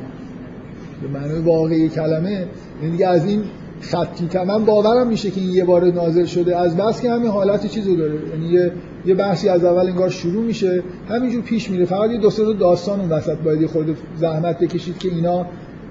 [1.02, 2.48] به معنی واقعی کلمه
[2.82, 3.44] یعنی دیگه از این
[3.82, 6.58] خطی من باورم میشه که این یه بار نازل شده.
[6.58, 8.14] از بس که همین حالت چیزو داره.
[8.30, 8.72] یعنی یه
[9.06, 10.84] یه بحثی از اول انگار شروع میشه.
[11.10, 11.86] همینجور پیش میره.
[11.86, 15.46] فقط یه دو سه داستان اون وسط باید خود زحمت بکشید که اینا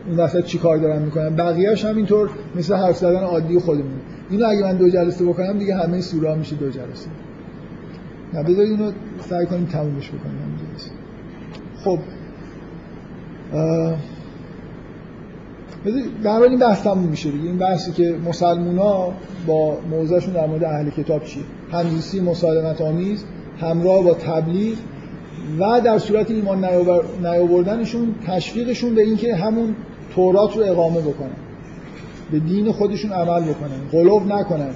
[0.09, 1.37] اون وسط چی کار دارن می‌کنن.
[1.37, 4.01] بقیه‌اش همینطور مثل حرف زدن عادی خودمون
[4.31, 7.09] اینو اگه من دو جلسه بکنم دیگه همه سوره میشه دو جلسه.
[8.35, 8.93] نه بذارید اینو
[9.31, 10.37] سعی کنیم تمومش بکنیم.
[11.85, 11.99] خب
[16.25, 17.45] در این بحث تموم میشه دیگه.
[17.45, 19.13] این بحثی که مسلمونا
[19.47, 21.43] با موضعشون در مورد اهل کتاب چیه؟
[21.73, 23.25] همزیستی مسالمت آمیز
[23.61, 24.77] همراه با تبلیغ
[25.59, 26.65] و در صورت ایمان
[27.21, 29.77] نیاوردنشون تشویقشون به اینکه همون
[30.15, 31.37] تورات رو اقامه بکنن.
[32.33, 33.89] به دین خودشون عمل بکنن.
[33.93, 34.71] غلوب نکنن.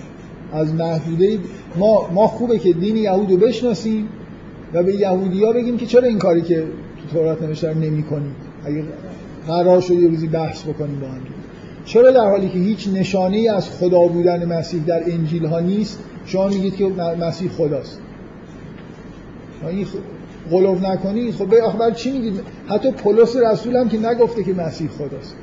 [0.52, 1.38] از محدوده
[1.78, 4.08] ما ما خوبه که دین یهود رو بشناسیم
[4.74, 6.64] و به یهودی بگیم که چرا این کاری که
[7.00, 8.04] تو تورات نوشته نمی
[8.64, 8.84] اگه
[9.46, 11.20] قرار شد یه روزی بحث بکنیم با هم.
[11.84, 15.98] چرا در حالی که هیچ نشانه ای از خدا بودن مسیح در انجیل ها نیست؟
[16.26, 16.88] شما میگید که
[17.20, 18.00] مسیح خداست.
[19.68, 19.86] این
[20.50, 25.36] غلوف نکنید خب آخر چی میگید؟ حتی پولس رسول هم که نگفته که مسیح خداست.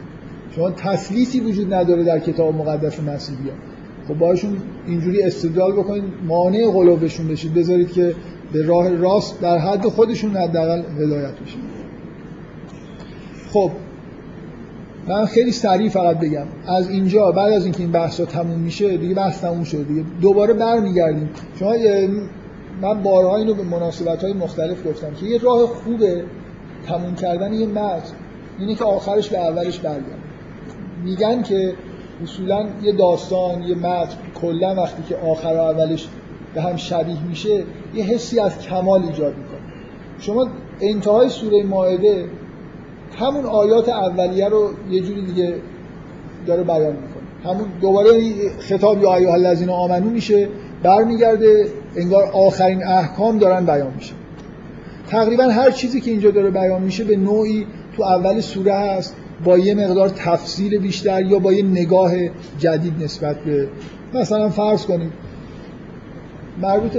[0.55, 3.51] شما تسلیسی وجود نداره در کتاب مقدس مسیحی
[4.07, 4.57] خب باشون
[4.87, 8.15] اینجوری استدلال بکنید مانع غلوفشون بشید بذارید که
[8.53, 11.59] به راه راست در حد خودشون حداقل هدایت بشید
[13.53, 13.71] خب
[15.07, 16.45] من خیلی سریع فقط بگم.
[16.67, 20.03] از اینجا بعد از اینکه این بحثا تموم میشه دیگه بحث تموم شده دیگه.
[20.21, 21.29] دوباره برمیگردیم.
[21.59, 21.73] شما
[22.81, 26.23] من بارها اینو به مناسبت های مختلف گفتم که یه راه خوبه
[26.87, 28.13] تموم کردن یه متن
[28.59, 30.19] اینه که آخرش به اولش برگرد
[31.03, 31.73] میگن که
[32.23, 36.07] اصولا یه داستان یه متن کلا وقتی که آخر و اولش
[36.53, 37.63] به هم شبیه میشه
[37.95, 39.59] یه حسی از کمال ایجاد می‌کنه.
[40.19, 40.47] شما
[40.81, 42.25] انتهای سوره ماعده
[43.15, 45.53] همون آیات اولیه رو یه جوری دیگه
[46.45, 47.53] داره بیان می‌کنه.
[47.53, 48.11] همون دوباره
[48.59, 50.47] خطاب یا ایها الذین آمنو میشه
[50.83, 54.13] برمیگرده انگار آخرین احکام دارن بیان میشه.
[55.07, 57.65] تقریبا هر چیزی که اینجا داره بیان میشه به نوعی
[57.97, 62.11] تو اول سوره هست با یه مقدار تفصیل بیشتر یا با یه نگاه
[62.59, 63.67] جدید نسبت به
[64.13, 65.11] مثلا فرض کنید
[66.61, 66.97] مربوط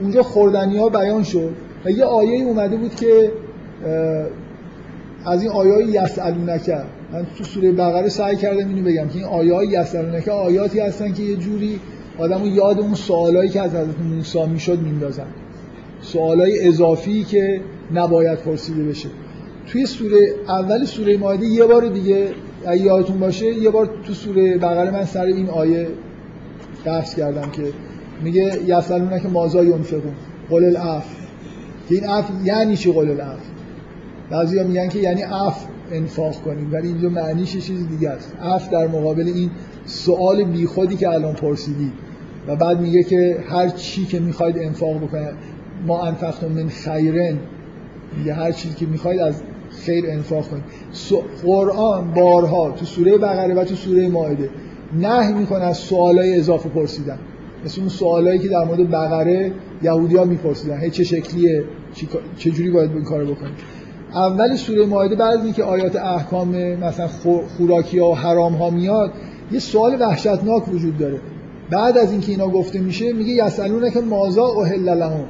[0.00, 1.54] اونجا خوردنی ها بیان شد
[1.84, 3.32] و یه آیه اومده بود که
[5.26, 6.78] از این آیای یسالونکه
[7.12, 11.22] من تو سوره بقره سعی کردم اینو بگم که این آیای یسالونکه آیاتی هستن که
[11.22, 11.80] یه جوری
[12.18, 15.26] آدمو یاد اون سوالایی که از حضرت موسی می‌شد میندازن.
[16.00, 17.60] سوالای اضافی که
[17.94, 19.08] نباید پرسیده بشه.
[19.66, 22.28] توی سوره اول سوره مائده یه بار دیگه
[22.66, 25.88] اگه یادتون باشه یه بار تو سوره بقره من سر این آیه
[26.84, 27.62] بحث کردم که
[28.22, 30.14] میگه یسئلونک که ماذا ینفقون؟
[30.50, 31.04] قل العفو
[31.88, 33.55] که این عفو یعنی چی قل العفو
[34.30, 38.32] بعضیا میگن که یعنی عفو انفاق کنیم ولی اینجا معنیش چیز دیگه است.
[38.42, 39.50] عفو در مقابل این
[39.86, 41.92] سوال بیخودی که الان پرسیدی
[42.48, 45.34] و بعد میگه که هر چی که می‌خواید انفاق بکنید
[45.86, 47.38] ما انفقتم من خیر
[48.18, 50.64] میگه هر چیزی که می‌خواید از خیر انفاق کنید.
[51.42, 54.50] قرآن بارها تو سوره بقره و تو سوره مائده
[55.00, 57.18] نه می‌کنه از سوالای اضافه پرسیدن.
[57.64, 60.80] مثل اون سوالایی که در مورد بقره یهودی ها میپرسیدن.
[60.80, 61.64] هی چه شکلیه؟
[62.36, 63.54] چه باید این کارو بکنید
[64.14, 67.08] اول سوره مائده بعد از اینکه آیات احکام مثلا
[67.56, 69.12] خوراکی ها و حرام ها میاد
[69.52, 71.20] یه سوال وحشتناک وجود داره.
[71.70, 75.24] بعد از اینکه اینا گفته میشه میگه یسالونه که مازا اوهل لهم.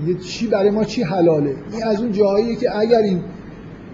[0.00, 3.20] میگه چی برای ما چی حلاله؟ این از اون جاهاییه که اگر این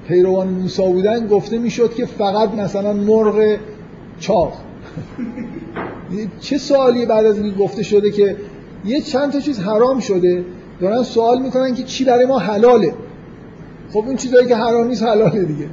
[0.09, 3.57] پیروان موسی بودن گفته می‌شد که فقط مثلا مرغ
[4.21, 4.53] چاق.
[6.41, 8.37] چه سوالی بعد از این گفته شده که
[8.85, 10.45] یه چند تا چیز حرام شده؟
[10.81, 12.95] دارن سوال می‌کنن که چی برای ما حلاله.
[13.93, 15.67] خب اون چیزایی که حرام نیست حلاله دیگه.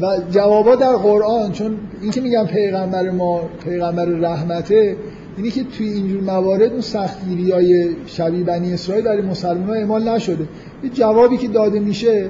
[0.00, 4.96] و جوابا در قرآن چون این که میگم پیغمبر ما پیغمبر رحمته
[5.36, 10.08] اینی که توی اینجور موارد اون سختگیری های شبیه بنی اسرائیل برای مسلمان ها اعمال
[10.08, 10.48] نشده.
[10.84, 12.28] یه جوابی که داده میشه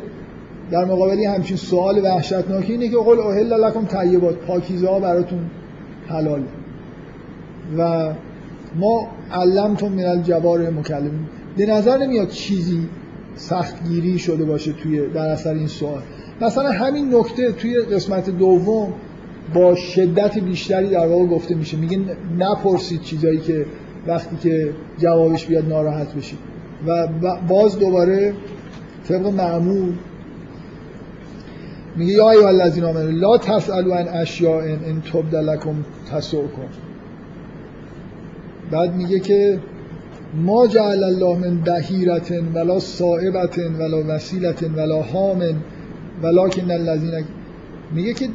[0.71, 5.41] در مقابل همچین سوال وحشتناکی اینه که قول اوهل لکم طیبات پاکیزه ها براتون
[6.09, 6.43] حلال.
[7.79, 8.11] و
[8.75, 11.27] ما علمتون من الجوار مکلمین
[11.57, 12.89] به نظر نمیاد چیزی
[13.37, 16.03] سختگیری شده باشه توی در اثر این سوال.
[16.41, 18.93] مثلا همین نکته توی قسمت دوم
[19.55, 21.77] با شدت بیشتری در واقع گفته میشه.
[21.77, 22.01] میگه
[22.39, 23.67] نپرسید چیزایی که
[24.07, 26.39] وقتی که جوابش بیاد ناراحت بشید.
[26.87, 27.09] و
[27.49, 28.35] باز دوباره
[29.09, 29.93] طبق معمول
[31.97, 35.75] میگه یا ایها الذین لا تسالوا عن اشیاء ان تبد لکم
[36.13, 36.69] تسؤکم
[38.71, 39.61] بعد میگه که
[40.35, 45.43] ما جعل الله من بهیرت ولا صائبت ولا وسیلت ولا حام
[46.23, 47.25] ولکن الذین
[47.95, 48.29] میگه که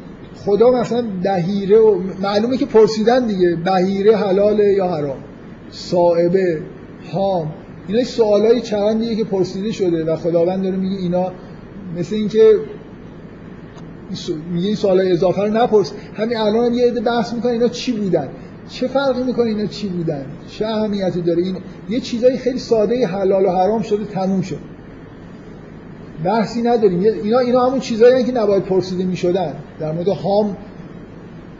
[0.44, 5.16] خدا مثلا بهیره و معلومه که پرسیدن دیگه بهیره حلاله یا حرام؟
[5.70, 6.60] صائبه
[7.12, 7.52] هام
[7.88, 11.32] اینا سوالای چندیه که پرسیده شده و خداوند داره میگه اینا
[11.98, 12.54] مثل اینکه
[14.52, 15.92] میگه این سوالای اضافه رو نپرس.
[16.14, 18.28] همین الان هم یه عده بحث می‌کنن اینا چی بودن؟
[18.70, 21.56] چه فرقی می‌کنه اینا چی بودن؟ چه اهمیتی داره؟ این
[21.88, 24.58] یه چیزای خیلی ساده حلال و حرام شده تموم شد.
[26.24, 27.00] بحثی نداریم.
[27.00, 29.54] اینا اینا همون چیزایی که نباید پرسیده می‌شدن.
[29.80, 30.56] در مورد هام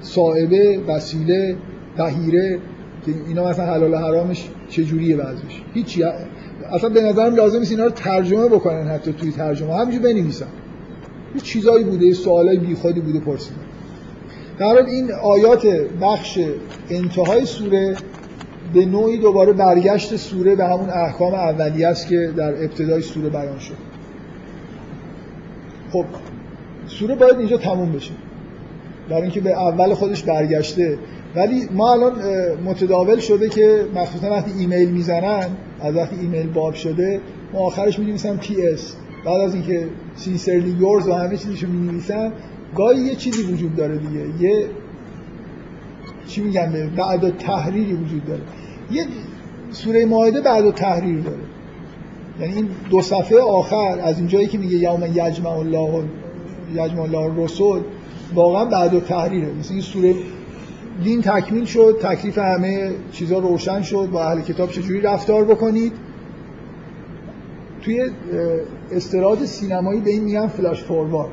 [0.01, 1.57] صاحبه وسیله
[1.97, 2.59] بهیره
[3.07, 6.05] که اینا مثلا حلال و حرامش چجوریه وضعش هیچی.
[6.73, 9.75] اصلا به نظرم لازم نیست اینا رو ترجمه بکنن حتی توی ترجمه.
[9.75, 10.47] همینجور بنویسن.
[11.35, 13.57] یه چیزایی بوده سوالای بیخودی بوده پرسیدن.
[14.61, 15.67] در این آیات
[16.03, 16.39] بخش
[16.91, 17.97] انتهای سوره
[18.75, 23.59] به نوعی دوباره برگشت سوره به همون احکام اولیه است که در ابتدای سوره بیان
[23.59, 23.75] شد.
[25.93, 26.05] خب
[26.87, 28.13] سوره باید اینجا تموم بشه.
[29.09, 30.99] برای اینکه به اول خودش برگشته.
[31.35, 32.13] ولی ما الان
[32.65, 35.49] متداول شده که مخصوصا وقتی ایمیل می‌زنن
[35.81, 37.21] از وقتی ایمیل باب شده
[37.53, 38.97] ما آخرش می نویسن P.S.
[39.25, 41.93] بعد از اینکه sincerely yours و همه چیزشو می
[42.77, 44.27] گاهی یه چیزی وجود داره دیگه.
[44.41, 44.67] یه
[46.29, 48.43] چی میگن بعد تحریری وجود داره.
[48.91, 49.07] یه
[49.71, 51.43] سوره مائده بعد تحریر داره.
[52.41, 56.05] یعنی این دو صفحه آخر از اینجایی که میگه یوم یجمع الله
[56.75, 57.81] یجمع الله رسول
[58.35, 60.15] واقعا بعد و تحریره مثل این سوره
[61.05, 65.93] دین تکمیل شد تکلیف همه چیزها روشن شد با اهل کتاب چجوری رفتار بکنید؟
[67.83, 68.11] توی
[68.93, 71.31] استراد سینمایی به این میگن فلاش فوروارد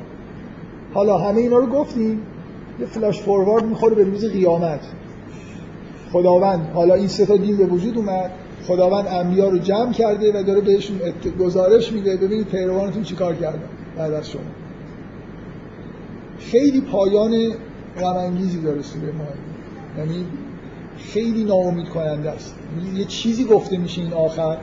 [0.93, 2.21] حالا همه اینا رو گفتیم
[2.79, 4.79] یه فلاش فوروارد می‌خوره به روز قیامت.
[6.11, 8.31] خداوند حالا این سه تا دین به وجود اومد.
[8.67, 10.99] خداوند انبیا رو جمع کرده و داره بهشون
[11.39, 12.17] گزارش میده.
[12.17, 14.41] ببینید پیروانتون چیکار کردن بعد از شما.
[16.39, 17.31] خیلی پایان
[17.99, 19.25] غم داره سوره ما
[19.97, 20.25] یعنی
[20.97, 22.55] خیلی ناامید کننده است.
[22.95, 24.57] یه چیزی گفته میشه این آخر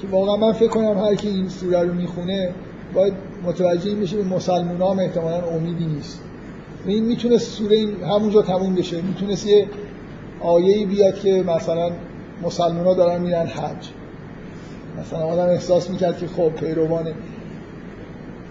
[0.00, 2.54] که واقعا من فکر کنم هر کی این سوره رو می‌خونه
[2.94, 3.12] باید
[3.44, 6.20] متوجه این بشه به مسلمان هم احتمالا امیدی نیست.
[6.86, 9.02] این می‌تونه سوره این همونجا تموم بشه.
[9.02, 9.66] می‌تونست یه
[10.40, 11.90] آیه‌ای بیاد که مثلا
[12.42, 13.88] مسلمان ها دارن میرن حج.
[15.00, 17.14] مثلا آدم احساس می‌کرد که خب پیروانه.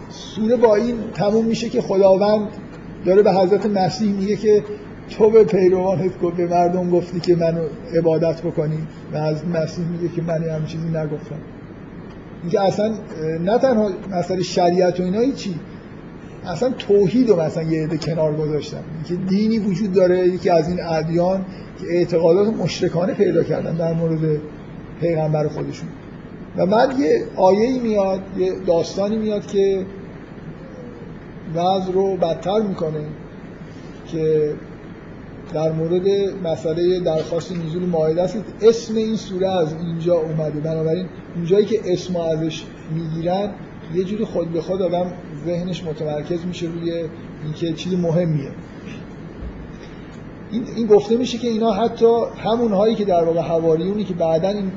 [0.10, 2.48] سوره با این تموم میشه که خداوند
[3.06, 4.64] داره به حضرت مسیح میگه که
[5.10, 7.64] تو به پیروانت گفت به مردم گفتی که منو
[7.98, 8.88] عبادت بکنی.
[9.14, 11.40] و از مسیح میگه که من هم چیزی نگفتم.
[12.42, 12.94] اینکه اصلا
[13.42, 15.56] نه تنها مثلا شریعت و اینا چی
[16.46, 18.84] اصلا توحید رو مثلا یه عده کنار گذاشتن.
[18.96, 21.46] اینکه دینی وجود داره یکی از این ادیان
[21.80, 24.42] که اعتقادات مشرکانه پیدا کردن در مورد
[25.02, 25.90] پیغمبر خودشون.
[26.58, 29.86] و بعد یه آیه میاد یه داستانی میاد که
[31.56, 33.06] وضع رو بدتر می‌کنه
[34.08, 34.54] که
[35.54, 36.08] در مورد
[36.44, 40.60] مسئله درخواست نزول ماهده است اسم این سوره از اینجا اومده.
[40.60, 41.06] بنابراین
[41.36, 42.64] اونجایی که اسم ازش
[42.96, 43.50] می‌گیرن
[43.96, 45.14] یه جوری خود به خود آدم
[45.46, 47.04] ذهنش متمرکز میشه روی
[47.44, 48.52] اینکه چیز مهمیه.
[50.52, 52.06] این, این گفته میشه که اینا حتی
[52.44, 54.72] همون هایی که در واقع حواریونی که بعدا این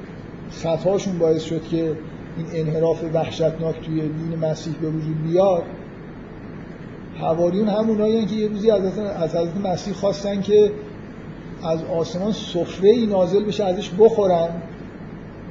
[0.51, 1.97] خطاشون باعث شد که
[2.37, 5.63] این انحراف وحشتناک توی دین مسیح به وجود بیاد
[7.21, 10.73] حواریون همونایی که یه روزی از حضرت مسیح خواستن که
[11.65, 14.49] از آسمان سفره ای نازل بشه ازش بخورن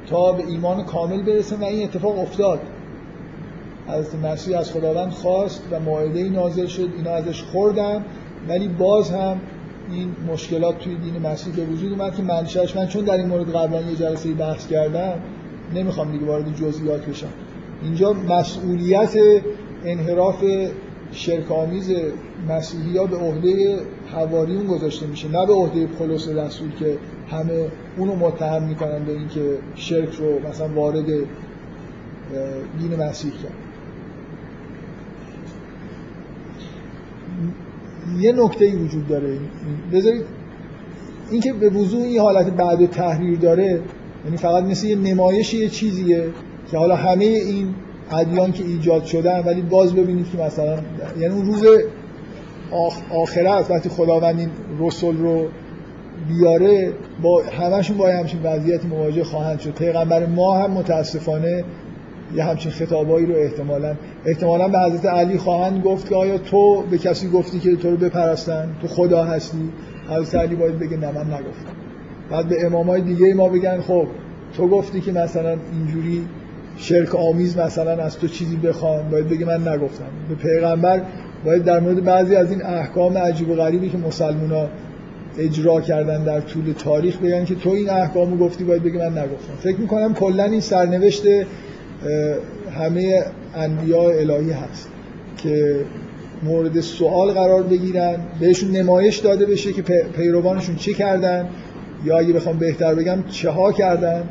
[0.06, 2.60] تا به ایمان کامل برسن و این اتفاق افتاد.
[3.88, 8.04] از مسیح از خداوند خواست و موعده ای نازل شد اینا ازش خوردن
[8.48, 9.40] ولی باز هم
[9.90, 13.56] این مشکلات توی دین مسیح به وجود اومد که منشأش من چون در این مورد
[13.56, 15.12] قبلا یه جلسه بحث کردم
[15.74, 17.28] نمی‌خوام دیگه وارد جزئیات بشم.
[17.82, 19.16] اینجا مسئولیت
[19.84, 20.44] انحراف
[21.14, 21.92] شرک آمیز
[22.48, 23.78] مسیحی ها به عهده
[24.12, 25.28] حواریون گذاشته میشه.
[25.28, 26.98] نه به عهده پولس رسول که
[27.30, 31.06] همه اونو متهم می‌کنن به اینکه شرک رو مثلا وارد
[32.78, 33.52] دین مسیح کرد.
[38.20, 39.38] یه نکته ای وجود داره.
[39.92, 40.24] بذارید
[41.30, 43.80] اینکه به وضوع این حالت بعد تحریر داره
[44.24, 46.28] یعنی فقط مثل یه نمایش یه چیزیه
[46.70, 47.74] که حالا همه این
[48.10, 50.78] ادیان که ایجاد شدن ولی باز ببینید که مثلا
[51.20, 51.64] یعنی اون روز
[53.10, 54.50] آخرت وقتی خداوند این
[54.80, 55.46] رسول رو
[56.28, 59.74] بیاره با همشون با همچین وضعیتی مواجه خواهند شد.
[59.74, 61.64] پیغمبر ما هم متاسفانه
[62.34, 63.94] یه همچین خطابایی رو احتمالا
[64.26, 67.96] احتمالا به حضرت علی خواهند گفت که آیا تو به کسی گفتی که تو رو
[67.96, 69.68] بپرستن؟ تو خدا هستی؟
[70.10, 71.74] حضرت علی باید بگه نه من نگفتم.
[72.30, 74.06] بعد به امامای دیگه ما بگن خب
[74.56, 76.28] تو گفتی که مثلا اینجوری
[76.76, 80.04] شرک آمیز مثلا از تو چیزی بخوان باید بگه من نگفتم.
[80.28, 81.02] به پیغمبر
[81.44, 84.68] باید در مورد بعضی از این احکام عجیب و غریبی که مسلمونا
[85.38, 89.54] اجرا کردن در طول تاریخ بگن که تو این احکامو گفتی باید بگه من نگفتم.
[89.60, 91.22] فکر می‌کنم کلا این سرنوشت
[92.78, 93.24] همه
[93.54, 94.88] انبیاء الهی هست
[95.36, 95.76] که
[96.42, 99.82] مورد سوال قرار بگیرن بهشون نمایش داده بشه که
[100.16, 101.48] پیروانشون چه کردن.
[102.04, 104.22] یا اگه بخوام بهتر بگم چه ها کردن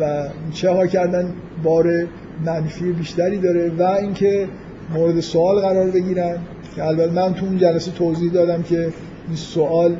[0.00, 1.32] و چه ها کردن
[1.62, 2.06] بار
[2.46, 4.48] منفی بیشتری داره و اینکه
[4.94, 6.38] مورد سوال قرار بگیرن
[6.76, 8.82] که البته من تو اون جلسه توضیح دادم که
[9.26, 9.96] این سوال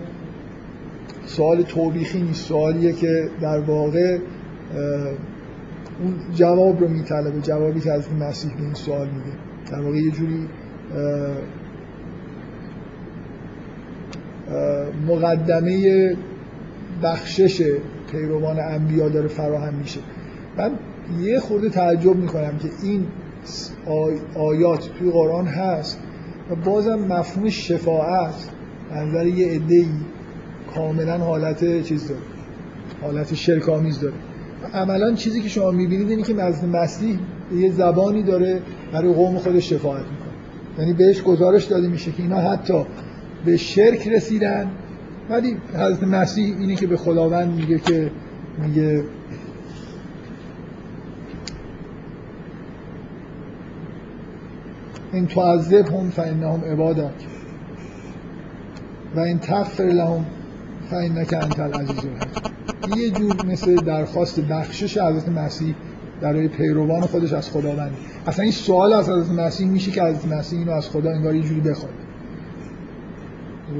[1.26, 4.18] سوال توبیخی نیست سوالیه که در واقع
[6.00, 9.36] اون جواب رو میطلبه جوابی که از مسیح به این سوال میده.
[9.70, 10.48] در واقع یه جوری
[15.06, 16.16] مقدمه
[17.02, 17.72] بخشش
[18.10, 20.00] پیروان انبیا داره فراهم میشه.
[20.58, 20.70] من
[21.20, 23.06] یه خورده تعجب می‌کنم که این
[24.34, 25.98] آیات توی قرآن هست
[26.50, 28.34] و بازم مفهوم شفاعت
[28.96, 29.86] نظر یه عده
[30.74, 32.20] کاملا حالت چیز داره
[33.02, 34.14] حالت شرکامیز داره.
[34.74, 37.18] عملا چیزی که شما می‌بینید اینه که نزد مسیح
[37.56, 38.62] یه زبانی داره
[38.92, 40.28] برای قوم خودش شفاعت می‌کنه.
[40.78, 42.84] یعنی بهش گزارش داده میشه که اینا حتی
[43.44, 44.70] به شرک رسیدن
[45.30, 48.10] ولی حضرت مسیح اینه که به خداوند میگه که
[48.62, 49.04] میگه
[55.12, 57.10] این تعذب هم عبادت.
[59.16, 60.24] و این تغفر لهم
[60.90, 62.98] فانک انت العزیز الحکیم.
[62.98, 65.74] یه جور مثل درخواست بخشش حضرت مسیح
[66.20, 67.92] برای پیروان خودش از خداوند.
[68.26, 71.42] اصلا این سوال از حضرت مسیح میشه که حضرت مسیح اینو از خدا انگار یه
[71.42, 71.92] جوری بخواد.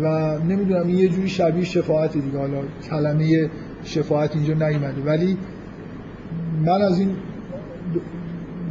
[0.02, 2.38] و نمی‌دونم یه جوری شبیه شفاعت دیگه.
[2.38, 3.50] حالا کلمه
[3.84, 5.02] شفاعت اینجا نیومده.
[5.02, 5.36] ولی
[6.64, 7.16] من از این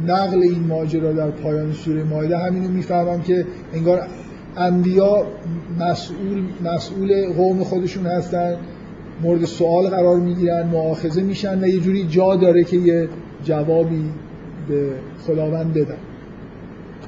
[0.06, 4.02] نقل این ماجرا در پایان سوره مایده همینو می‌فهمم که انگار
[4.56, 5.26] انبیا
[5.78, 8.56] مسئول مسئول قوم خودشون هستن
[9.22, 13.08] مورد سوال قرار می‌گیرن معاخذه میشن و یه جوری جا داره که یه
[13.44, 14.04] جوابی
[14.68, 14.90] به
[15.26, 15.96] خداوند بدن.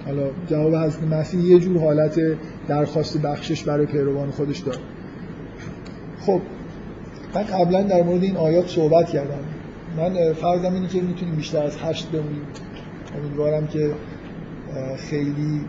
[0.07, 2.21] حالا جواب حضرت مسیح یه جور حالت
[2.69, 4.79] درخواست بخشش برای پیروان خودش داره.
[6.21, 6.41] خب
[7.35, 9.45] من قبلا در مورد این آیات صحبت کردم.
[9.97, 12.43] من فرضم اینه که می‌تونیم بیشتر از هشت بمونیم.
[13.19, 13.91] امیدوارم که
[14.97, 15.61] خیلی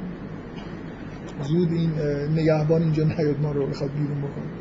[1.43, 1.91] زود این
[2.35, 4.51] نگهبان اینجا نیاد ما رو بخواد بیرون بکنه.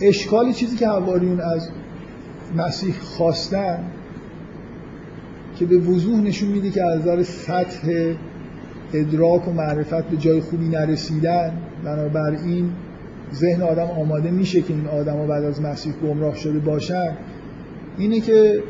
[0.00, 1.68] اشکال چیزی که حواریون از
[2.56, 3.84] مسیح خواستن
[5.56, 8.14] که به وضوح نشون میده که از نظر سطح
[8.92, 11.52] ادراک و معرفت به جای خوبی نرسیدن
[11.84, 12.70] بنابراین
[13.34, 17.16] ذهن آدم آماده میشه که این آدم بعد از مسیح گمراه شده باشن.
[17.98, 18.62] اینه که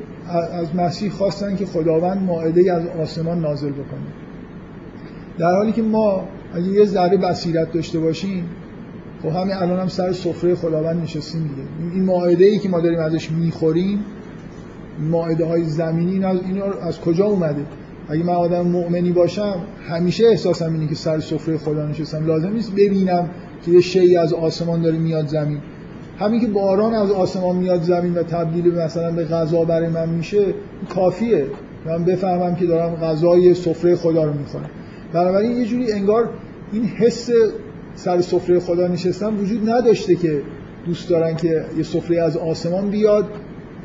[0.53, 4.07] از مسیح خواستن که خداوند ماعده از آسمان نازل بکنه.
[5.39, 6.24] در حالی که ما
[6.55, 8.44] اگه یه ذره بصیرت داشته باشیم
[9.23, 11.93] خب همین الان هم سر سفره خداوند نشستیم دیگه.
[11.94, 13.99] این ماعده ای که ما داریم ازش می‌خوریم
[15.11, 17.62] ماعده های زمینی این از, این از کجا اومده؟
[18.09, 19.55] اگه من آدم مؤمنی باشم
[19.89, 22.27] همیشه احساسم اینه که سر سفره خدا نشستم.
[22.27, 23.31] لازم نیست ببینم
[23.65, 25.59] که یه شیعی از آسمان داره میاد زمین.
[26.23, 30.55] همین که باران از آسمان میاد زمین و تبدیل مثلا به غذا برای من میشه
[30.94, 31.47] کافیه.
[31.86, 34.70] من بفهمم که دارم غذای سفره خدا رو می‌خورم
[35.12, 36.28] بنابراین یه جوری انگار
[36.73, 37.31] این حس
[37.94, 40.43] سر سفره خدا نشستن وجود نداشته که
[40.86, 43.24] دوست دارن که یه سفره از آسمان بیاد.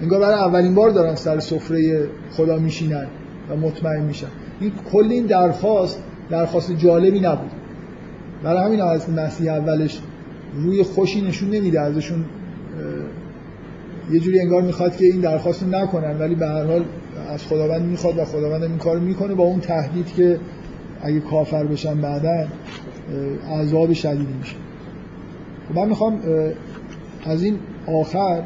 [0.01, 3.07] انگار برای اولین بار دارن سر سفره خدا میشینن
[3.49, 4.27] و مطمئن میشن.
[4.59, 7.51] این کل این درخواست درخواست جالبی نبود.
[8.43, 10.01] برای همین از مسیح اولش
[10.63, 12.25] روی خوشی نشون نمیده ازشون
[14.11, 16.85] یه جوری انگار می‌خواد که این درخواست نکنن ولی به هر حال
[17.29, 20.39] از خداوند می‌خواد و خداوند این کار می‌کنه با اون تهدید که
[21.01, 22.47] اگه کافر بشن بعدا
[23.51, 24.55] عذاب شدیدی میشه.
[25.75, 26.19] من می‌خوام
[27.25, 28.43] از این آخر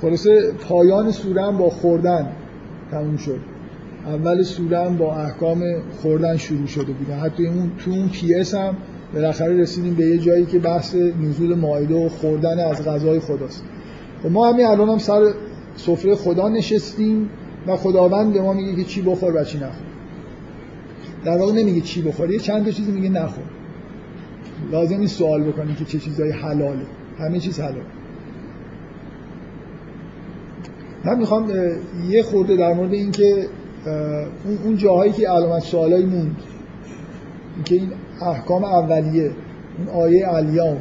[0.00, 2.28] خلاصه پایان سوره با خوردن
[2.90, 3.40] تموم شد.
[4.06, 5.62] اول سوره با احکام
[6.02, 8.76] خوردن شروع شده بود حتی اون تو اون پی اس هم
[9.14, 13.64] بالاخره رسیدیم به یه جایی که بحث نزول مائده و خوردن از غذای خداست.
[14.18, 15.32] و خب ما همین الان هم سر
[15.76, 17.30] سفره خدا نشستیم
[17.66, 19.86] و خداوند به ما میگه که چی بخور و چی نخور.
[21.24, 23.44] در واقع نمیگه چی بخور یه چند تا چیزی میگه نخور.
[24.72, 26.86] لازم نیست سوال بکنی که چه چیزایی حلاله.
[27.18, 27.84] همه چیز حلال.
[31.04, 31.52] من می‌خوام
[32.08, 33.46] یه خورده در مورد اینکه
[34.64, 36.36] اون جاهایی که علامت سوالایی موند
[37.54, 37.92] اینکه این
[38.22, 39.30] احکام اولیه
[39.78, 40.76] اون آیه علیام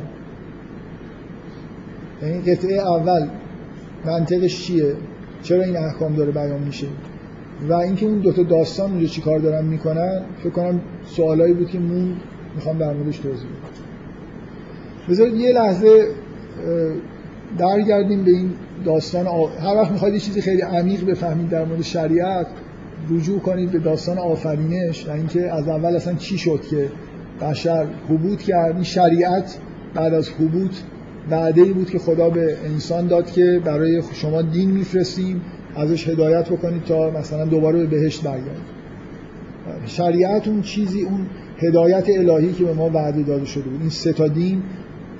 [2.21, 3.27] یعنی قطعه اول
[4.05, 4.95] منطقش چیه؟
[5.43, 6.87] چرا این احکام داره بیان میشه؟
[7.69, 11.79] و اینکه اون دوتا داستان اونجا چی کار دارن می‌کنن فکر کنم سوالایی بود که
[11.79, 12.15] مون
[12.55, 13.87] می‌خوام در موردش توضیح بدم.
[15.09, 16.07] بذارید یه لحظه
[17.57, 18.51] درگردیم به این
[18.85, 19.45] داستان آ...
[19.45, 22.47] هر وقت می‌خواید یه چیزی خیلی عمیق بفهمید در مورد شریعت
[23.09, 26.89] رجوع کنید به داستان آفرینش و اینکه از اول اصلا چی شد که
[27.41, 28.75] بشر حبوط کرد.
[28.75, 29.57] این شریعت
[29.93, 30.71] بعد از حبوط
[31.29, 35.41] بعده ای بود که خدا به انسان داد که برای شما دین میفرستیم
[35.75, 38.77] ازش هدایت بکنید تا مثلا دوباره به بهشت برگردید.
[39.85, 41.25] شریعت اون چیزی اون
[41.57, 43.81] هدایت الهی که به ما وعده داده شده بود.
[43.81, 44.63] این سه تا دین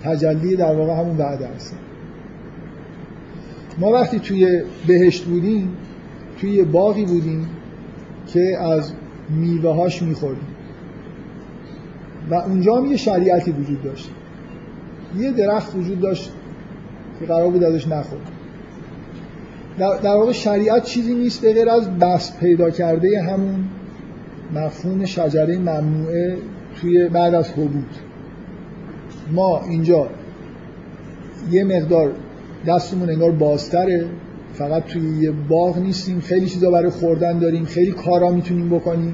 [0.04, 1.76] تجلی در واقع همون وعده هست
[3.80, 5.70] ما وقتی توی بهشت بودیم
[6.42, 7.48] توی باقی بودیم
[8.28, 8.92] که از
[9.30, 10.57] میوه هاش میخوردیم.
[12.30, 14.10] و اونجا هم یه شریعتی وجود داشت.
[15.18, 16.32] یه درخت وجود داشت
[17.20, 18.22] که قرار بود ازش نخورد.
[19.78, 23.66] در, واقع شریعت چیزی نیست به غیر از بس پیدا کرده همون
[24.56, 26.38] مفهوم شجره ممنوعه
[26.82, 27.90] توی بعد از حبود
[29.32, 30.08] ما اینجا
[31.52, 32.12] یه مقدار
[32.68, 34.06] دستمون انگار بازتره
[34.54, 39.14] فقط توی یه باغ نیستیم خیلی چیزا برای خوردن داریم خیلی کارا می‌تونیم بکنیم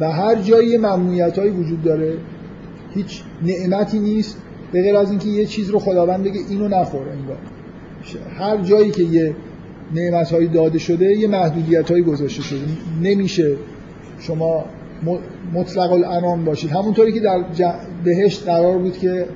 [0.00, 2.14] و هر جایی ممنوعیت وجود داره
[2.94, 4.38] هیچ نعمتی نیست
[4.72, 7.38] به غیر از اینکه یه چیز رو خداوند بگه اینو نخور انگار.
[8.38, 9.34] هر جایی که یه
[9.94, 12.60] نعمت هایی داده شده یه محدودیت هایی گذاشته شده.
[13.02, 13.56] نمیشه
[14.18, 14.64] شما
[15.52, 16.70] مطلق الانام باشید.
[16.70, 17.44] همونطوری که در
[18.04, 19.26] بهشت قرار بود که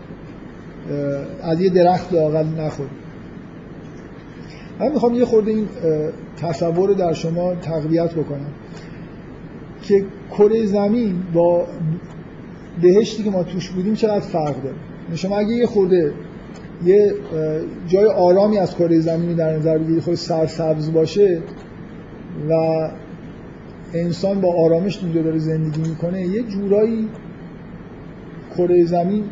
[1.42, 3.02] از یه درخت لاقل نخورید
[4.80, 5.68] من می‌خوام یه خورده این
[6.36, 8.50] تصور در شما تقویت بکنم
[9.82, 11.66] که کره زمین با
[12.82, 14.76] بهشتی که ما توش بودیم چقدر فرق داره؟
[15.14, 16.12] شما اگه یه خورده
[16.84, 17.14] یه
[17.88, 21.40] جای آرامی از کره زمین در نظر بگیرید خود سرسبز باشه
[22.50, 22.54] و
[23.94, 27.08] انسان با آرامش اونجا داره زندگی می‌کنه یه جورایی
[28.56, 29.24] کره زمین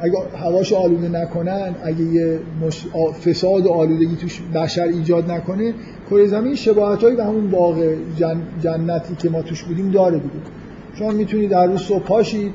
[0.00, 2.86] اگه هواش آلوده نکنن اگه یه مش...
[3.26, 5.74] فساد و آلودگی توش بشر ایجاد نکنه
[6.10, 8.42] کره زمین شباهت به همون باغ جن...
[8.60, 10.61] جنتی که ما توش بودیم داره دیگه.
[10.98, 12.52] شما می‌تونید در روز صبح پاشید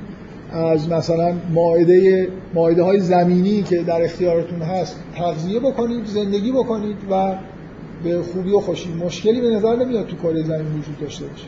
[0.51, 7.35] از مثلا ماعده ماعده های زمینی که در اختیارتون هست تغذیه بکنید زندگی بکنید و
[8.03, 8.89] به خوبی و خوشی.
[8.93, 11.45] مشکلی به نظر نمیاد تو کره زمین وجود داشته باشه.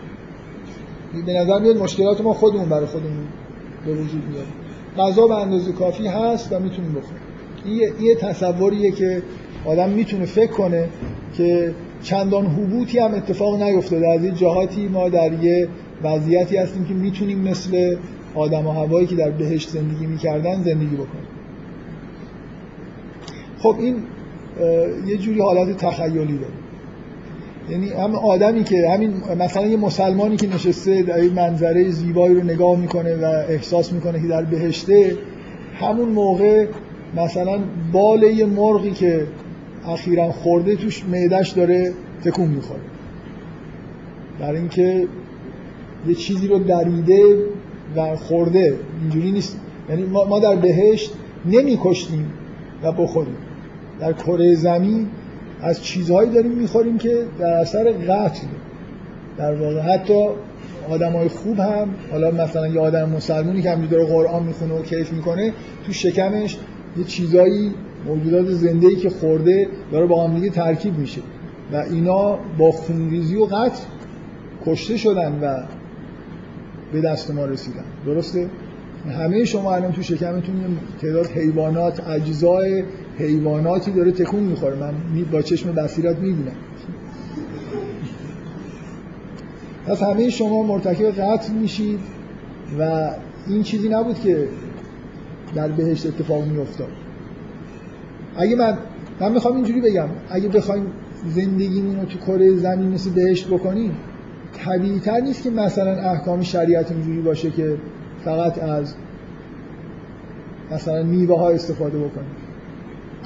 [1.25, 3.27] به نظر میاد مشکلات ما خودمون برای خودمون
[3.85, 4.45] به وجود میاد.
[4.97, 7.21] غذا به اندازه کافی هست و می‌تونیم بخوریم.
[7.65, 9.21] این یه تصوریه که
[9.65, 10.89] آدم می‌تونه فکر کنه
[11.33, 14.07] که چندان حبوطی هم اتفاق نیفتاده.
[14.07, 15.67] از این جهاتی ما در یه
[16.03, 17.97] وضعیتی هستیم که می‌تونیم مثل
[18.35, 21.27] آدم و هوایی که در بهشت زندگی می‌کردن زندگی بکنیم.
[23.59, 23.95] خب این
[25.07, 26.53] یه جوری حالت تخیلی داره.
[27.69, 32.43] یعنی هم آدمی که همین مثلا یه مسلمانی که نشسته در این منظره زیبایی رو
[32.43, 35.17] نگاه می‌کنه و احساس می‌کنه که در بهشته
[35.79, 36.67] همون موقع
[37.15, 37.59] مثلا
[37.91, 39.27] بال یه مرغی که
[39.87, 41.93] اخیرا خورده توش معدش داره
[42.23, 42.79] تکون می‌خوره.
[44.39, 45.07] در اینکه
[46.07, 47.35] یه چیزی رو دریده
[47.95, 48.73] و خورده.
[49.01, 49.59] اینجوری نیست.
[49.89, 51.13] یعنی ما در بهشت
[51.45, 52.33] نمیکشتیم
[52.83, 53.37] و بخوریم.
[53.99, 55.07] در کره زمین
[55.61, 58.47] از چیزهایی داریم می‌خوریم که در اثر قتل.
[59.37, 60.27] در واقع حتی
[60.89, 65.13] آدمای خوب هم حالا مثلا یه آدم مسلمونی که همینجوری داره قرآن می‌خونه و کیف
[65.13, 65.53] می‌کنه
[65.85, 66.57] تو شکمش
[66.97, 67.71] یه چیزایی
[68.07, 71.21] موجودات زنده ای که خورده داره با هم دیگه ترکیب میشه.
[71.73, 73.83] و اینا با خونریزی و قتل
[74.65, 75.63] کشته شدن و
[76.93, 77.83] به دست ما رسیدن.
[78.05, 78.49] درسته؟
[79.09, 82.83] همه شما الان تو شکمتون تعداد حیوانات اجزای
[83.17, 84.75] حیواناتی داره تکون می‌خوره.
[84.75, 84.93] من
[85.31, 86.55] با چشم بصیرت می‌بینم.
[89.87, 91.99] پس همه شما مرتکب قتل میشید
[92.79, 93.11] و
[93.47, 94.47] این چیزی نبود که
[95.55, 96.87] در بهشت اتفاق میافتاد.
[98.37, 98.77] اگه من
[99.19, 100.07] من می‌خوام اینجوری بگم.
[100.29, 100.85] اگه بخوایم
[101.27, 103.91] زندگیمون رو تو کره زمین مثل بهشت بکنیم
[104.53, 107.77] طبیعی تر نیست که مثلا احکام شریعت اینجوری باشه که
[108.25, 108.95] فقط از
[110.71, 112.31] مثلا میوه ها استفاده بکنیم.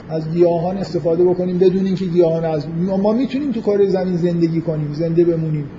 [0.10, 2.68] از گیاهان استفاده بکنیم بدون اینکه گیاهان از
[3.02, 5.70] ما می‌تونیم تو کار زمین زندگی کنیم زنده بمونیم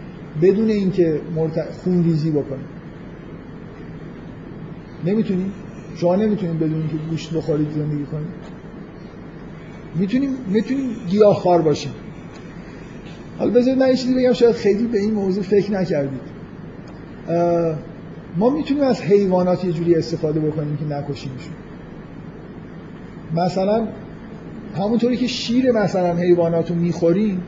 [0.43, 1.73] بدون اینکه مرت...
[1.73, 2.67] خون ریزی بکنیم.
[5.05, 5.53] نمی‌تونیم؟
[5.97, 8.29] شما نمی‌تونیم بدون اینکه گوشت بخورید زندگی کنیم
[9.95, 11.93] می‌تونیم می‌تونیم گیاه خار باشیم.
[13.39, 16.21] حالا بذارید من یه چیزی بگم شاید خیلی به این موضوع فکر نکردید.
[18.37, 21.53] ما می‌تونیم از حیوانات یه جوری استفاده بکنیم که نکشیمشون
[23.35, 23.89] مثلا
[24.79, 27.43] همونطوری که شیر مثلا حیوانات رو می‌خوریم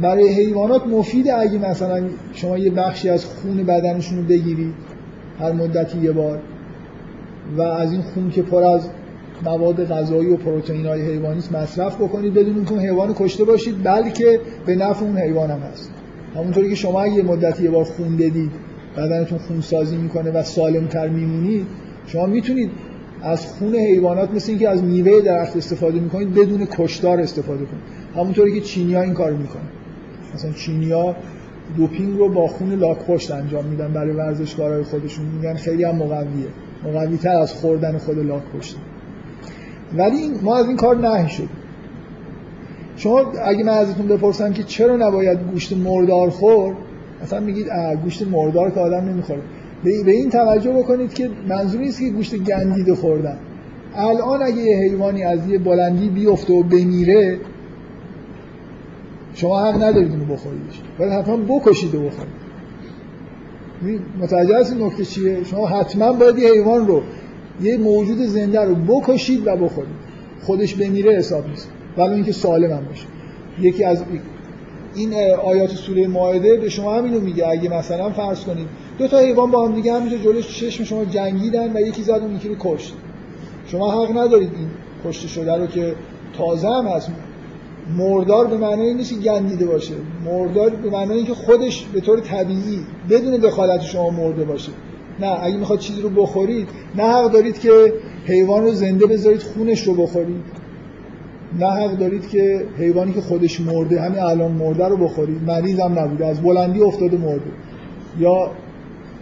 [0.00, 4.74] برای حیوانات مفیده اگه مثلا شما یه بخشی از خون بدنشون رو بگیرید
[5.40, 6.38] هر مدتی یه بار
[7.56, 8.88] و از این خون که پر از
[9.44, 14.40] مواد غذایی و پروتئین های حیوانی مصرف بکنید بدون اینکه اون حیوان کشته باشید بلکه
[14.66, 15.90] به نفع اون حیوان هم هست.
[16.34, 18.50] همونطوری که شما یه مدتی یه بار خون بدید
[18.96, 21.66] بدنتون خون سازی می‌کنه و سالمتر میمونید
[22.06, 22.70] شما می‌تونید
[23.22, 27.82] از خون حیوانات مثل اینکه از میوه درخت استفاده می‌کنید بدون کشتار استفاده کنید.
[28.16, 29.62] همونطوری که چینیا این کار می‌کنن.
[30.34, 31.16] مثلا چینیا
[31.76, 35.26] دوپینگ رو با خون لاک پشت انجام میدن برای ورزشکارهای خودشون.
[35.26, 36.46] میگن خیلی هم مقویه.
[36.84, 38.76] مقوی تر از خوردن خود لاک پشت.
[39.96, 41.48] ولی ما از این کار نهی شد
[42.96, 46.74] شما اگه من ازتون بپرسم که چرا نباید گوشت مردار خور
[47.22, 47.66] مثلا میگید
[48.04, 49.40] گوشت مردار که آدم نمی‌خوره.
[49.84, 53.38] به این توجه بکنید که منظور نیست که گوشت گندیده خوردن.
[53.94, 57.38] الان اگه یه حیوانی از یه بلندی بیفته و بمیره
[59.34, 60.80] شما حق ندارید اونو بخوریدش.
[60.98, 62.48] باید حتما بکشید و بخورید.
[64.20, 67.02] متوجه هستید نکته چیه؟ شما حتما باید یه حیوان رو
[67.62, 69.94] یه موجود زنده رو بکشید و بخورید.
[70.42, 71.68] خودش بمیره حساب نیست.
[71.96, 73.06] ولی اینکه سالم هم باشه.
[73.60, 74.02] یکی از
[74.94, 75.14] این
[75.44, 77.48] آیات سوره مائده به شما همینو میگه.
[77.48, 78.66] اگه مثلا فرض کنید
[78.98, 82.36] دو تا حیوان با هم دیگه همینجا جلوش چشم شما جنگیدن و یکی زد اون
[82.36, 82.94] یکی رو کشت.
[83.66, 84.68] شما حق ندارید این
[85.04, 85.94] کشته شده رو که
[86.38, 87.10] تازه هم هست.
[87.96, 89.94] مردار به معنای نیست گندیده باشه.
[90.24, 92.80] مردار به معنای که خودش به طور طبیعی
[93.10, 94.72] بدون دخالت شما مرده باشه.
[95.20, 97.92] نه اگه می‌خواد چیزی رو بخورید نه حق دارید که
[98.26, 100.44] حیوان رو زنده بذارید خونش رو بخورید.
[101.58, 105.42] نه حق دارید که حیوانی که خودش مرده همین الان مرده رو بخورید.
[105.42, 107.50] مریض هم نبوده از بلندی افتاده مرده.
[108.18, 108.50] یا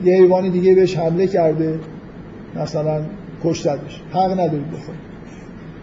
[0.05, 1.79] یه حیوان دیگه بهش حمله کرده
[2.57, 3.01] مثلا
[3.45, 5.07] کشتدش حق ندارید بخورید.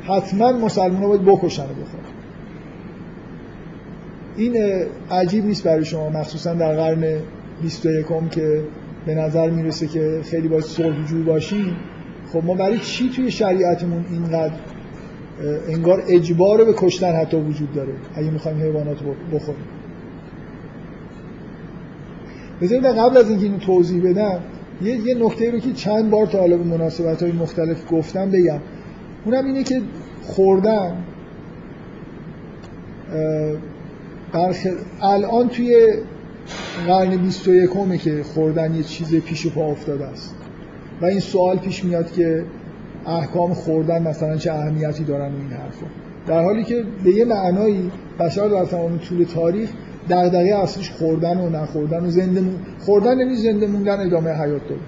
[0.04, 2.14] حتما مسلمان رو باید بکشن و بخورید
[4.38, 7.04] این عجیب نیست برای شما مخصوصا در قرن
[7.62, 8.64] 21 که
[9.06, 11.76] به نظر می‌رسه که خیلی باید صلحجو باشیم.
[12.34, 14.54] خب ما برای چی توی شریعتمون اینقدر
[15.68, 18.98] انگار اجبار به کشتن حتی وجود داره؟ اگه می‌خوایم حیوانات
[19.34, 19.64] بخوریم.
[22.62, 24.40] بذارید قبل از اینکه اینو توضیح بدم
[24.82, 28.60] یه, یه نکته رو که چند بار تا حالا به مناسبت های مختلف گفتم بگم.
[29.26, 29.82] اونم اینه که
[30.22, 30.98] خوردن.
[35.02, 35.94] الان توی
[36.88, 40.36] قرن 21 که خوردن یه چیز پیش و پا افتاده است.
[41.02, 42.46] و این سوال پیش میاد که
[43.06, 45.86] احکام خوردن مثلا چه اهمیتی دارن این حرفا.
[46.28, 49.70] در حالی که به یه معنایی بشر در تمام طول تاریخ
[50.10, 52.56] دغدغه اصلیش خوردن و نخوردن و زنده مون...
[52.80, 54.82] خوردن یعنی زنده موندن ادامه حیات داره.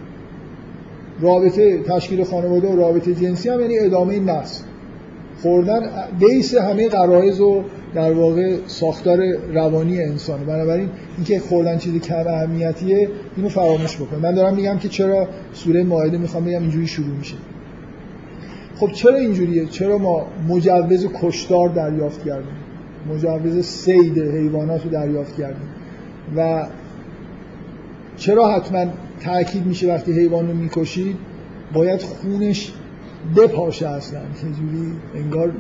[1.22, 4.64] رابطه تشکیل خانواده و رابطه جنسی هم یعنی ادامه نسل.
[5.42, 5.82] خوردن
[6.20, 7.64] بیس همه قرائز و
[7.96, 9.20] در واقع ساختار
[9.54, 14.18] روانی انسانه بنابراین اینکه خوردن چیز کم اهمیتیه اینو فراموش بکن.
[14.18, 17.36] من دارم میگم که چرا سوره مائده می‌خوام بگم اینجوری شروع میشه.
[18.76, 22.56] خب چرا اینجوریه؟ چرا ما مجوز کشتار دریافت کردیم؟
[23.10, 25.68] مجوز سید حیوانات رو دریافت کردیم.
[26.38, 26.68] و
[28.18, 28.86] چرا حتما
[29.24, 31.16] تاکید میشه وقتی حیوان رو می‌کشید؟
[31.74, 32.74] باید خونش
[33.38, 34.20] بپاشه اصلا.
[34.20, 35.52] یه جوری انگار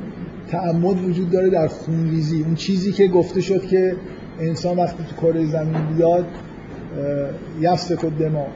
[0.47, 2.43] تعمد وجود داره در خونریزی.
[2.43, 3.95] اون چیزی که گفته شد که
[4.39, 6.25] انسان وقتی تو کره زمین بیاد
[7.61, 8.47] یسفک دما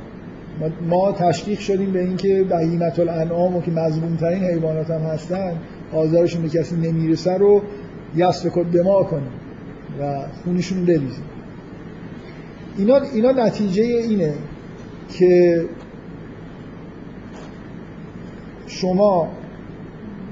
[0.90, 5.54] ما تشکیق شدیم به اینکه بهیمت الانعام و که مظلوم ترین حیوانات هم هستن
[5.94, 7.62] آزارشون به کسی نمی‌رسه رو
[8.16, 9.32] یسفک دما کنیم
[10.02, 11.24] و خونشون بریزیم.
[12.78, 14.34] اینا, اینا نتیجه اینه
[15.10, 15.66] که
[18.68, 19.28] شما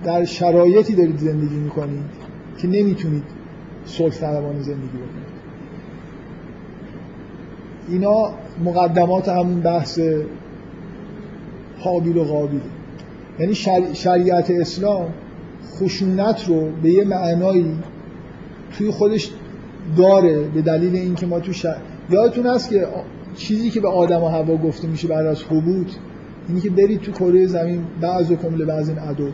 [0.03, 2.05] در شرایطی دارید زندگی می‌کنید
[2.57, 3.23] که نمی‌تونید
[3.85, 5.27] صلح طلبانه زندگی بکنید.
[7.89, 8.29] اینا
[8.65, 9.99] مقدمات همون بحث
[11.79, 12.61] حابیل و قابیل
[13.39, 13.55] یعنی
[13.93, 15.13] شریعت اسلام
[15.79, 17.75] خشونت رو به یه معنایی
[18.77, 19.31] توی خودش
[19.97, 21.77] داره به دلیل اینکه ما تو شر...
[22.09, 22.87] یادتون هست که
[23.35, 25.87] چیزی که به آدم و هوا گفته میشه بعد از حبوط
[26.47, 29.29] اینی که برید تو کره زمین بعض و کمل بعض این عدو.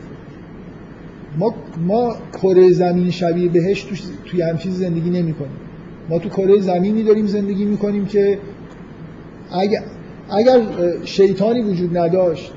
[1.39, 1.53] ما
[1.87, 3.95] ما کره زمین شبیه بهش تو
[4.25, 5.57] توی هم چیز زندگی نمی کنیم.
[6.09, 8.39] ما تو کره زمینی داریم زندگی می کنیم که
[9.51, 9.83] اگر
[10.29, 10.61] اگر
[11.03, 12.51] شیطانی وجود نداشت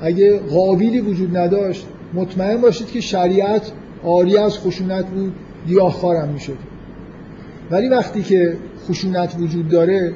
[0.00, 3.72] اگه قابیلی وجود نداشت مطمئن باشید که شریعت
[4.04, 5.32] آری از خشونت بود
[5.66, 6.58] دیاخارم می شد.
[7.70, 8.56] ولی وقتی که
[8.88, 10.12] خشونت وجود داره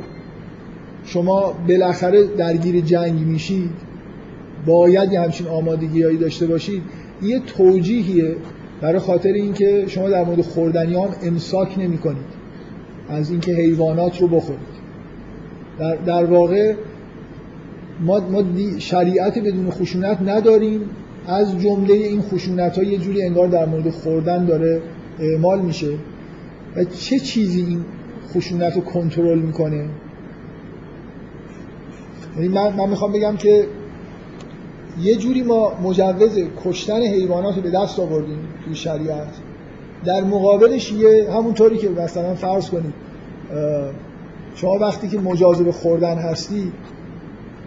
[1.04, 3.70] شما بالاخره درگیر جنگ میشید
[4.66, 6.82] باید یه همچین آمادگی داشته باشید.
[7.22, 8.36] یه توجیهیه
[8.80, 12.40] برای خاطر اینکه شما در مورد خوردنیان امساک نمی کنید
[13.08, 14.80] از اینکه حیوانات رو بخورید.
[15.78, 16.74] در, در واقع
[18.00, 18.44] ما, ما
[18.78, 20.80] شریعت بدون خشونت نداریم.
[21.26, 24.82] از جمله این خشونت ها یه جوری انگار در مورد خوردن داره
[25.18, 25.90] اعمال میشه.
[26.76, 27.84] و چه چیزی این
[28.34, 29.88] خشونت رو کنترل می‌کنه؟
[32.36, 33.66] یعنی من, من می‌خوام بگم که
[35.02, 39.28] یه جوری ما مجوز کشتن حیوانات رو به دست آوردیم توی شریعت.
[40.04, 42.94] در مقابلش یه همونطوری که مثلا فرض کنید
[44.54, 46.72] شما وقتی که مجاز به خوردن هستی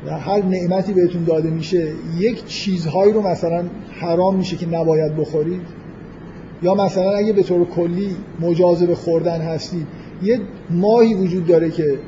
[0.06, 5.62] و هر نعمتی بهتون داده میشه یک چیزهایی رو مثلا حرام میشه که نباید بخورید؟
[6.64, 9.88] یا مثلا اگه به طور کلی مجاز به خوردن هستی
[10.24, 10.40] یه
[10.70, 12.00] ماهی وجود داره که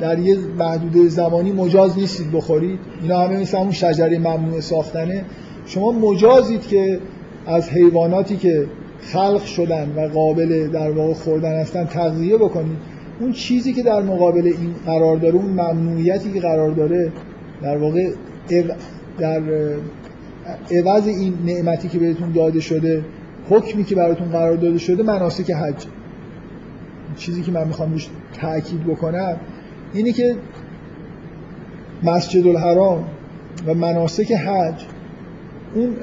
[0.00, 2.78] در یه محدوده زمانی مجاز نیستید بخورید.
[3.02, 5.24] اینا همه مثل همون شجره ممنوع ساختنه.
[5.66, 7.00] شما مجازید که
[7.46, 8.66] از حیواناتی که
[9.00, 12.76] خلق شدن و قابل در واقع خوردن هستن تغذیه بکنید.
[13.20, 17.12] اون چیزی که در مقابل این قرار داره اون ممنوعیتی که قرار داره
[17.62, 18.10] در واقع
[19.18, 19.42] در
[20.70, 23.04] عوض این نعمتی که بهتون داده شده
[23.50, 25.86] حکمی که براتون قرار داده شده مناسک حج.
[27.16, 28.08] چیزی که من می‌خوام روش
[28.40, 29.36] تاکید بکنم
[29.94, 30.36] اینی که
[32.02, 33.04] مسجد الحرام
[33.66, 34.84] و مناسک حج
[35.74, 35.96] اون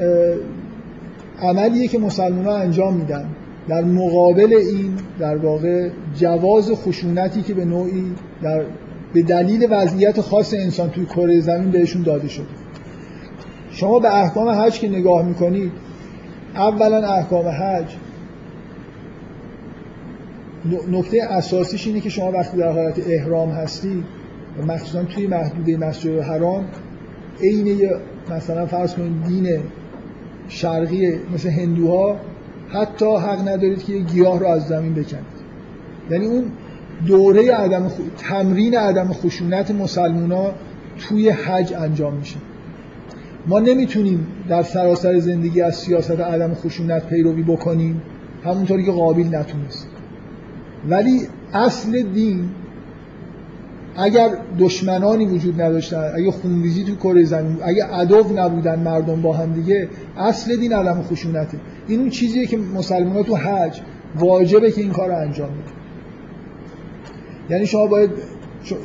[1.42, 3.26] عملیه که مسلمان ها انجام میدن.
[3.68, 8.64] در مقابل این در واقع جواز خشونتی که به نوعی در
[9.14, 12.46] به دلیل وضعیت خاص انسان توی کره زمین بهشون داده شده.
[13.72, 15.72] شما به احکام حج که نگاه می‌کنید
[16.56, 17.96] اولا احکام حج
[20.92, 24.04] نکته اساسیش اینه که شما وقتی در حالت احرام هستی
[24.68, 26.66] مخصوصا توی محدوده مسجد حرام
[27.42, 27.90] عین
[28.30, 29.60] مثلا فرض کنید دین
[30.48, 32.16] شرقی مثل هندوها
[32.70, 35.26] حتی حق ندارید که یه گیاه رو از زمین بکنید.
[36.12, 36.44] یعنی اون
[37.08, 37.92] دوره عدم خ...
[38.18, 40.52] تمرین عدم خشونت مسلمونا
[41.00, 42.36] توی حج انجام میشه.
[43.48, 48.02] ما نمی‌تونیم در سراسر زندگی از سیاست عدم خشونت پیروی بکنیم
[48.44, 49.88] همونطوری که قابل نتونست.
[50.90, 52.50] ولی اصل دین
[53.96, 54.30] اگر
[54.60, 59.90] دشمنانی وجود نداشتن اگه خونریزی تو کره زمین اگه عدو نبودن مردم با هم دیگه
[60.18, 61.58] اصل دین علم خشونته.
[61.88, 63.82] این اون چیزیه که مسلمان تو حج
[64.20, 65.72] واجبه که این کار رو انجام بدن
[67.50, 68.10] یعنی شما باید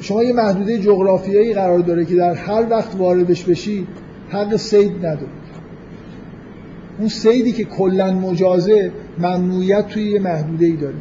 [0.01, 3.86] شما یه محدوده جغرافیایی قرار داره که در هر وقت واردش بشی
[4.28, 5.47] حق سید ندارید
[6.98, 10.94] اون سیدی که کلا مجازه ممنوعیت توی یه محدوده ای داره.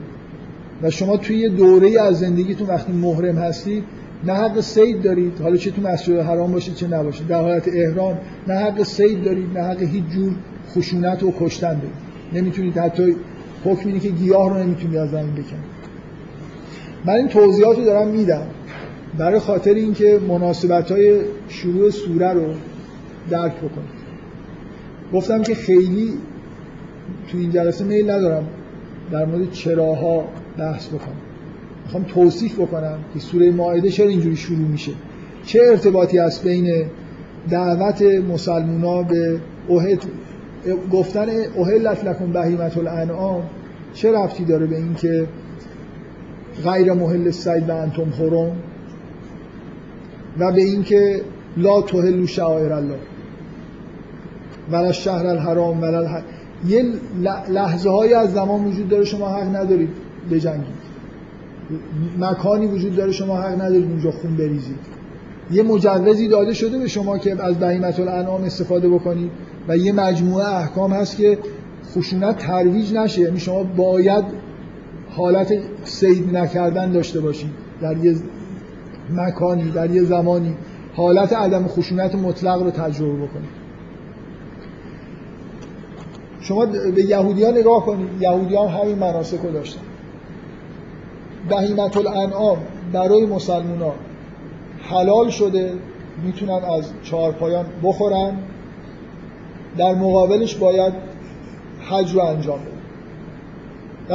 [0.82, 3.84] و شما توی یه دوره از زندگیتون وقتی محرم هستید
[4.24, 5.42] نه حق سید دارید.
[5.42, 9.58] حالا چه تو مسجد حرام باشید چه نباشید در حالت احرام نه حق سید دارید
[9.58, 10.34] نه حق هیچ جور
[10.76, 12.06] خشونت و کشتن دارید.
[12.34, 13.16] نمی‌تونید حتی
[13.66, 15.76] حکم اینه که گیاه رو نمی‌تونید از زمین بکنید
[17.06, 18.48] من این توضیحات رو دارم میدم
[19.18, 22.46] برای خاطر اینکه مناسبت های شروع سوره رو
[23.30, 24.06] درک بکنید.
[25.14, 26.14] گفتم که خیلی
[27.32, 28.48] تو این جلسه میل ندارم
[29.12, 30.26] در مورد چراها
[30.58, 31.22] بحث بکنم.
[31.86, 34.92] می‌خوام توصیف بکنم که سوره ماعده چرا اینجوری شروع میشه.
[35.46, 36.86] چه ارتباطی هست بین
[37.50, 40.04] دعوت مسلمونا به اوهد
[40.92, 43.44] گفتن اوهلت لکن بهیمت الانعام
[43.94, 45.28] چه رفتی داره به اینکه
[46.64, 48.56] غیر محل سید و انتم حرم؟
[50.40, 51.22] و به اینکه
[51.58, 53.00] لا تهلو شعائر الله.
[54.72, 56.22] ولا شهر الحرام ولا الح...
[56.68, 56.86] یه
[57.50, 59.90] لحظه های از زمان وجود داره شما حق ندارید.
[60.32, 60.86] بجنگید
[62.20, 64.80] مکانی وجود داره شما حق ندارید اونجا خون بریزید.
[65.52, 69.32] یه مجوزی داده شده به شما که از بهیمت الانعام استفاده بکنید
[69.68, 71.38] و یه مجموعه احکام هست که
[71.96, 73.22] خشونت ترویج نشه.
[73.22, 74.26] یعنی شما باید
[75.10, 75.54] حالت
[75.84, 77.50] سید نکردن داشته باشید.
[77.82, 78.16] در یه
[79.14, 80.54] مکانی در یه زمانی
[80.96, 83.66] حالت عدم خشونت مطلق رو تجربه بکنید.
[86.42, 88.08] شما به یهودی ها نگاه کنید.
[88.20, 89.82] یهودی ها همین مناسک رو داشتن.
[91.50, 92.58] بهیمت الانعام
[92.94, 93.94] برای مسلمان
[94.82, 95.74] حلال شده
[96.24, 98.38] می‌تونن از چهارپایان بخورن.
[99.78, 100.94] در مقابلش باید
[101.90, 102.76] حج رو انجام بده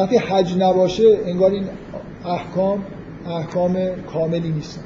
[0.00, 1.64] وقتی حج نباشه انگار این
[2.24, 2.84] احکام
[3.26, 3.76] احکام
[4.12, 4.82] کاملی نیستن.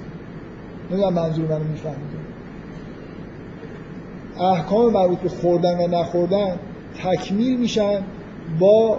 [0.91, 2.25] نمی‌دونم منظور منو می‌فهمید
[4.41, 6.59] احکام مربوط به خوردن و نخوردن
[7.03, 8.03] تکمیل میشن
[8.59, 8.99] با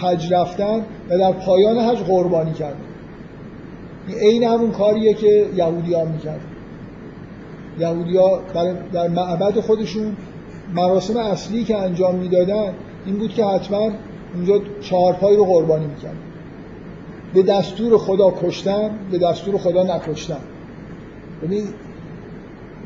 [0.00, 2.76] حج رفتن و در پایان حج قربانی کردن
[4.08, 6.40] این عین همون کاریه که یهودی ها می‌کردن.
[7.78, 8.40] یهودی ها
[8.92, 10.16] در معبد خودشون
[10.74, 12.74] مراسم اصلی که انجام می‌دادن
[13.06, 13.90] این بود که حتما
[14.34, 16.18] اونجا چهارپای رو قربانی می‌کردن.
[17.34, 20.40] به دستور خدا کشتن به دستور خدا نکشتن.
[21.42, 21.64] ببین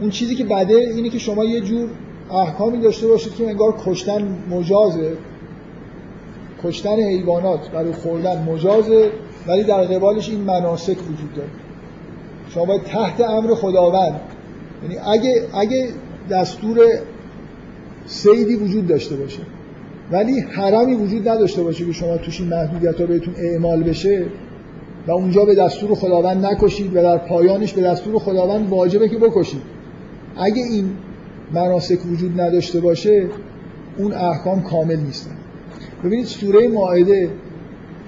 [0.01, 1.89] اون چیزی که بده اینه که شما یه جور
[2.31, 5.17] احکامی داشته باشید که انگار کشتن مجازه.
[6.67, 9.11] کشتن حیوانات برای خوردن مجازه
[9.47, 11.49] ولی در قبالش این مناسک وجود داره.
[12.49, 14.21] شما باید تحت امر خداوند
[14.83, 15.89] یعنی اگه اگه
[16.31, 16.79] دستور
[18.07, 19.41] سیدی وجود داشته باشه
[20.11, 24.27] ولی حرمی وجود نداشته باشه که شما توش این محدودیت ها بهتون اعمال بشه
[25.07, 29.63] و اونجا به دستور خداوند نکشید و در پایانش به دستور خداوند واجبه که بکشید.
[30.37, 30.91] اگه این
[31.53, 33.27] مناسک وجود نداشته باشه
[33.99, 35.37] اون احکام کامل نیستن.
[36.05, 37.31] ببینید سوره ماعده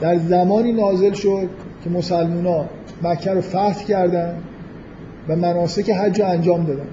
[0.01, 1.48] در زمانی نازل شد
[1.85, 2.65] که مسلمونا
[3.02, 4.35] مکه رو فتح کردن
[5.28, 6.89] و مناسک حج رو انجام دادن.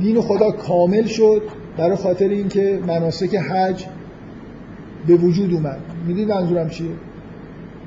[0.00, 1.42] دین خدا کامل شد
[1.76, 3.86] برای خاطر اینکه مناسک حج
[5.06, 5.80] به وجود اومد.
[6.06, 6.86] می‌دید منظورم چیه؟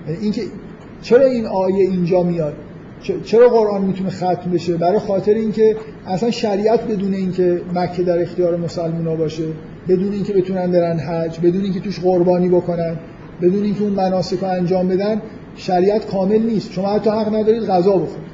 [0.07, 0.41] یعنی اینکه
[1.02, 2.56] چرا این آیه اینجا میاد؟
[3.24, 5.76] چرا قرآن می‌تونه ختم بشه؟ برای خاطر اینکه
[6.08, 9.44] اصلا شریعت بدون اینکه مکه در اختیار مسلمان باشه
[9.88, 12.96] بدون اینکه بتونن برن حج بدون اینکه توش قربانی بکنن
[13.42, 15.22] بدون اینکه اون مناسک رو انجام بدن
[15.56, 16.72] شریعت کامل نیست.
[16.72, 18.34] شما حتی حق ندارید غذا بخورید.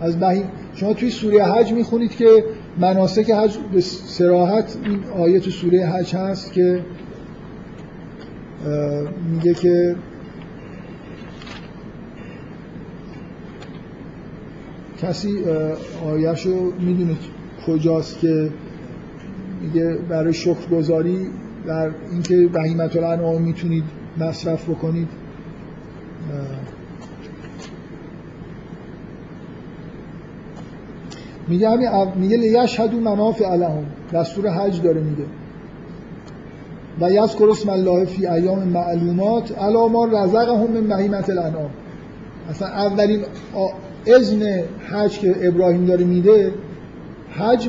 [0.00, 0.42] از بهی
[0.74, 2.44] شما توی سوره حج می‌خونید که
[2.78, 6.80] مناسک حج به سراحت این آیه تو سوره حج هست که
[9.32, 9.96] میگه که
[15.02, 15.44] کسی
[16.06, 17.18] آیهشو می‌دونید
[17.66, 18.50] کجاست که
[19.62, 21.26] میگه برای شکر گذاری
[21.66, 23.84] در اینکه بهیمت الانعام می‌تونید
[24.18, 25.08] مصرف بکنید.
[31.48, 33.84] میگه همین میگه لیشهدو منافع لهم.
[34.12, 35.24] دستور حج داره میده.
[37.00, 41.70] و یذکر اسم الله فی ایام معلومات علی ما رزقهم من بهیمت الانعام.
[42.50, 43.20] اصلا اولین
[44.06, 46.52] اذن حج که ابراهیم داره میده
[47.30, 47.68] حج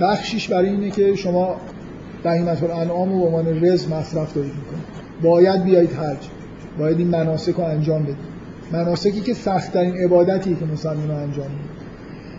[0.00, 1.56] بخشیش برای اینه که شما
[2.22, 4.84] بهیمت الانعام و به عنوان رز مصرف دارید می‌کنید.
[5.22, 6.28] باید بیایید حج.
[6.78, 8.16] باید این مناسک رو انجام بدید.
[8.72, 11.68] مناسکی که سختترین عبادتی که مسلمان انجام میده.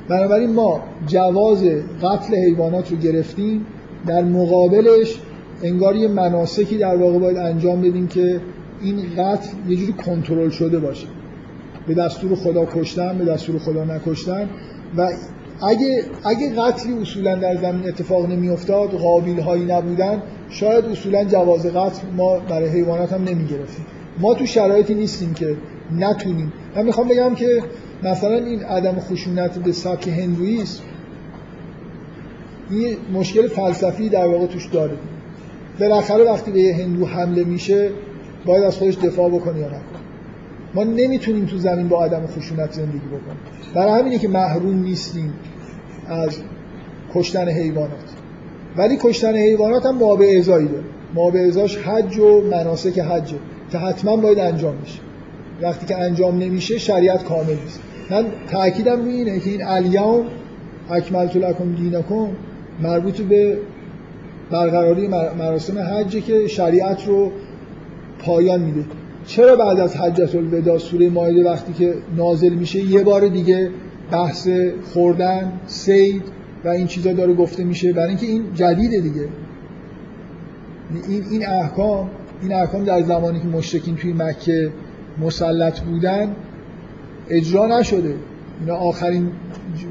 [0.10, 1.64] بنابراین ما جواز
[2.04, 3.66] قتل حیوانات رو گرفتیم.
[4.08, 5.20] در مقابلش
[5.64, 8.42] انگار یه مناسکی در واقع باید انجام بدیم که
[8.82, 11.08] این قتل یه جوری کنترل شده باشه.
[11.88, 14.50] به دستور خدا کشتن به دستور خدا نکشتن.
[14.98, 15.10] و
[15.62, 22.08] اگه اگه قتلی اصولا در زمین اتفاق نمیافتاد قابیل هایی نبودن شاید اصولا جواز قتل
[22.18, 23.86] ما برای حیوانات هم نمی گرفتیم
[24.20, 25.56] ما تو شرایطی نیستیم که
[25.96, 26.54] نتونیم.
[26.76, 27.64] من می‌خوام بگم که
[28.04, 30.84] مثلا این عدم خشونت به سبک هندویسم
[32.70, 34.98] این مشکل فلسفی در واقع توش داره.
[35.80, 37.90] بالاخره وقتی به یه هندو حمله میشه
[38.46, 40.07] باید از خودش دفاع بکنه یا نکنه.
[40.78, 43.38] ما نمی‌تونیم تو زمین با عدم خشونت زندگی بکنیم.
[43.76, 45.34] برای همینه که محروم نیستیم
[46.08, 46.38] از
[47.14, 48.14] کشتن حیوانات.
[48.78, 50.84] ولی کشتن حیوانات هم ما به ازایی داره.
[51.16, 53.38] ما به ازاش حج و مناسک حجه
[53.72, 55.00] که حتما باید انجام میشه
[55.62, 57.80] وقتی که انجام نمیشه شریعت کامل نیست.
[58.10, 60.26] من تاکیدم روی اینه که این الیوم
[60.90, 62.28] اکملت لکم دینکم
[62.82, 63.58] مربوط به
[64.52, 67.32] برقراری مراسم حجه که شریعت رو
[68.20, 68.86] پایان میده.
[69.28, 73.72] چرا بعد از حجت الوداع سوره مایده وقتی که نازل میشه یه بار دیگه
[74.12, 74.50] بحث
[74.94, 76.24] خوردن سید
[76.66, 79.28] و این چیزا داره گفته میشه؟ برای اینکه این جدیده دیگه.
[81.08, 82.10] این این احکام
[82.42, 84.72] این احکام در زمانی که مشرکین توی مکه
[85.22, 86.36] مسلط بودن
[87.30, 88.16] اجرا نشده.
[88.60, 89.32] اینا آخرین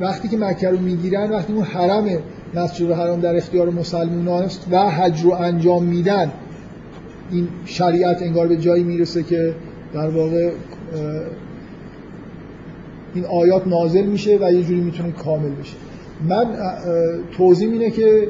[0.01, 2.05] وقتی که مکه رو می‌گیرن وقتی اون حرم
[2.55, 6.33] مسجد حرام در اختیار مسلمانان است و حج رو انجام میدن
[7.31, 9.55] این شریعت انگار به جایی می‌رسه که
[9.95, 10.51] در واقع
[13.15, 15.77] این آیات نازل میشه و یه جوری می‌تونه کامل بشه
[16.29, 16.47] من
[17.37, 18.29] توضیح اینه که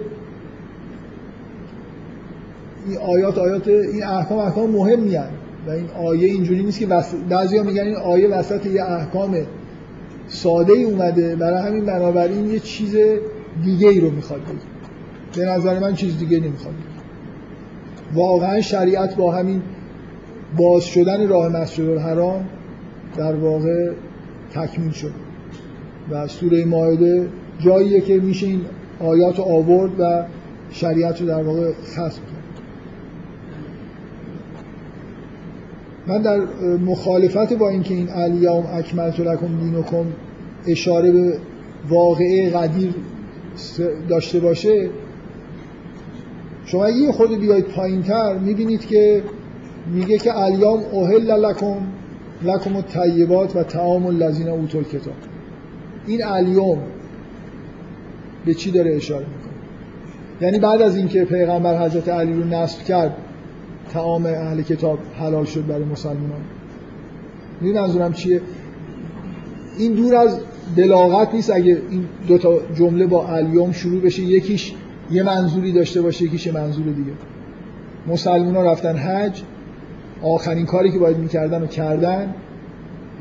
[2.87, 5.29] این آیات آیات این احکام احکام مهمی هن.
[5.67, 7.15] و این آیه اینجوری نیست که وس...
[7.29, 9.37] بعضی ها میگن این آیه وسط یه احکام
[10.29, 12.97] ساده ای اومده برای همین بنابراین یه چیز
[13.65, 16.75] دیگه ای رو می‌خواد بگه به نظر من چیز دیگه نمی‌خواد
[18.15, 19.63] واقعا شریعت با همین
[20.57, 22.49] باز شدن راه مسجد الحرام
[23.17, 23.91] در واقع
[24.55, 25.13] تکمیل شد.
[26.11, 27.29] و سوره مائده
[27.59, 28.61] جاییه که میشه این
[29.01, 30.25] آیات آورد و
[30.71, 32.47] شریعت رو در واقع ختم کرد.
[36.07, 36.39] من در
[36.77, 40.05] مخالفت با اینکه این الیوم اکملت لکم دینکم
[40.67, 41.39] اشاره به
[41.89, 42.95] واقعه قدیر
[44.09, 44.91] داشته باشه
[46.67, 49.23] شما یه خود بیاید پایین تر می‌بینید که
[49.95, 51.77] میگه که الیام اوهل لکم
[52.43, 55.15] لکم الطیبات و تعام الذین اوتوا الکتاب.
[56.07, 56.79] این الیوم
[58.47, 59.53] به چی داره اشاره می‌کنه؟
[60.41, 63.17] یعنی بعد از اینکه پیغمبر حضرت علی رو نصب کرد
[63.93, 66.41] تعام اهل کتاب حلال شد برای مسلمانان
[67.61, 68.41] این منظورم چیه؟
[69.79, 70.41] این دور از
[70.77, 74.73] بلاغت نیست اگه این دو تا جمله با الیوم شروع بشه یکیش
[75.11, 77.13] یه منظوری داشته باشه یکیش منظور دیگه.
[78.07, 79.43] مسلمان ها رفتن حج
[80.23, 82.35] آخرین کاری که باید می‌کردن و کردن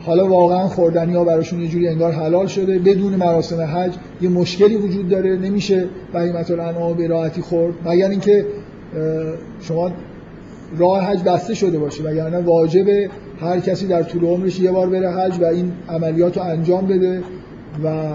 [0.01, 2.79] حالا واقعا خوردنی ها براشون یه جوری انگار حلال شده.
[2.79, 5.37] بدون مراسم حج یه مشکلی وجود داره.
[5.37, 7.73] نمیشه بهیمت الانعام به راحتی خورد.
[7.85, 8.45] مگر اینکه
[9.61, 9.91] شما
[10.77, 12.03] راه حج بسته شده باشه.
[12.03, 13.09] وگرنه واجبه
[13.41, 17.23] هر کسی در طول عمرش یه بار بره حج و این عملیات رو انجام بده
[17.83, 18.13] و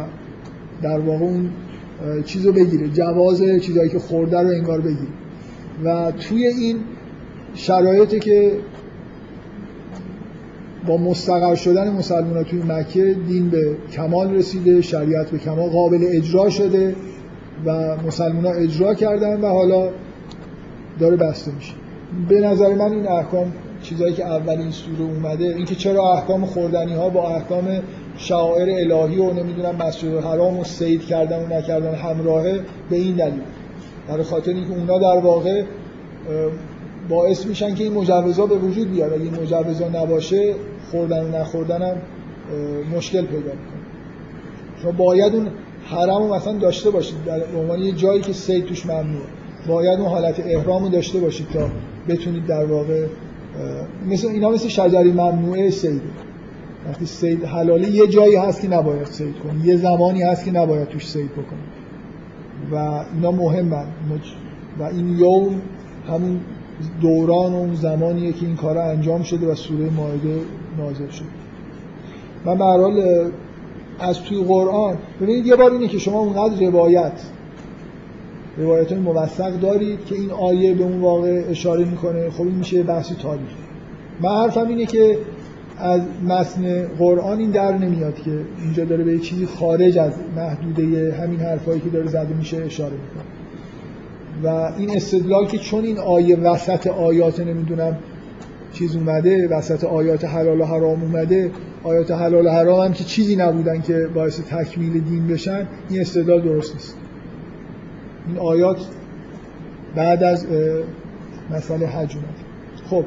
[0.82, 1.50] در واقع اون
[2.24, 2.88] چیز رو بگیره.
[2.88, 5.12] جواز چیزایی که خورده رو انگار بگیره.
[5.84, 6.76] و توی این
[7.54, 8.52] شرایطی که
[10.86, 16.50] با مستقر شدن مسلمان توی مکه دین به کمال رسیده شریعت به کمال قابل اجرا
[16.50, 16.94] شده
[17.66, 19.88] و مسلمان ها اجرا کردن و حالا
[21.00, 21.72] داره بسته میشه.
[22.28, 23.52] به نظر من این احکام
[23.82, 27.64] چیزایی که اولین سوره اومده اینکه چرا احکام خوردنی ها با احکام
[28.20, 32.60] شاعر الهی و نمی‌دونم مسجد الحرام و سید کردن و نکردن همراهه
[32.90, 33.40] به این دلیل.
[34.08, 35.62] برای خاطر اینکه اونا در واقع
[37.08, 39.12] باعث میشن که این مجوزا به وجود بیاد.
[39.12, 40.54] اگه این مجوزا نباشه
[40.90, 41.96] خوردن و نخوردن هم
[42.96, 43.80] مشکل پیدا می‌کنه.
[44.82, 45.48] شما باید اون
[45.84, 47.24] حرم مثلا داشته باشید.
[47.26, 49.26] در عنوان یه جایی که سید توش ممنوعه.
[49.68, 51.68] باید اون حالت احرام رو داشته باشید تا
[52.08, 53.06] بتونید در واقع
[54.08, 56.00] مثل اینا مثل شجری ممنوعه سیده
[56.88, 59.64] وقتی سید حلالی یه جایی هست که نباید سید کنی.
[59.64, 61.60] یه زمانی هست که نباید توش سید بکنی.
[62.72, 63.86] و اینا مهمن.
[64.78, 65.62] و این یوم
[66.08, 66.40] همون
[67.00, 70.40] دوران و اون زمانیه که این کار انجام شده و سوره مائده
[70.78, 71.24] نازل شد
[72.44, 73.30] من به
[74.00, 77.12] از توی قرآن ببینید یه بار اینه که شما اونقدر روایت
[78.56, 82.30] روایت های موثق دارید که این آیه به اون واقع اشاره می‌کنه.
[82.30, 83.50] خب این میشه بحثی تاریخ.
[84.20, 85.18] من حرفم اینه که
[85.82, 88.30] از متن قرآن این در نمیاد که
[88.62, 93.24] اینجا داره به چیزی خارج از محدوده همین حرفایی که داره زده میشه اشاره می‌کنه.
[94.44, 97.96] و این استدلال که چون این آیه وسط آیات نمی‌دونم
[98.72, 101.50] چیز اومده وسط آیات حلال و حرام اومده
[101.84, 106.40] آیات حلال و حرام هم که چیزی نبودن که باعث تکمیل دین بشن این استدلال
[106.40, 106.96] درست نیست.
[108.28, 108.78] این آیات
[109.96, 110.46] بعد از
[111.50, 112.34] مسئله حج اومد
[112.90, 113.04] خب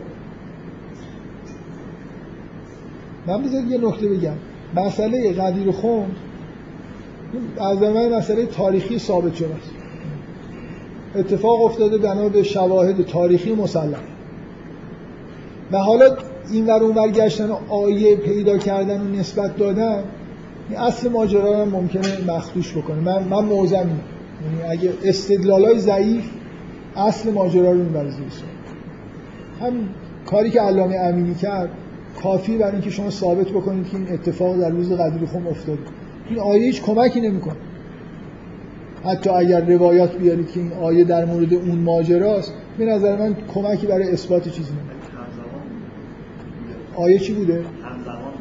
[3.27, 4.33] من بذارید یه نکته بگم.
[4.75, 6.05] مسئله قدیر خون
[7.59, 9.71] از من مسئله تاریخی ثابت شده است.
[11.15, 14.03] اتفاق افتاده بنا به شواهد تاریخی مسلم
[15.71, 16.17] و حالا
[16.51, 20.03] این ور اون گشتن و آیه پیدا کردن و نسبت دادن
[20.69, 22.99] این اصل ماجرا هم ممکنه مخدوش بکنه.
[22.99, 23.91] من من موزم یعنی
[24.69, 26.23] اگه استدلالای ضعیف
[26.95, 28.11] اصل ماجرا رو می‌بره
[29.61, 29.73] هم
[30.25, 31.69] کاری که علامه امینی کرد
[32.22, 35.80] کافی برای اینکه شما ثابت بکنید که این اتفاق در روز قدیر خم افتاده
[36.30, 37.56] این آیه هیچ کمکی نمی‌کنه.
[39.06, 43.88] حتی اگر روایات بیارید که این آیه در مورد اون ماجراست به نظر من کمکی
[43.88, 44.94] برای اثبات چیزی نمی‌کنه
[46.95, 48.34] آیه چی بوده؟ همزمان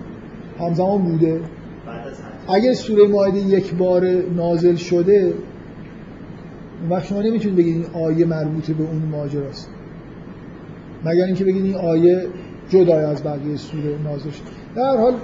[0.59, 1.41] همزمان بوده.
[1.87, 5.35] بعد از حج اگه سوره مائده یک بار نازل شده
[6.91, 9.69] وقت شما نمی‌تونید بگید این آیه مربوط به اون ماجراست.
[11.05, 12.27] مگر اینکه بگید این آیه
[12.69, 15.15] جدا از بقیه سوره نازل شده در حال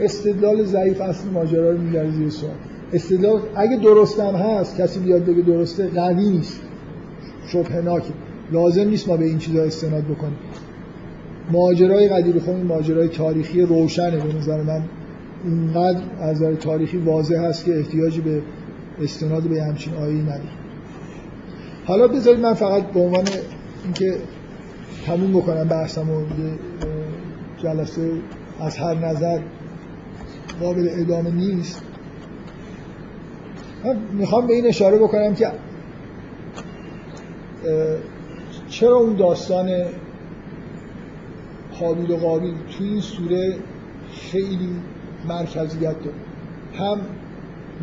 [0.00, 2.52] استدلال ضعیف اصل ماجرا رو میگره زیر سوال.
[2.92, 6.60] استدلال اگه درست هم هست کسی بیاد بگه درسته قوی نیست.
[7.46, 8.12] شبهناکه
[8.52, 10.38] لازم نیست ما به این چیزا استناد بکنیم.
[11.52, 14.16] ماجرای قدیر خم این ماجرای تاریخی روشنه.
[14.16, 14.82] به نظر من
[15.44, 18.42] اینقدر از نظر تاریخی واضح هست که احتیاجی به
[19.02, 20.60] استناد به همچین آیه‌ای نداره
[21.84, 23.24] حالا بذارید من فقط به عنوان
[23.84, 24.14] اینکه
[25.06, 26.22] تموم بکنم بحثم و
[27.58, 28.10] جلسه
[28.60, 29.40] از هر نظر
[30.60, 31.82] قابل ادامه نیست.
[33.84, 35.50] من می‌خوام به این اشاره بکنم که
[38.68, 39.70] چرا اون داستان
[41.72, 43.56] حابیل و قابیل توی این سوره
[44.12, 44.70] خیلی
[45.28, 46.16] مرکزیت داره؟
[46.74, 47.00] هم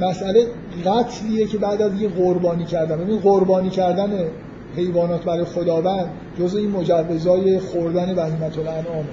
[0.02, 0.48] مسئله
[0.86, 2.98] قتلیه که بعد از یه قربانی کردن.
[2.98, 4.30] ببین قربانی کردن
[4.78, 6.10] حیوانات برای خداوند
[6.40, 9.10] جز این مجوزای خوردن بهیمت الانعامه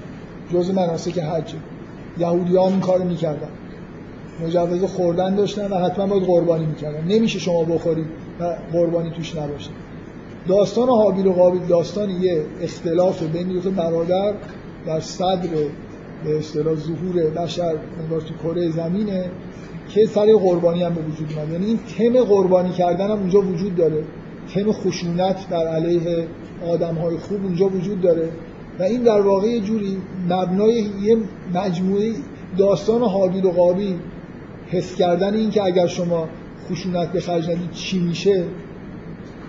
[0.53, 1.55] جز مناسک حج.
[2.19, 3.49] یهودی ها این کارو می‌کردن.
[4.45, 7.05] مجوز خوردن داشتن و حتما باید قربانی می‌کردن.
[7.09, 8.07] نمیشه شما بخورید
[8.41, 9.71] و قربانی توش نباشه.
[10.49, 14.35] داستان حابیل و قابیل داستان یه اختلاف بین دو برادر
[14.87, 15.49] در صدر
[16.25, 19.31] به اصطلاح ظهور بشر انگار کره زمینه
[19.89, 21.53] که سر قربانی هم به وجود اومد.
[21.53, 24.05] یعنی این تم قربانی کردن هم اونجا وجود داره.
[24.55, 26.27] تم خشونت در علیه
[26.69, 28.29] آدم های خوب اونجا وجود داره.
[28.79, 29.97] و این در واقع یه جوری
[30.29, 31.17] مبنای یه
[31.55, 32.13] مجموعه
[32.59, 33.97] داستان حابیل و قابیل
[34.71, 36.29] حس کردن این که اگر شما
[36.71, 38.45] خشونت به خرج چی میشه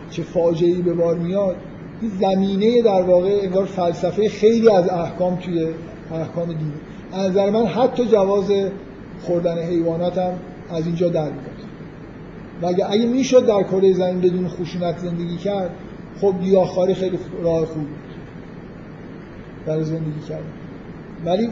[0.09, 1.55] چه فاجعه‌ای به بار میاد.
[2.01, 5.67] این زمینه در واقع انگار فلسفه خیلی از احکام توی
[6.13, 6.73] احکام دینی
[7.13, 8.51] از نظر من حتی جواز
[9.21, 10.33] خوردن حیوانات هم
[10.69, 11.54] از اینجا در میاد.
[12.61, 15.69] و اگه, می‌شد در کره زمین بدون خشونت زندگی کرد
[16.21, 17.87] خب گیاهخواری خیلی راه خوب
[19.65, 20.43] برای زندگی کردن.
[21.25, 21.49] ولی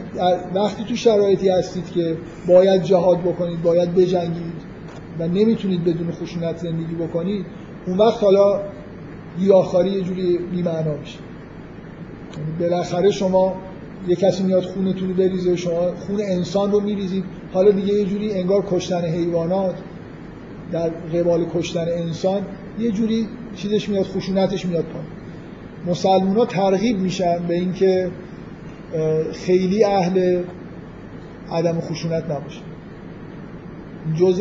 [0.54, 2.16] وقتی تو شرایطی هستید که
[2.46, 4.74] باید جهاد بکنید باید بجنگید
[5.18, 7.46] و نمی‌تونید بدون خشونت زندگی بکنید
[7.86, 8.60] اون وقت حالا
[9.38, 11.18] گیاهخواری یه جوری بی‌معنا میشه.
[12.38, 13.54] یعنی بالاخره شما
[14.08, 18.32] یه کسی میاد خونتون رو بریزه شما خون انسان رو میریزید حالا دیگه یه جوری
[18.32, 19.74] انگار کشتن حیوانات.
[20.72, 22.42] در قبال کشتن انسان
[22.78, 25.08] یه جوری چیزش میاد خشونتش میاد پایین.
[25.86, 28.10] مسلمان ها ترغیب میشن به اینکه
[29.32, 30.42] خیلی اهل
[31.52, 32.60] عدم خشونت نباشه.
[34.16, 34.40] جز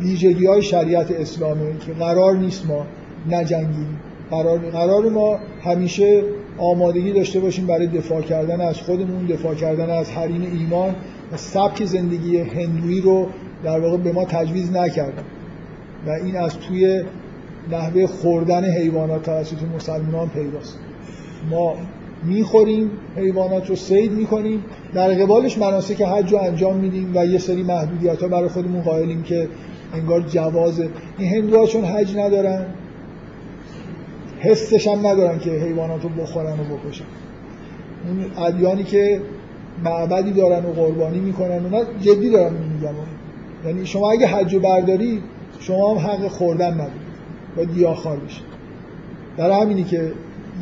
[0.00, 2.86] ویژگی های شریعت اسلامی که قرار نیست ما
[3.30, 4.00] نجنگیم.
[4.30, 6.22] قرار, قرار ما همیشه
[6.58, 10.94] آمادگی داشته باشیم برای دفاع کردن از خودمون دفاع کردن از حریم ایمان
[11.32, 13.28] و سبک زندگی هندویی رو
[13.64, 15.22] در واقع به ما تجویز نکردن.
[16.06, 17.02] و این از توی
[17.70, 20.78] نحوه خوردن حیوانات توسط مسلمانان پیداست.
[21.50, 21.74] ما
[22.24, 24.64] می‌خوریم حیوانات رو سید می‌کنیم.
[24.94, 29.22] در قبالش مناسک حج رو انجام میدیم و یه سری محدودیت ها برای خودمون قائلیم
[29.22, 29.48] که
[29.94, 30.80] انگار جواز.
[31.18, 32.66] این هندوها چون حج ندارن.
[34.38, 37.04] حسش هم ندارن که حیوانات رو بخورن و بکشن.
[38.08, 39.20] اون ادیانی که
[39.84, 42.94] معبدی دارن و قربانی می‌کنن اونا جدی دارن میگم
[43.66, 45.22] یعنی شما اگه حج رو برداری
[45.60, 47.06] شما هم حق خوردن ندارید
[47.56, 48.46] باید گیاهخوار بشید
[49.36, 50.12] در همینی که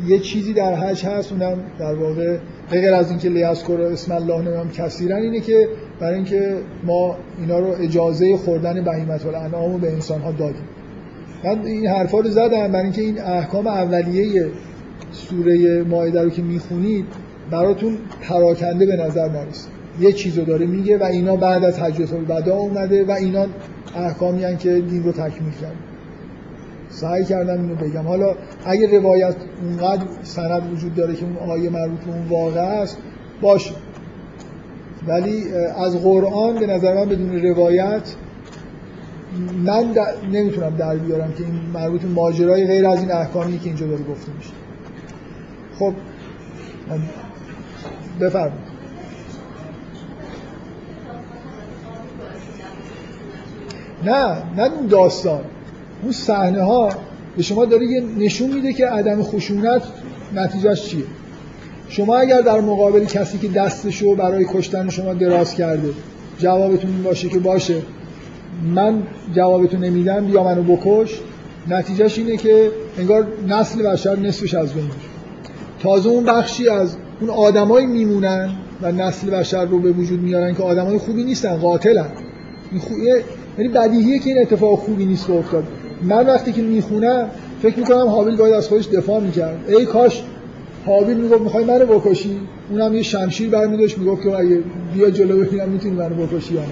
[0.07, 2.37] یه چیزی در حج هست اونم در واقع
[2.71, 5.67] غیر از اینکه لیذکر اسم الله نمیم کثیرن اینه که
[5.99, 10.63] برای اینکه ما اینا رو اجازه خوردن بهیمت الانعام رو به انسان ها دادیم.
[11.43, 14.45] من این حرفا رو زدم برای اینکه این احکام اولیه
[15.11, 17.05] سوره مائده رو که می‌خونید
[17.51, 19.67] براتون پراکنده به نظر نرسه
[19.99, 23.45] یه چیزو داره میگه و اینا بعد از حجت الوداع اومده و اینا
[23.95, 25.75] احکامی هن که دین رو تکمیل کرد
[26.89, 28.07] سعی کردم اینو بگم.
[28.07, 28.35] حالا
[28.65, 32.97] اگه روایت اونقدر سند وجود داره که اون آیه مربوط به اون واقع است
[33.41, 33.75] باشه.
[35.07, 35.43] ولی
[35.77, 38.15] از قرآن به نظر من بدون روایت
[39.63, 40.13] من در...
[40.31, 44.31] نمی‌تونم در بیارم که این مربوط ماجرای غیر از این احکامی که اینجا داره گفته
[44.37, 44.51] میشه.
[45.79, 45.93] خب
[48.21, 48.64] بفرمایید.
[54.03, 55.41] نه نه اون داستان.
[56.03, 56.89] اون صحنه ها
[57.37, 59.81] به شما داره یه نشون میده که عدم خشونت
[60.35, 61.03] نتیجهش چیه.
[61.89, 65.89] شما اگر در مقابل کسی که دستشو برای کشتن شما دراز کرده
[66.39, 67.81] جوابتون این باشه که باشه
[68.75, 69.03] من
[69.35, 71.19] جوابتون نمیدم بیا منو بکش.
[71.67, 74.89] نتیجهش اینه که انگار نسل بشر نصفش از بین
[75.83, 78.49] تازه اون بخشی از اون آدمایی میمونن
[78.81, 82.09] و نسل بشر رو به وجود میارن که آدمای خوبی نیستن قاتلن.
[82.71, 82.93] این خو...
[83.57, 85.63] یعنی بدیهیه که این اتفاق خوبی نیست که افتاد.
[86.01, 87.29] من وقتی که می‌خونم
[87.61, 89.57] فکر می‌کنم حابیل باید از خودش دفاع می‌کرد.
[89.67, 90.23] ای کاش
[90.85, 92.39] حابیل می‌گفت می‌خوای منو بکشی.
[92.69, 94.59] اونم یه شمشیر برمیداشت می‌گفت که اگه
[94.93, 96.67] بیا جلو ببینم می‌تونی منو بکشی یا نه.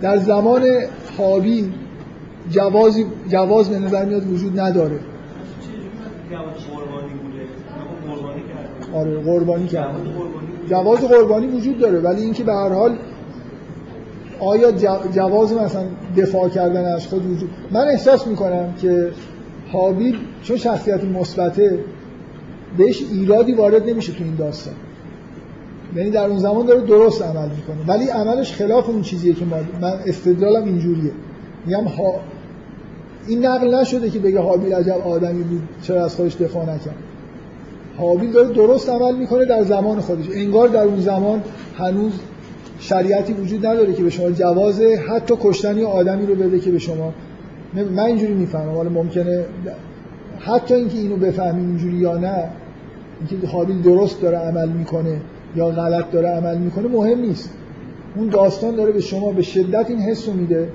[0.00, 0.62] در زمان
[1.18, 1.64] حابیل
[2.50, 4.98] جوازی جواز به نظر میاد وجود نداره.
[8.94, 9.94] آره قربانی کرد.
[10.70, 12.96] جواز قربانی وجود داره ولی اینکه به هر حال
[14.40, 14.72] آیا
[15.14, 15.82] جواز مثلا
[16.16, 19.10] دفاع کردن از خود وجود من احساس می‌کنم که
[19.72, 21.78] حابیل چون شخصیت مثبته
[22.78, 24.74] بهش ایرادی وارد نمیشه تو این داستان.
[25.96, 27.76] یعنی در اون زمان داره درست عمل می‌کنه.
[27.86, 29.44] ولی عملش خلاف اون چیزیه که
[29.80, 31.12] من استدلالم اینجوریه.
[31.66, 32.14] میگم ها
[33.26, 36.96] این نقل نشده که بگه حابیل عجب آدمی بود چرا از خودش دفاع نکرد.
[37.98, 40.24] حابیل داره درست عمل می‌کنه در زمان خودش.
[40.34, 41.42] انگار در اون زمان
[41.78, 42.12] هنوز
[42.80, 47.12] شریعتی وجود نداره که به شما جواز حتی کشتن آدمی رو بده که به شما.
[47.74, 48.74] من اینجوری می‌فهمم.
[48.74, 49.44] حالا ممکنه
[50.38, 52.48] حتی اینکه اینو بفهمیم اینجوری یا نه
[53.30, 55.20] اینکه حابیل درست داره عمل می‌کنه
[55.56, 57.50] یا غلط داره عمل می‌کنه مهم نیست.
[58.16, 60.68] اون داستان داره به شما به شدت این حس میده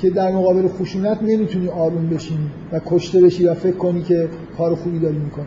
[0.00, 4.74] که در مقابل خشونت نمی‌تونی آروم بشینی و کشته بشی و فکر کنی که کار
[4.74, 5.46] خوبی داری می‌کنی.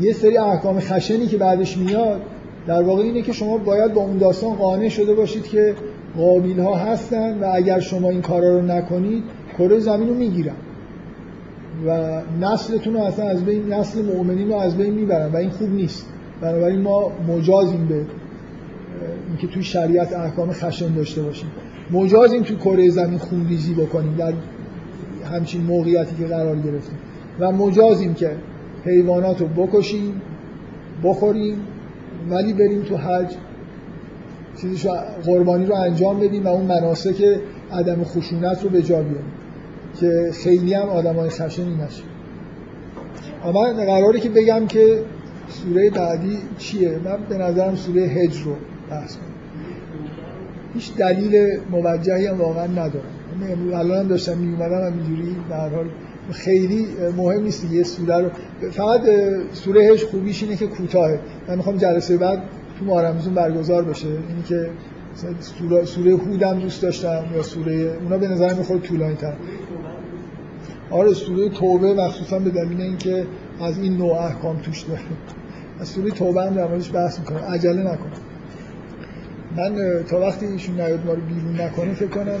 [0.00, 2.20] یه سری احکام خشنی که بعدش میاد
[2.66, 5.74] در واقع اینه که شما باید با اون داستان قانع شده باشید که
[6.16, 9.22] قابیل ها هستن و اگر شما این کارا رو نکنید
[9.58, 10.54] کره زمین رو می‌گیرن.
[11.86, 15.70] و نسلتون رو اصلا از بین نسل مؤمنین رو از بین می‌برن و این خوب
[15.70, 16.06] نیست.
[16.40, 17.94] بنابراین ما مجازیم به
[19.28, 21.48] اینکه توی شریعت احکام خشن داشته باشیم.
[21.90, 24.32] مجازیم توی کره زمین خونریزی بکنیم در
[25.32, 26.98] همچین موقعیتی که قرار گرفتیم.
[27.40, 28.30] و مجازیم که
[28.84, 30.20] حیوانات رو بکشیم
[31.04, 31.56] بخوریم
[32.30, 33.34] ولی بریم تو حج.
[34.60, 34.88] چیزی
[35.24, 37.40] قربانی رو انجام بدیم و اون مناسک
[37.72, 39.32] عدم خشونت رو به جا بیاریم.
[40.00, 42.02] که خیلی هم آدم های خشنی نشه
[43.44, 44.98] اما قراره که بگم که
[45.48, 48.52] سوره بعدی چیه؟ من به نظرم سوره هج رو
[48.90, 49.24] بحث کنم.
[50.74, 53.12] هیچ دلیل موجهی هم واقعا ندارم.
[53.74, 55.86] الان هم داشتم می اومدم همینجوری در حال
[56.30, 56.86] خیلی
[57.16, 58.30] مهم نیست یه سوره رو
[58.70, 59.00] فقط
[59.52, 61.18] سوره هج خوبیش اینه که کوتاهه.
[61.48, 62.42] من می‌خوام جلسه بعد
[62.78, 64.08] تو ماه برگزار بشه.
[64.08, 64.70] اینی که
[65.40, 69.32] سوره, سوره هودم دوست داشتم یا سوره اونا به نظر می‌خواد طولانی تر
[70.90, 73.26] آره سوره توبه مخصوصا به دلیل اینکه
[73.60, 75.00] از این نوع احکام توش داره.
[75.80, 77.38] از سوره توبه هم در موردش بحث می‌کنم.
[77.38, 78.12] عجله نکنم.
[79.56, 82.40] من تا وقتی ایشون نیاد ما رو بیرون نکنه فکر کنم